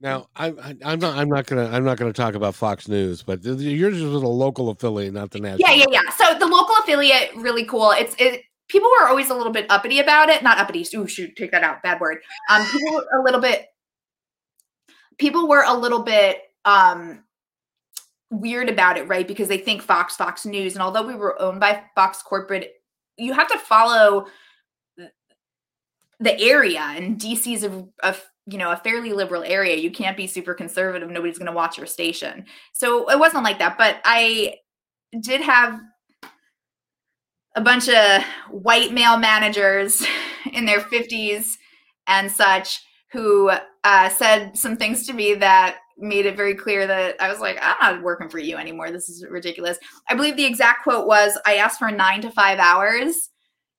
now 0.00 0.28
I'm 0.36 0.58
I'm 0.84 0.98
not 1.00 1.16
I'm 1.16 1.28
not 1.28 1.46
gonna 1.46 1.68
I'm 1.70 1.84
not 1.84 1.98
gonna 1.98 2.12
talk 2.12 2.34
about 2.34 2.54
Fox 2.54 2.86
News, 2.86 3.22
but 3.22 3.44
yours 3.44 3.96
is 3.96 4.02
a 4.02 4.18
local 4.18 4.70
affiliate, 4.70 5.12
not 5.12 5.32
the 5.32 5.40
national. 5.40 5.68
Yeah, 5.68 5.74
yeah, 5.74 5.86
yeah. 5.90 6.10
So 6.10 6.38
the 6.38 6.46
local 6.46 6.74
affiliate, 6.82 7.34
really 7.36 7.64
cool. 7.64 7.90
It's 7.90 8.14
it. 8.18 8.42
People 8.68 8.90
were 8.90 9.08
always 9.08 9.30
a 9.30 9.34
little 9.34 9.52
bit 9.52 9.66
uppity 9.70 9.98
about 9.98 10.28
it. 10.28 10.42
Not 10.42 10.58
uppity. 10.58 10.86
Ooh, 10.94 11.08
shoot, 11.08 11.34
take 11.36 11.50
that 11.50 11.64
out. 11.64 11.82
Bad 11.82 12.00
word. 12.00 12.18
Um, 12.50 12.64
people 12.66 12.94
were 12.94 13.20
a 13.20 13.22
little 13.24 13.40
bit. 13.40 13.66
People 15.18 15.48
were 15.48 15.64
a 15.66 15.74
little 15.74 16.02
bit 16.04 16.42
um 16.64 17.24
weird 18.30 18.68
about 18.68 18.98
it, 18.98 19.08
right? 19.08 19.26
Because 19.26 19.48
they 19.48 19.58
think 19.58 19.82
Fox, 19.82 20.14
Fox 20.14 20.46
News, 20.46 20.74
and 20.74 20.82
although 20.82 21.06
we 21.06 21.16
were 21.16 21.40
owned 21.42 21.58
by 21.58 21.82
Fox 21.96 22.22
corporate, 22.22 22.74
you 23.16 23.32
have 23.32 23.48
to 23.48 23.58
follow 23.58 24.26
the 26.20 26.38
area, 26.40 26.80
and 26.80 27.18
DC 27.18 27.54
is 27.54 27.64
a, 27.64 27.84
a 28.02 28.16
you 28.46 28.58
know 28.58 28.70
a 28.70 28.76
fairly 28.76 29.12
liberal 29.12 29.44
area. 29.44 29.76
You 29.76 29.90
can't 29.90 30.16
be 30.16 30.26
super 30.26 30.54
conservative. 30.54 31.10
Nobody's 31.10 31.38
going 31.38 31.46
to 31.46 31.52
watch 31.52 31.76
your 31.76 31.86
station. 31.86 32.46
So 32.72 33.10
it 33.10 33.18
wasn't 33.18 33.44
like 33.44 33.58
that. 33.58 33.78
But 33.78 34.00
I 34.04 34.56
did 35.20 35.40
have 35.40 35.80
a 37.56 37.60
bunch 37.60 37.88
of 37.88 38.22
white 38.50 38.92
male 38.92 39.18
managers 39.18 40.04
in 40.52 40.64
their 40.64 40.80
50s 40.80 41.54
and 42.06 42.30
such 42.30 42.80
who 43.12 43.50
uh, 43.84 44.08
said 44.10 44.56
some 44.56 44.76
things 44.76 45.06
to 45.06 45.12
me 45.12 45.34
that 45.34 45.78
made 45.96 46.26
it 46.26 46.36
very 46.36 46.54
clear 46.54 46.86
that 46.86 47.16
I 47.20 47.28
was 47.28 47.40
like, 47.40 47.58
I'm 47.60 47.96
not 47.96 48.04
working 48.04 48.28
for 48.28 48.38
you 48.38 48.56
anymore. 48.56 48.90
This 48.90 49.08
is 49.08 49.24
ridiculous. 49.28 49.78
I 50.08 50.14
believe 50.14 50.36
the 50.36 50.44
exact 50.44 50.84
quote 50.84 51.06
was, 51.06 51.38
I 51.46 51.56
asked 51.56 51.78
for 51.78 51.90
nine 51.90 52.20
to 52.22 52.30
five 52.30 52.58
hours 52.58 53.30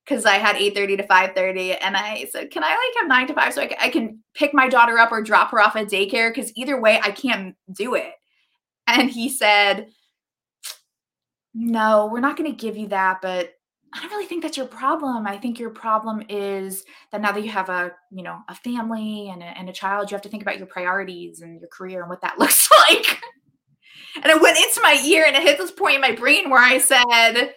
because 0.10 0.26
I 0.26 0.36
had 0.36 0.56
8:30 0.56 0.98
to 0.98 1.04
5:30 1.04 1.78
and 1.82 1.96
I 1.96 2.26
said, 2.32 2.50
"Can 2.50 2.64
I 2.64 2.70
like 2.70 3.00
have 3.00 3.08
9 3.08 3.28
to 3.28 3.34
5 3.34 3.54
so 3.54 3.62
I 3.62 3.68
can, 3.68 3.78
I 3.80 3.90
can 3.90 4.24
pick 4.34 4.54
my 4.54 4.68
daughter 4.68 4.98
up 4.98 5.12
or 5.12 5.22
drop 5.22 5.52
her 5.52 5.62
off 5.62 5.76
at 5.76 5.88
daycare 5.88 6.34
cuz 6.34 6.52
either 6.56 6.80
way 6.82 7.00
I 7.04 7.12
can't 7.12 7.56
do 7.72 7.94
it." 7.94 8.14
And 8.88 9.10
he 9.10 9.30
said, 9.30 9.92
"No, 11.54 12.10
we're 12.12 12.22
not 12.22 12.38
going 12.38 12.50
to 12.50 12.58
give 12.58 12.76
you 12.76 12.88
that, 12.88 13.22
but 13.22 13.54
I 13.94 14.02
don't 14.02 14.12
really 14.12 14.26
think 14.26 14.44
that's 14.44 14.58
your 14.58 14.68
problem. 14.68 15.28
I 15.28 15.38
think 15.38 15.60
your 15.60 15.72
problem 15.72 16.24
is 16.30 16.86
that 17.12 17.22
now 17.22 17.32
that 17.32 17.44
you 17.44 17.50
have 17.50 17.70
a, 17.70 17.92
you 18.12 18.24
know, 18.24 18.40
a 18.48 18.56
family 18.56 19.30
and 19.30 19.42
a, 19.42 19.46
and 19.46 19.70
a 19.70 19.74
child, 19.74 20.10
you 20.10 20.16
have 20.16 20.22
to 20.24 20.30
think 20.30 20.44
about 20.44 20.58
your 20.58 20.68
priorities 20.68 21.42
and 21.42 21.60
your 21.60 21.70
career 21.70 22.02
and 22.02 22.10
what 22.10 22.22
that 22.22 22.40
looks 22.40 22.70
like." 22.90 23.22
and 24.16 24.26
it 24.26 24.42
went 24.42 24.58
into 24.58 24.82
my 24.82 25.00
ear 25.06 25.26
and 25.26 25.36
it 25.36 25.44
hit 25.44 25.58
this 25.60 25.72
point 25.72 25.96
in 25.96 26.02
my 26.02 26.12
brain 26.12 26.50
where 26.50 26.62
I 26.62 26.80
said, 26.80 27.54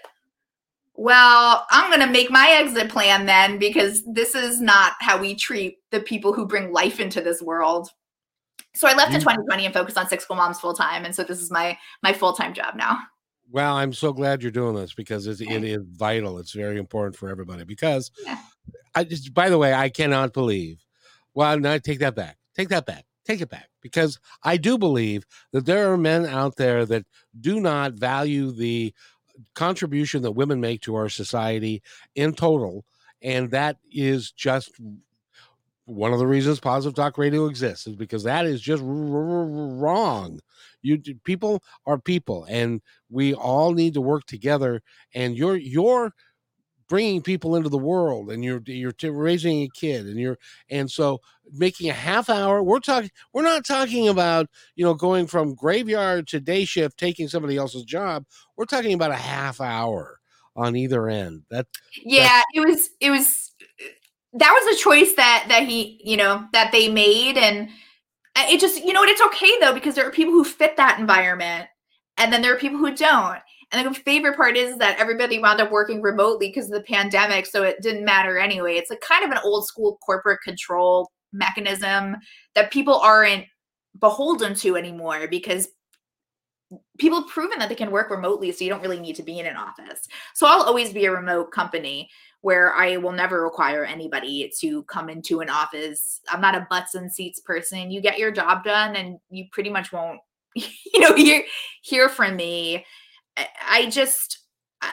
well, 0.94 1.66
I'm 1.70 1.90
going 1.90 2.06
to 2.06 2.12
make 2.12 2.30
my 2.30 2.48
exit 2.50 2.90
plan 2.90 3.26
then 3.26 3.58
because 3.58 4.02
this 4.04 4.34
is 4.34 4.60
not 4.60 4.92
how 5.00 5.18
we 5.18 5.34
treat 5.34 5.78
the 5.90 6.00
people 6.00 6.32
who 6.32 6.46
bring 6.46 6.72
life 6.72 7.00
into 7.00 7.20
this 7.20 7.40
world. 7.40 7.88
So 8.74 8.88
I 8.88 8.94
left 8.94 9.12
in 9.12 9.18
mm. 9.18 9.24
2020 9.24 9.66
and 9.66 9.74
focused 9.74 9.98
on 9.98 10.06
Sixx 10.06 10.26
Cool 10.26 10.36
Moms 10.36 10.60
full 10.60 10.74
time, 10.74 11.04
and 11.04 11.14
so 11.14 11.24
this 11.24 11.40
is 11.40 11.50
my 11.50 11.78
my 12.02 12.12
full 12.12 12.32
time 12.32 12.54
job 12.54 12.74
now. 12.74 12.98
Well, 13.50 13.76
I'm 13.76 13.92
so 13.92 14.14
glad 14.14 14.42
you're 14.42 14.50
doing 14.50 14.74
this 14.74 14.94
because 14.94 15.26
it's, 15.26 15.42
it 15.42 15.64
is 15.64 15.82
vital. 15.90 16.38
It's 16.38 16.52
very 16.52 16.78
important 16.78 17.16
for 17.16 17.28
everybody. 17.28 17.64
Because 17.64 18.10
yeah. 18.24 18.38
I 18.94 19.04
just, 19.04 19.34
by 19.34 19.50
the 19.50 19.58
way, 19.58 19.74
I 19.74 19.90
cannot 19.90 20.32
believe. 20.32 20.82
Well, 21.34 21.58
no, 21.58 21.78
take 21.78 21.98
that 21.98 22.14
back. 22.14 22.38
Take 22.56 22.70
that 22.70 22.86
back. 22.86 23.04
Take 23.26 23.42
it 23.42 23.50
back. 23.50 23.68
Because 23.82 24.18
I 24.42 24.56
do 24.56 24.78
believe 24.78 25.24
that 25.52 25.66
there 25.66 25.92
are 25.92 25.98
men 25.98 26.24
out 26.24 26.56
there 26.56 26.86
that 26.86 27.04
do 27.40 27.60
not 27.60 27.92
value 27.92 28.52
the 28.52 28.94
contribution 29.54 30.22
that 30.22 30.32
women 30.32 30.60
make 30.60 30.80
to 30.82 30.94
our 30.94 31.08
society 31.08 31.82
in 32.14 32.34
total. 32.34 32.84
And 33.22 33.50
that 33.52 33.78
is 33.90 34.32
just 34.32 34.80
one 35.84 36.12
of 36.12 36.18
the 36.18 36.26
reasons 36.26 36.60
positive 36.60 36.94
talk 36.94 37.18
radio 37.18 37.46
exists 37.46 37.86
is 37.86 37.96
because 37.96 38.22
that 38.22 38.46
is 38.46 38.60
just 38.60 38.82
r- 38.82 38.88
r- 38.88 39.46
wrong 39.46 40.38
you 40.80 40.98
people 41.24 41.62
are 41.86 41.98
people 41.98 42.46
and 42.48 42.80
we 43.10 43.34
all 43.34 43.72
need 43.72 43.92
to 43.94 44.00
work 44.00 44.24
together 44.26 44.80
and 45.14 45.36
you're 45.36 45.56
you're 45.56 46.12
bringing 46.92 47.22
people 47.22 47.56
into 47.56 47.70
the 47.70 47.78
world 47.78 48.30
and 48.30 48.44
you're 48.44 48.62
you're 48.66 48.92
raising 49.12 49.62
a 49.62 49.68
kid 49.68 50.04
and 50.04 50.20
you're 50.20 50.36
and 50.68 50.90
so 50.90 51.22
making 51.50 51.88
a 51.88 51.94
half 51.94 52.28
hour 52.28 52.62
we're 52.62 52.80
talking 52.80 53.10
we're 53.32 53.40
not 53.40 53.64
talking 53.64 54.08
about 54.08 54.46
you 54.74 54.84
know 54.84 54.92
going 54.92 55.26
from 55.26 55.54
graveyard 55.54 56.28
to 56.28 56.38
day 56.38 56.66
shift 56.66 56.98
taking 56.98 57.28
somebody 57.28 57.56
else's 57.56 57.84
job. 57.84 58.26
We're 58.58 58.66
talking 58.66 58.92
about 58.92 59.10
a 59.10 59.16
half 59.16 59.58
hour 59.58 60.20
on 60.54 60.76
either 60.76 61.08
end. 61.08 61.44
That 61.48 61.66
yeah 62.04 62.42
it 62.52 62.60
was 62.60 62.90
it 63.00 63.08
was 63.08 63.54
that 64.34 64.52
was 64.52 64.76
a 64.76 64.82
choice 64.82 65.14
that 65.14 65.46
that 65.48 65.62
he 65.62 65.98
you 66.04 66.18
know 66.18 66.46
that 66.52 66.72
they 66.72 66.90
made 66.90 67.38
and 67.38 67.70
uh, 68.36 68.44
it 68.50 68.60
just 68.60 68.84
you 68.84 68.92
know 68.92 69.02
it's 69.02 69.22
okay 69.22 69.58
though 69.62 69.72
because 69.72 69.94
there 69.94 70.06
are 70.06 70.12
people 70.12 70.34
who 70.34 70.44
fit 70.44 70.76
that 70.76 71.00
environment 71.00 71.70
and 72.18 72.30
then 72.30 72.42
there 72.42 72.54
are 72.54 72.58
people 72.58 72.78
who 72.78 72.94
don't 72.94 73.38
and 73.72 73.94
the 73.94 73.98
favorite 74.00 74.36
part 74.36 74.56
is 74.56 74.76
that 74.78 74.98
everybody 74.98 75.38
wound 75.38 75.60
up 75.60 75.70
working 75.70 76.02
remotely 76.02 76.48
because 76.48 76.66
of 76.66 76.72
the 76.72 76.82
pandemic. 76.82 77.46
So 77.46 77.62
it 77.62 77.80
didn't 77.80 78.04
matter 78.04 78.38
anyway. 78.38 78.74
It's 78.74 78.90
like 78.90 79.00
kind 79.00 79.24
of 79.24 79.30
an 79.30 79.38
old 79.44 79.66
school 79.66 79.98
corporate 80.04 80.40
control 80.42 81.10
mechanism 81.32 82.16
that 82.54 82.70
people 82.70 82.98
aren't 82.98 83.46
beholden 83.98 84.54
to 84.56 84.76
anymore 84.76 85.26
because 85.28 85.68
people 86.98 87.20
have 87.20 87.30
proven 87.30 87.58
that 87.58 87.68
they 87.68 87.74
can 87.74 87.90
work 87.90 88.10
remotely. 88.10 88.52
So 88.52 88.64
you 88.64 88.70
don't 88.70 88.82
really 88.82 89.00
need 89.00 89.16
to 89.16 89.22
be 89.22 89.38
in 89.38 89.46
an 89.46 89.56
office. 89.56 90.06
So 90.34 90.46
I'll 90.46 90.62
always 90.62 90.92
be 90.92 91.06
a 91.06 91.12
remote 91.12 91.50
company 91.50 92.10
where 92.42 92.74
I 92.74 92.96
will 92.96 93.12
never 93.12 93.42
require 93.42 93.84
anybody 93.84 94.52
to 94.60 94.82
come 94.84 95.08
into 95.08 95.40
an 95.40 95.48
office. 95.48 96.20
I'm 96.28 96.40
not 96.40 96.54
a 96.54 96.66
butts 96.68 96.94
and 96.94 97.10
seats 97.10 97.40
person. 97.40 97.90
You 97.90 98.00
get 98.00 98.18
your 98.18 98.32
job 98.32 98.64
done 98.64 98.96
and 98.96 99.18
you 99.30 99.46
pretty 99.52 99.70
much 99.70 99.92
won't, 99.92 100.20
you 100.54 101.00
know, 101.00 101.14
hear 101.14 101.44
hear 101.82 102.08
from 102.08 102.36
me 102.36 102.84
I 103.36 103.88
just 103.90 104.38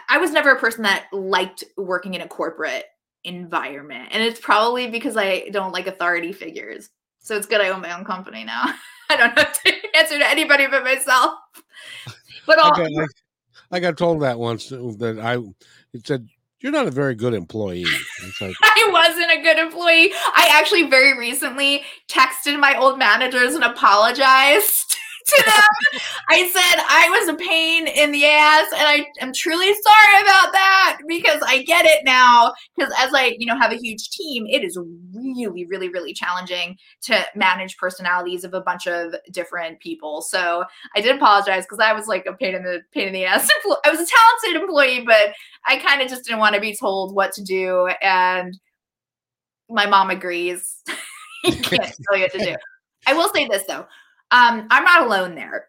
I 0.07 0.17
was 0.17 0.31
never 0.31 0.51
a 0.51 0.59
person 0.59 0.83
that 0.83 1.07
liked 1.11 1.63
working 1.77 2.13
in 2.13 2.21
a 2.21 2.27
corporate 2.27 2.85
environment. 3.23 4.09
And 4.11 4.23
it's 4.23 4.39
probably 4.39 4.87
because 4.87 5.17
I 5.17 5.49
don't 5.49 5.71
like 5.71 5.87
authority 5.87 6.31
figures. 6.31 6.89
So 7.19 7.35
it's 7.35 7.47
good 7.47 7.61
I 7.61 7.69
own 7.69 7.81
my 7.81 7.97
own 7.97 8.05
company 8.05 8.43
now. 8.43 8.73
I 9.09 9.17
don't 9.17 9.37
have 9.37 9.61
to 9.63 9.73
answer 9.95 10.17
to 10.19 10.29
anybody 10.29 10.67
but 10.67 10.83
myself. 10.83 11.33
But 12.45 12.57
all, 12.57 12.73
I, 12.73 12.89
got, 12.89 13.09
I 13.71 13.79
got 13.79 13.97
told 13.97 14.23
that 14.23 14.39
once 14.39 14.71
uh, 14.71 14.77
that 14.97 15.19
I 15.19 15.35
it 15.93 16.07
said 16.07 16.27
you're 16.61 16.71
not 16.71 16.87
a 16.87 16.91
very 16.91 17.13
good 17.13 17.35
employee. 17.35 17.85
Like, 18.41 18.55
I 18.63 18.89
wasn't 18.91 19.31
a 19.31 19.43
good 19.43 19.59
employee. 19.59 20.11
I 20.13 20.47
actually 20.49 20.89
very 20.89 21.15
recently 21.15 21.83
texted 22.07 22.59
my 22.59 22.75
old 22.75 22.97
managers 22.97 23.53
and 23.53 23.63
apologized 23.63 24.73
to 25.29 25.43
them. 25.45 26.01
I 26.29 26.47
said 26.47 26.83
I 26.87 27.09
was 27.09 27.29
a 27.29 27.33
pain 27.35 27.87
in 27.87 28.11
the 28.11 28.25
ass, 28.25 28.67
and 28.73 28.87
I 28.87 29.05
am 29.21 29.33
truly 29.33 29.67
sorry 29.67 30.21
about 30.21 30.51
that 30.51 30.99
because 31.07 31.41
I 31.45 31.63
get 31.63 31.85
it 31.85 32.03
now. 32.05 32.53
Because 32.75 32.93
as 32.99 33.11
I, 33.13 33.35
you 33.37 33.45
know, 33.45 33.57
have 33.57 33.71
a 33.71 33.77
huge 33.77 34.09
team, 34.09 34.45
it 34.47 34.63
is 34.63 34.77
really, 35.13 35.65
really, 35.65 35.89
really 35.89 36.13
challenging 36.13 36.77
to 37.03 37.25
manage 37.35 37.77
personalities 37.77 38.43
of 38.43 38.53
a 38.53 38.61
bunch 38.61 38.87
of 38.87 39.15
different 39.31 39.79
people. 39.79 40.21
So 40.21 40.65
I 40.95 41.01
did 41.01 41.15
apologize 41.15 41.65
because 41.65 41.79
I 41.79 41.93
was 41.93 42.07
like 42.07 42.25
a 42.25 42.33
pain 42.33 42.55
in 42.55 42.63
the 42.63 42.81
pain 42.93 43.07
in 43.07 43.13
the 43.13 43.25
ass. 43.25 43.47
I 43.85 43.89
was 43.89 43.99
a 43.99 44.05
talented 44.05 44.61
employee, 44.61 45.03
but 45.05 45.33
I 45.67 45.77
kind 45.77 46.01
of 46.01 46.09
just 46.09 46.25
didn't 46.25 46.39
want 46.39 46.55
to 46.55 46.61
be 46.61 46.75
told 46.75 47.15
what 47.15 47.33
to 47.33 47.43
do, 47.43 47.89
and 48.01 48.57
my 49.69 49.85
mom 49.85 50.09
agrees. 50.09 50.83
you 51.43 51.55
can't 51.55 51.95
tell 52.07 52.17
you 52.17 52.23
what 52.23 52.31
to 52.33 52.39
do. 52.39 52.55
I 53.07 53.13
will 53.13 53.29
say 53.33 53.47
this 53.47 53.63
though 53.63 53.85
um, 54.31 54.67
I'm 54.69 54.83
not 54.83 55.05
alone 55.05 55.35
there. 55.35 55.67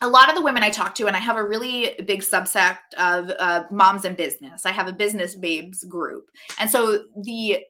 A 0.00 0.08
lot 0.08 0.28
of 0.28 0.34
the 0.34 0.42
women 0.42 0.62
I 0.62 0.70
talk 0.70 0.94
to, 0.96 1.06
and 1.06 1.16
I 1.16 1.20
have 1.20 1.36
a 1.36 1.46
really 1.46 1.94
big 2.06 2.22
subset 2.22 2.78
of 2.98 3.30
uh, 3.38 3.64
moms 3.70 4.04
in 4.04 4.14
business. 4.14 4.66
I 4.66 4.72
have 4.72 4.88
a 4.88 4.92
business 4.92 5.34
babes 5.36 5.84
group. 5.84 6.28
And 6.58 6.68
so 6.68 7.04
the 7.22 7.60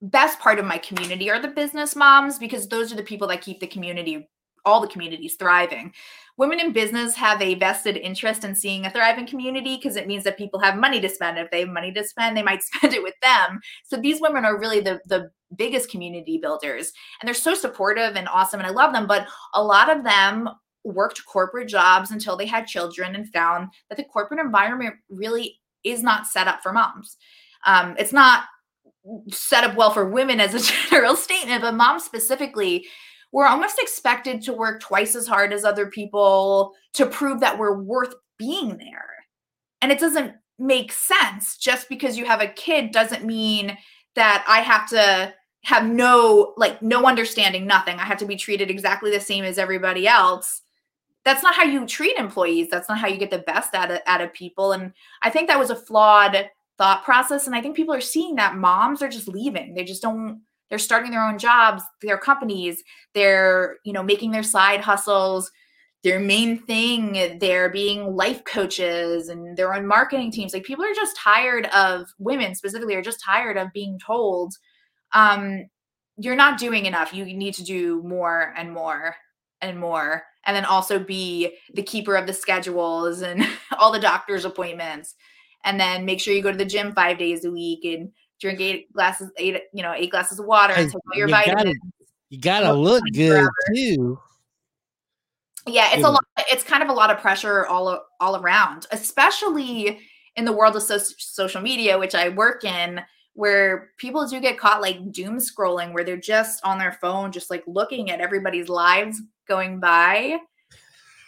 best 0.00 0.40
part 0.40 0.58
of 0.58 0.64
my 0.64 0.78
community 0.78 1.30
are 1.30 1.40
the 1.40 1.48
business 1.48 1.94
moms 1.94 2.38
because 2.38 2.66
those 2.68 2.92
are 2.92 2.96
the 2.96 3.02
people 3.02 3.28
that 3.28 3.42
keep 3.42 3.60
the 3.60 3.66
community, 3.66 4.28
all 4.64 4.80
the 4.80 4.88
communities 4.88 5.36
thriving. 5.38 5.92
Women 6.38 6.58
in 6.58 6.72
business 6.72 7.14
have 7.16 7.40
a 7.42 7.54
vested 7.54 7.96
interest 7.98 8.44
in 8.44 8.54
seeing 8.54 8.86
a 8.86 8.90
thriving 8.90 9.26
community 9.26 9.76
because 9.76 9.96
it 9.96 10.06
means 10.06 10.24
that 10.24 10.38
people 10.38 10.58
have 10.60 10.76
money 10.76 11.00
to 11.00 11.08
spend. 11.08 11.38
If 11.38 11.50
they 11.50 11.60
have 11.60 11.68
money 11.68 11.92
to 11.92 12.04
spend, 12.04 12.36
they 12.36 12.42
might 12.42 12.62
spend 12.74 12.94
it 12.94 13.02
with 13.02 13.14
them. 13.22 13.60
So 13.84 13.96
these 13.96 14.20
women 14.20 14.44
are 14.44 14.58
really 14.58 14.80
the, 14.80 15.00
the 15.06 15.30
biggest 15.56 15.90
community 15.90 16.38
builders 16.38 16.92
and 17.20 17.26
they're 17.26 17.34
so 17.34 17.54
supportive 17.54 18.16
and 18.16 18.28
awesome 18.28 18.60
and 18.60 18.66
I 18.66 18.70
love 18.70 18.92
them 18.92 19.06
but 19.06 19.26
a 19.54 19.62
lot 19.62 19.94
of 19.94 20.04
them 20.04 20.48
worked 20.84 21.24
corporate 21.26 21.68
jobs 21.68 22.10
until 22.10 22.36
they 22.36 22.46
had 22.46 22.66
children 22.66 23.14
and 23.14 23.32
found 23.32 23.68
that 23.88 23.96
the 23.96 24.04
corporate 24.04 24.40
environment 24.40 24.94
really 25.08 25.60
is 25.84 26.02
not 26.02 26.26
set 26.26 26.48
up 26.48 26.62
for 26.62 26.72
moms. 26.72 27.16
Um, 27.66 27.94
it's 27.98 28.12
not 28.12 28.44
set 29.30 29.64
up 29.64 29.76
well 29.76 29.90
for 29.90 30.08
women 30.08 30.40
as 30.40 30.54
a 30.54 30.72
general 30.90 31.16
statement, 31.16 31.62
but 31.62 31.74
moms 31.74 32.04
specifically, 32.04 32.86
we're 33.32 33.46
almost 33.46 33.78
expected 33.78 34.42
to 34.42 34.52
work 34.52 34.80
twice 34.80 35.14
as 35.14 35.26
hard 35.26 35.52
as 35.52 35.64
other 35.64 35.86
people 35.86 36.72
to 36.94 37.06
prove 37.06 37.40
that 37.40 37.58
we're 37.58 37.80
worth 37.80 38.14
being 38.38 38.76
there. 38.76 39.08
And 39.80 39.90
it 39.90 39.98
doesn't 39.98 40.34
make 40.58 40.92
sense. 40.92 41.56
Just 41.56 41.88
because 41.88 42.18
you 42.18 42.24
have 42.26 42.40
a 42.40 42.48
kid 42.48 42.92
doesn't 42.92 43.24
mean 43.24 43.76
that 44.14 44.44
I 44.46 44.60
have 44.60 44.88
to 44.90 45.34
have 45.64 45.86
no 45.86 46.54
like 46.56 46.82
no 46.82 47.04
understanding 47.04 47.66
nothing. 47.66 47.98
I 47.98 48.04
have 48.04 48.18
to 48.18 48.26
be 48.26 48.36
treated 48.36 48.70
exactly 48.70 49.10
the 49.10 49.20
same 49.20 49.44
as 49.44 49.58
everybody 49.58 50.08
else. 50.08 50.62
That's 51.24 51.42
not 51.42 51.54
how 51.54 51.62
you 51.62 51.86
treat 51.86 52.16
employees. 52.16 52.68
That's 52.68 52.88
not 52.88 52.98
how 52.98 53.06
you 53.06 53.16
get 53.16 53.30
the 53.30 53.38
best 53.38 53.74
out 53.74 53.92
of, 53.92 54.00
out 54.06 54.20
of 54.20 54.32
people. 54.32 54.72
And 54.72 54.92
i 55.22 55.30
think 55.30 55.48
that 55.48 55.58
was 55.58 55.70
a 55.70 55.76
flawed 55.76 56.50
thought 56.78 57.04
process. 57.04 57.46
And 57.46 57.54
i 57.54 57.60
think 57.60 57.76
people 57.76 57.94
are 57.94 58.00
seeing 58.00 58.36
that 58.36 58.56
moms 58.56 59.02
are 59.02 59.08
just 59.08 59.28
leaving. 59.28 59.74
They 59.74 59.84
just 59.84 60.02
don't 60.02 60.42
they're 60.68 60.78
starting 60.78 61.10
their 61.10 61.24
own 61.24 61.38
jobs 61.38 61.82
their 62.00 62.16
companies 62.16 62.82
they're 63.12 63.76
you 63.84 63.92
know 63.92 64.02
making 64.02 64.30
their 64.30 64.42
side 64.42 64.80
hustles 64.80 65.52
their 66.02 66.18
main 66.18 66.58
thing 66.58 67.38
they're 67.38 67.70
being 67.70 68.16
life 68.16 68.42
coaches 68.44 69.28
and 69.28 69.56
their 69.56 69.72
own 69.74 69.86
marketing 69.86 70.30
teams. 70.32 70.52
Like 70.52 70.64
people 70.64 70.84
are 70.84 70.94
just 70.94 71.16
tired 71.16 71.66
of 71.66 72.08
women 72.18 72.54
specifically 72.54 72.96
are 72.96 73.02
just 73.02 73.22
tired 73.22 73.56
of 73.56 73.72
being 73.72 74.00
told 74.04 74.54
um, 75.12 75.66
you're 76.16 76.36
not 76.36 76.58
doing 76.58 76.86
enough. 76.86 77.12
You 77.12 77.24
need 77.24 77.54
to 77.54 77.64
do 77.64 78.02
more 78.02 78.54
and 78.56 78.72
more 78.72 79.16
and 79.60 79.78
more. 79.78 80.24
And 80.44 80.56
then 80.56 80.64
also 80.64 80.98
be 80.98 81.56
the 81.74 81.82
keeper 81.82 82.16
of 82.16 82.26
the 82.26 82.32
schedules 82.32 83.22
and 83.22 83.46
all 83.78 83.92
the 83.92 84.00
doctor's 84.00 84.44
appointments. 84.44 85.14
And 85.64 85.78
then 85.78 86.04
make 86.04 86.20
sure 86.20 86.34
you 86.34 86.42
go 86.42 86.50
to 86.50 86.58
the 86.58 86.64
gym 86.64 86.92
five 86.92 87.18
days 87.18 87.44
a 87.44 87.50
week 87.50 87.84
and 87.84 88.10
drink 88.40 88.60
eight 88.60 88.92
glasses, 88.92 89.30
eight, 89.38 89.56
you 89.72 89.82
know, 89.82 89.94
eight 89.96 90.10
glasses 90.10 90.40
of 90.40 90.46
water 90.46 90.74
and 90.74 90.88
take 90.88 90.94
all 90.94 91.16
your 91.16 91.28
you 91.28 91.34
vitamins. 91.34 91.64
Gotta, 91.64 91.74
you 92.30 92.40
gotta 92.40 92.72
look 92.72 93.04
good 93.12 93.30
forever. 93.30 93.52
too. 93.74 94.18
Yeah, 95.68 95.90
it's 95.92 96.04
a 96.04 96.10
lot. 96.10 96.24
It's 96.50 96.64
kind 96.64 96.82
of 96.82 96.88
a 96.88 96.92
lot 96.92 97.10
of 97.10 97.18
pressure 97.18 97.66
all 97.66 98.04
all 98.20 98.36
around, 98.36 98.86
especially 98.90 100.00
in 100.34 100.44
the 100.44 100.52
world 100.52 100.74
of 100.74 100.82
so- 100.82 100.98
social 100.98 101.62
media, 101.62 101.98
which 101.98 102.16
I 102.16 102.30
work 102.30 102.64
in 102.64 103.00
where 103.34 103.90
people 103.98 104.26
do 104.26 104.40
get 104.40 104.58
caught 104.58 104.82
like 104.82 105.10
doom 105.10 105.38
scrolling 105.38 105.92
where 105.92 106.04
they're 106.04 106.16
just 106.16 106.62
on 106.64 106.78
their 106.78 106.92
phone 106.92 107.32
just 107.32 107.50
like 107.50 107.62
looking 107.66 108.10
at 108.10 108.20
everybody's 108.20 108.68
lives 108.68 109.20
going 109.48 109.80
by 109.80 110.38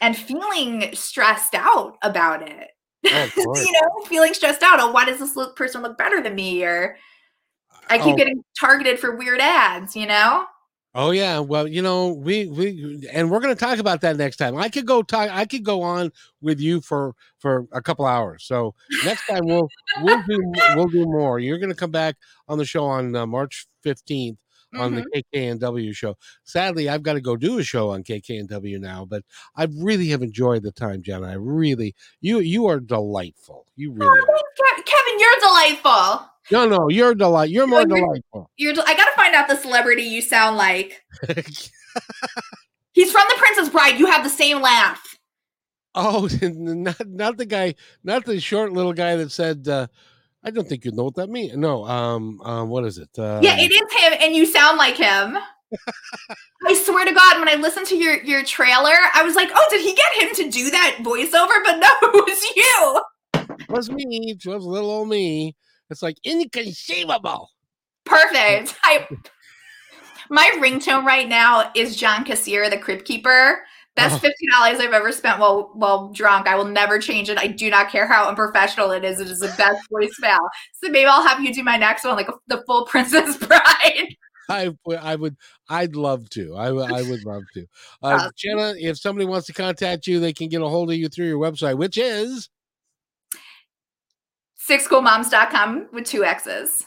and 0.01 0.17
feeling 0.17 0.91
stressed 0.95 1.55
out 1.55 1.97
about 2.03 2.47
it. 2.47 2.71
Oh, 3.07 3.31
you 3.37 3.73
know 3.73 4.05
feeling 4.07 4.35
stressed 4.35 4.63
out 4.63 4.81
oh 4.81 4.91
why 4.91 5.05
does 5.05 5.19
this 5.19 5.37
look, 5.37 5.57
person 5.57 5.83
look 5.83 5.99
better 5.99 6.23
than 6.23 6.35
me 6.35 6.65
or 6.65 6.97
i 7.91 7.99
keep 7.99 8.15
oh. 8.15 8.17
getting 8.17 8.43
targeted 8.59 8.99
for 8.99 9.17
weird 9.17 9.41
ads 9.41 9.95
you 9.95 10.07
know 10.07 10.47
Oh 10.97 11.11
yeah, 11.11 11.41
well, 11.41 11.67
you 11.67 11.83
know, 11.83 12.13
we 12.13 12.47
we 12.47 13.09
and 13.13 13.29
we're 13.29 13.41
going 13.41 13.55
to 13.55 13.59
talk 13.59 13.79
about 13.79 14.01
that 14.03 14.17
next 14.17 14.37
time. 14.37 14.57
I 14.57 14.69
could 14.69 14.87
go 14.87 15.03
talk. 15.03 15.29
I 15.29 15.45
could 15.45 15.65
go 15.65 15.83
on 15.83 16.13
with 16.41 16.61
you 16.61 16.81
for 16.81 17.15
for 17.41 17.67
a 17.73 17.83
couple 17.83 18.07
hours. 18.07 18.45
So 18.45 18.75
next 19.05 19.27
time 19.27 19.45
we'll 19.45 19.69
we'll 20.03 20.23
do 20.29 20.53
we'll 20.77 20.89
do 20.89 21.05
more. 21.05 21.41
You're 21.41 21.59
going 21.59 21.71
to 21.73 21.77
come 21.77 21.91
back 21.91 22.15
on 22.49 22.59
the 22.59 22.65
show 22.65 22.85
on 22.85 23.17
uh, 23.17 23.27
March 23.27 23.67
15th 23.85 24.37
on 24.77 24.93
mm-hmm. 24.93 25.03
the 25.13 25.25
KKNW 25.35 25.97
show. 25.97 26.15
Sadly, 26.45 26.89
I've 26.89 27.03
got 27.03 27.15
to 27.15 27.21
go 27.21 27.37
do 27.37 27.59
a 27.59 27.65
show 27.65 27.91
on 27.91 28.05
KKNW 28.05 28.79
now, 28.79 29.05
but 29.05 29.25
I 29.57 29.67
really 29.77 30.09
have 30.09 30.23
enjoyed 30.23 30.63
the 30.63 30.73
time, 30.73 31.03
Jenna. 31.03 31.29
I 31.29 31.35
really 31.35 31.97
you 32.21 32.39
you 32.39 32.67
are 32.67 32.79
delightful. 32.79 33.67
You 33.75 33.93
really. 33.93 34.21
Oh, 34.29 34.83
Kevin, 34.85 35.19
you're 35.19 35.41
delightful. 35.41 36.31
No, 36.51 36.69
no, 36.69 36.89
you're 36.89 37.15
delight. 37.15 37.51
You're 37.51 37.67
more 37.67 37.81
you're, 37.89 37.99
delightful. 37.99 38.51
You're. 38.57 38.75
I 38.87 38.95
gotta 38.95 39.13
find 39.17 39.35
out 39.35 39.49
the 39.49 39.57
celebrity 39.57 40.03
you 40.03 40.23
sound 40.23 40.57
like. 40.57 41.05
He's 42.93 43.11
from 43.11 43.25
The 43.29 43.35
Princess 43.37 43.69
Bride. 43.71 43.99
You 43.99 44.07
have 44.07 44.23
the 44.23 44.31
same 44.31 44.61
laugh. 44.61 45.17
Oh, 45.95 46.29
not 46.43 47.07
not 47.07 47.37
the 47.37 47.47
guy, 47.47 47.75
not 48.03 48.25
the 48.25 48.41
short 48.41 48.73
little 48.73 48.93
guy 48.93 49.17
that 49.17 49.31
said, 49.31 49.67
uh, 49.69 49.87
"I 50.43 50.51
don't 50.51 50.69
think 50.69 50.85
you 50.85 50.93
know 50.93 51.05
what 51.05 51.15
that 51.17 51.31
means." 51.31 51.57
No, 51.57 51.85
um, 51.87 52.41
um, 52.43 52.69
what 52.69 52.85
is 52.85 52.99
it? 52.99 53.11
Uh, 53.17 53.41
yeah, 53.43 53.57
it 53.59 53.71
is 53.71 54.03
him, 54.03 54.19
and 54.21 54.35
you 54.35 54.45
sound 54.47 54.79
like 54.79 54.97
him. 54.97 55.39
I 56.67 56.75
swear 56.75 57.05
to 57.05 57.13
God, 57.13 57.39
when 57.39 57.49
I 57.49 57.55
listened 57.55 57.87
to 57.87 57.97
your 57.97 58.23
your 58.23 58.45
trailer, 58.45 58.95
I 59.15 59.23
was 59.23 59.35
like, 59.35 59.51
"Oh, 59.55 59.67
did 59.71 59.83
he 59.83 59.95
get 59.95 60.23
him 60.23 60.35
to 60.37 60.51
do 60.51 60.71
that 60.71 60.99
voiceover?" 61.01 61.63
But 61.65 61.79
no, 61.79 61.89
it 62.03 62.25
was 62.29 62.57
you. 62.57 63.03
It 63.61 63.69
was 63.71 63.91
me. 63.91 64.33
It 64.33 64.47
was 64.47 64.65
little 64.65 64.91
old 64.91 65.09
me. 65.09 65.57
It's 65.91 66.03
like 66.03 66.17
inconceivable. 66.25 67.51
Perfect. 68.05 68.77
I 68.85 69.07
my 70.31 70.51
ringtone 70.57 71.05
right 71.05 71.29
now 71.29 71.71
is 71.75 71.97
John 71.97 72.25
Kassir, 72.25 72.69
the 72.71 72.79
Crypt 72.79 73.05
Keeper. 73.05 73.63
Best 73.97 74.17
oh. 74.17 74.19
fifty 74.19 74.47
dollars 74.51 74.81
I've 74.81 74.93
ever 74.93 75.13
spent 75.13 75.39
while 75.39 75.71
while 75.75 76.13
drunk. 76.13 76.49
I 76.49 76.57
will 76.57 76.65
never 76.65 76.99
change 76.99 77.29
it. 77.29 77.39
I 77.39 77.47
do 77.47 77.71
not 77.71 77.91
care 77.91 78.09
how 78.09 78.29
unprofessional 78.29 78.91
it 78.91 79.05
is. 79.05 79.21
It 79.21 79.29
is 79.29 79.41
the 79.41 79.55
best 79.57 79.81
voicemail. 79.93 80.41
So 80.73 80.91
maybe 80.91 81.07
I'll 81.07 81.27
have 81.27 81.41
you 81.41 81.55
do 81.55 81.63
my 81.63 81.77
next 81.77 82.05
one, 82.05 82.17
like 82.17 82.29
a, 82.29 82.35
the 82.49 82.63
full 82.67 82.87
Princess 82.87 83.37
Bride. 83.37 84.17
I, 84.49 84.75
I 85.01 85.17
would 85.17 85.37
I'd 85.69 85.97
love 85.97 86.29
to 86.31 86.55
I, 86.55 86.67
I 86.67 87.03
would 87.03 87.25
love 87.25 87.45
to 87.55 87.67
uh, 88.03 88.31
Jenna 88.37 88.75
if 88.79 88.99
somebody 88.99 89.27
wants 89.27 89.47
to 89.47 89.53
contact 89.53 90.07
you 90.07 90.21
they 90.21 90.35
can 90.35 90.49
get 90.49 90.61
a 90.61 90.69
hold 90.69 90.91
of 90.91 90.97
you 90.97 91.09
through 91.09 91.29
your 91.29 91.39
website 91.39 91.79
which 91.79 91.97
is 91.97 92.51
sixxcoolmoms.com 94.69 95.89
with 95.93 96.05
two 96.05 96.25
X's. 96.25 96.85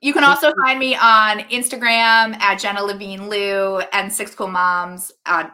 You 0.00 0.12
can 0.12 0.24
also 0.24 0.52
find 0.64 0.80
me 0.80 0.96
on 0.96 1.40
Instagram 1.50 2.36
at 2.40 2.58
Jenna 2.58 2.82
Levine 2.82 3.28
Liu 3.28 3.80
and 3.92 4.10
Sixx 4.10 4.34
Cool 4.34 4.48
Moms 4.48 5.12
on 5.26 5.52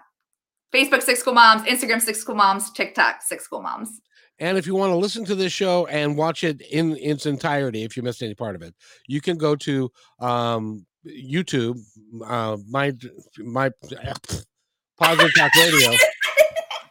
Facebook, 0.75 1.05
Sixx 1.05 1.23
Cool 1.23 1.35
Moms, 1.35 1.63
Instagram, 1.63 1.97
Sixx 1.97 2.25
Cool 2.25 2.37
Moms, 2.37 2.71
TikTok, 2.73 3.21
Sixx 3.31 3.43
Cool 3.51 3.61
Moms. 3.61 4.01
And 4.39 4.57
if 4.57 4.67
you 4.67 4.75
want 4.75 4.91
to 4.93 4.97
listen 4.97 5.25
to 5.27 5.35
this 5.35 5.53
show 5.53 5.87
and 5.89 6.17
watch 6.17 6.45
it 6.45 6.63
in 6.63 6.97
its 6.97 7.27
entirety, 7.27 7.83
if 7.83 7.95
you 7.95 8.03
missed 8.03 8.23
any 8.23 8.35
part 8.35 8.55
of 8.55 8.63
it, 8.63 8.75
you 9.07 9.21
can 9.21 9.37
go 9.37 9.55
to 9.57 9.91
um, 10.21 10.87
YouTube, 11.07 11.79
uh, 12.25 12.57
my 12.69 12.95
my 13.39 13.71
positive 14.99 15.35
talk 15.37 15.55
radio. 15.57 15.91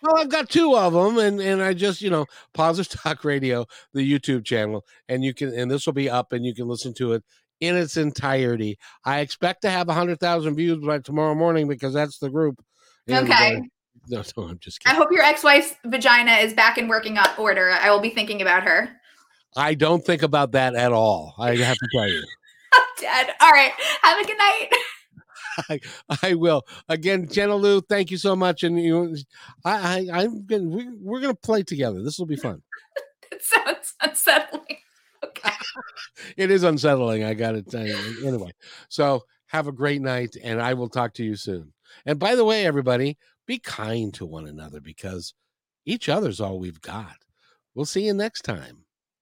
well, 0.07 0.21
I've 0.21 0.29
got 0.29 0.49
two 0.49 0.75
of 0.75 0.93
them, 0.93 1.17
and 1.17 1.39
and 1.41 1.61
I 1.61 1.73
just 1.73 2.01
you 2.01 2.09
know 2.09 2.25
Positive 2.53 2.99
Talk 3.01 3.23
Radio, 3.23 3.65
the 3.93 4.01
YouTube 4.01 4.45
channel, 4.45 4.85
and 5.09 5.23
you 5.23 5.33
can 5.33 5.53
and 5.53 5.69
this 5.69 5.85
will 5.85 5.93
be 5.93 6.09
up, 6.09 6.33
and 6.33 6.45
you 6.45 6.55
can 6.55 6.67
listen 6.67 6.93
to 6.95 7.13
it 7.13 7.23
in 7.59 7.75
its 7.75 7.97
entirety. 7.97 8.77
I 9.03 9.19
expect 9.19 9.63
to 9.63 9.69
have 9.69 9.89
a 9.89 9.93
hundred 9.93 10.19
thousand 10.19 10.55
views 10.55 10.83
by 10.83 10.99
tomorrow 10.99 11.35
morning 11.35 11.67
because 11.67 11.93
that's 11.93 12.19
the 12.19 12.29
group. 12.29 12.63
And, 13.07 13.29
okay. 13.29 13.57
Uh, 13.57 13.61
no, 14.09 14.23
no, 14.37 14.43
I'm 14.43 14.59
just 14.59 14.81
kidding. 14.81 14.95
I 14.95 14.97
hope 14.97 15.11
your 15.11 15.23
ex-wife's 15.23 15.75
vagina 15.85 16.33
is 16.35 16.53
back 16.53 16.77
in 16.77 16.87
working 16.87 17.17
order. 17.37 17.71
I 17.71 17.91
will 17.91 17.99
be 17.99 18.11
thinking 18.11 18.41
about 18.41 18.63
her. 18.63 18.89
I 19.55 19.73
don't 19.73 20.05
think 20.05 20.23
about 20.23 20.51
that 20.53 20.75
at 20.75 20.93
all. 20.93 21.33
I 21.37 21.55
have 21.55 21.77
to 21.77 21.87
tell 21.93 22.07
you. 22.07 22.23
I'm 22.73 22.81
dead. 22.99 23.33
All 23.41 23.51
right. 23.51 23.71
Have 24.03 24.19
a 24.19 24.25
good 24.25 24.37
night. 24.37 24.69
I, 25.69 25.79
I 26.23 26.33
will. 26.35 26.63
Again, 26.89 27.27
Jenna 27.29 27.55
Liu, 27.55 27.81
thank 27.81 28.11
you 28.11 28.17
so 28.17 28.35
much. 28.35 28.63
And 28.63 28.79
you, 28.79 29.15
I, 29.65 30.07
I, 30.11 30.23
I'm 30.23 30.45
gonna, 30.45 30.67
we, 30.67 30.87
we're 30.99 31.21
gonna 31.21 31.35
play 31.35 31.63
together. 31.63 32.03
This 32.03 32.19
will 32.19 32.25
be 32.25 32.35
fun. 32.35 32.61
it 33.31 33.41
sounds 33.41 33.93
unsettling. 34.01 34.63
Okay. 35.23 35.49
it 36.37 36.51
is 36.51 36.61
unsettling. 36.61 37.23
I 37.23 37.33
got 37.33 37.55
it. 37.55 37.73
Anyway, 37.73 38.51
so 38.87 39.23
have 39.47 39.67
a 39.67 39.71
great 39.71 39.99
night, 39.99 40.35
and 40.43 40.61
I 40.61 40.75
will 40.75 40.89
talk 40.89 41.15
to 41.15 41.23
you 41.23 41.35
soon. 41.35 41.73
And 42.05 42.19
by 42.19 42.35
the 42.35 42.45
way, 42.45 42.67
everybody, 42.67 43.17
be 43.47 43.57
kind 43.57 44.13
to 44.13 44.27
one 44.27 44.45
another 44.45 44.79
because 44.79 45.33
each 45.85 46.07
other's 46.07 46.39
all 46.39 46.59
we've 46.59 46.81
got. 46.81 47.15
We'll 47.73 47.85
see 47.85 48.05
you 48.05 48.13
next 48.13 48.41
time. 48.41 48.85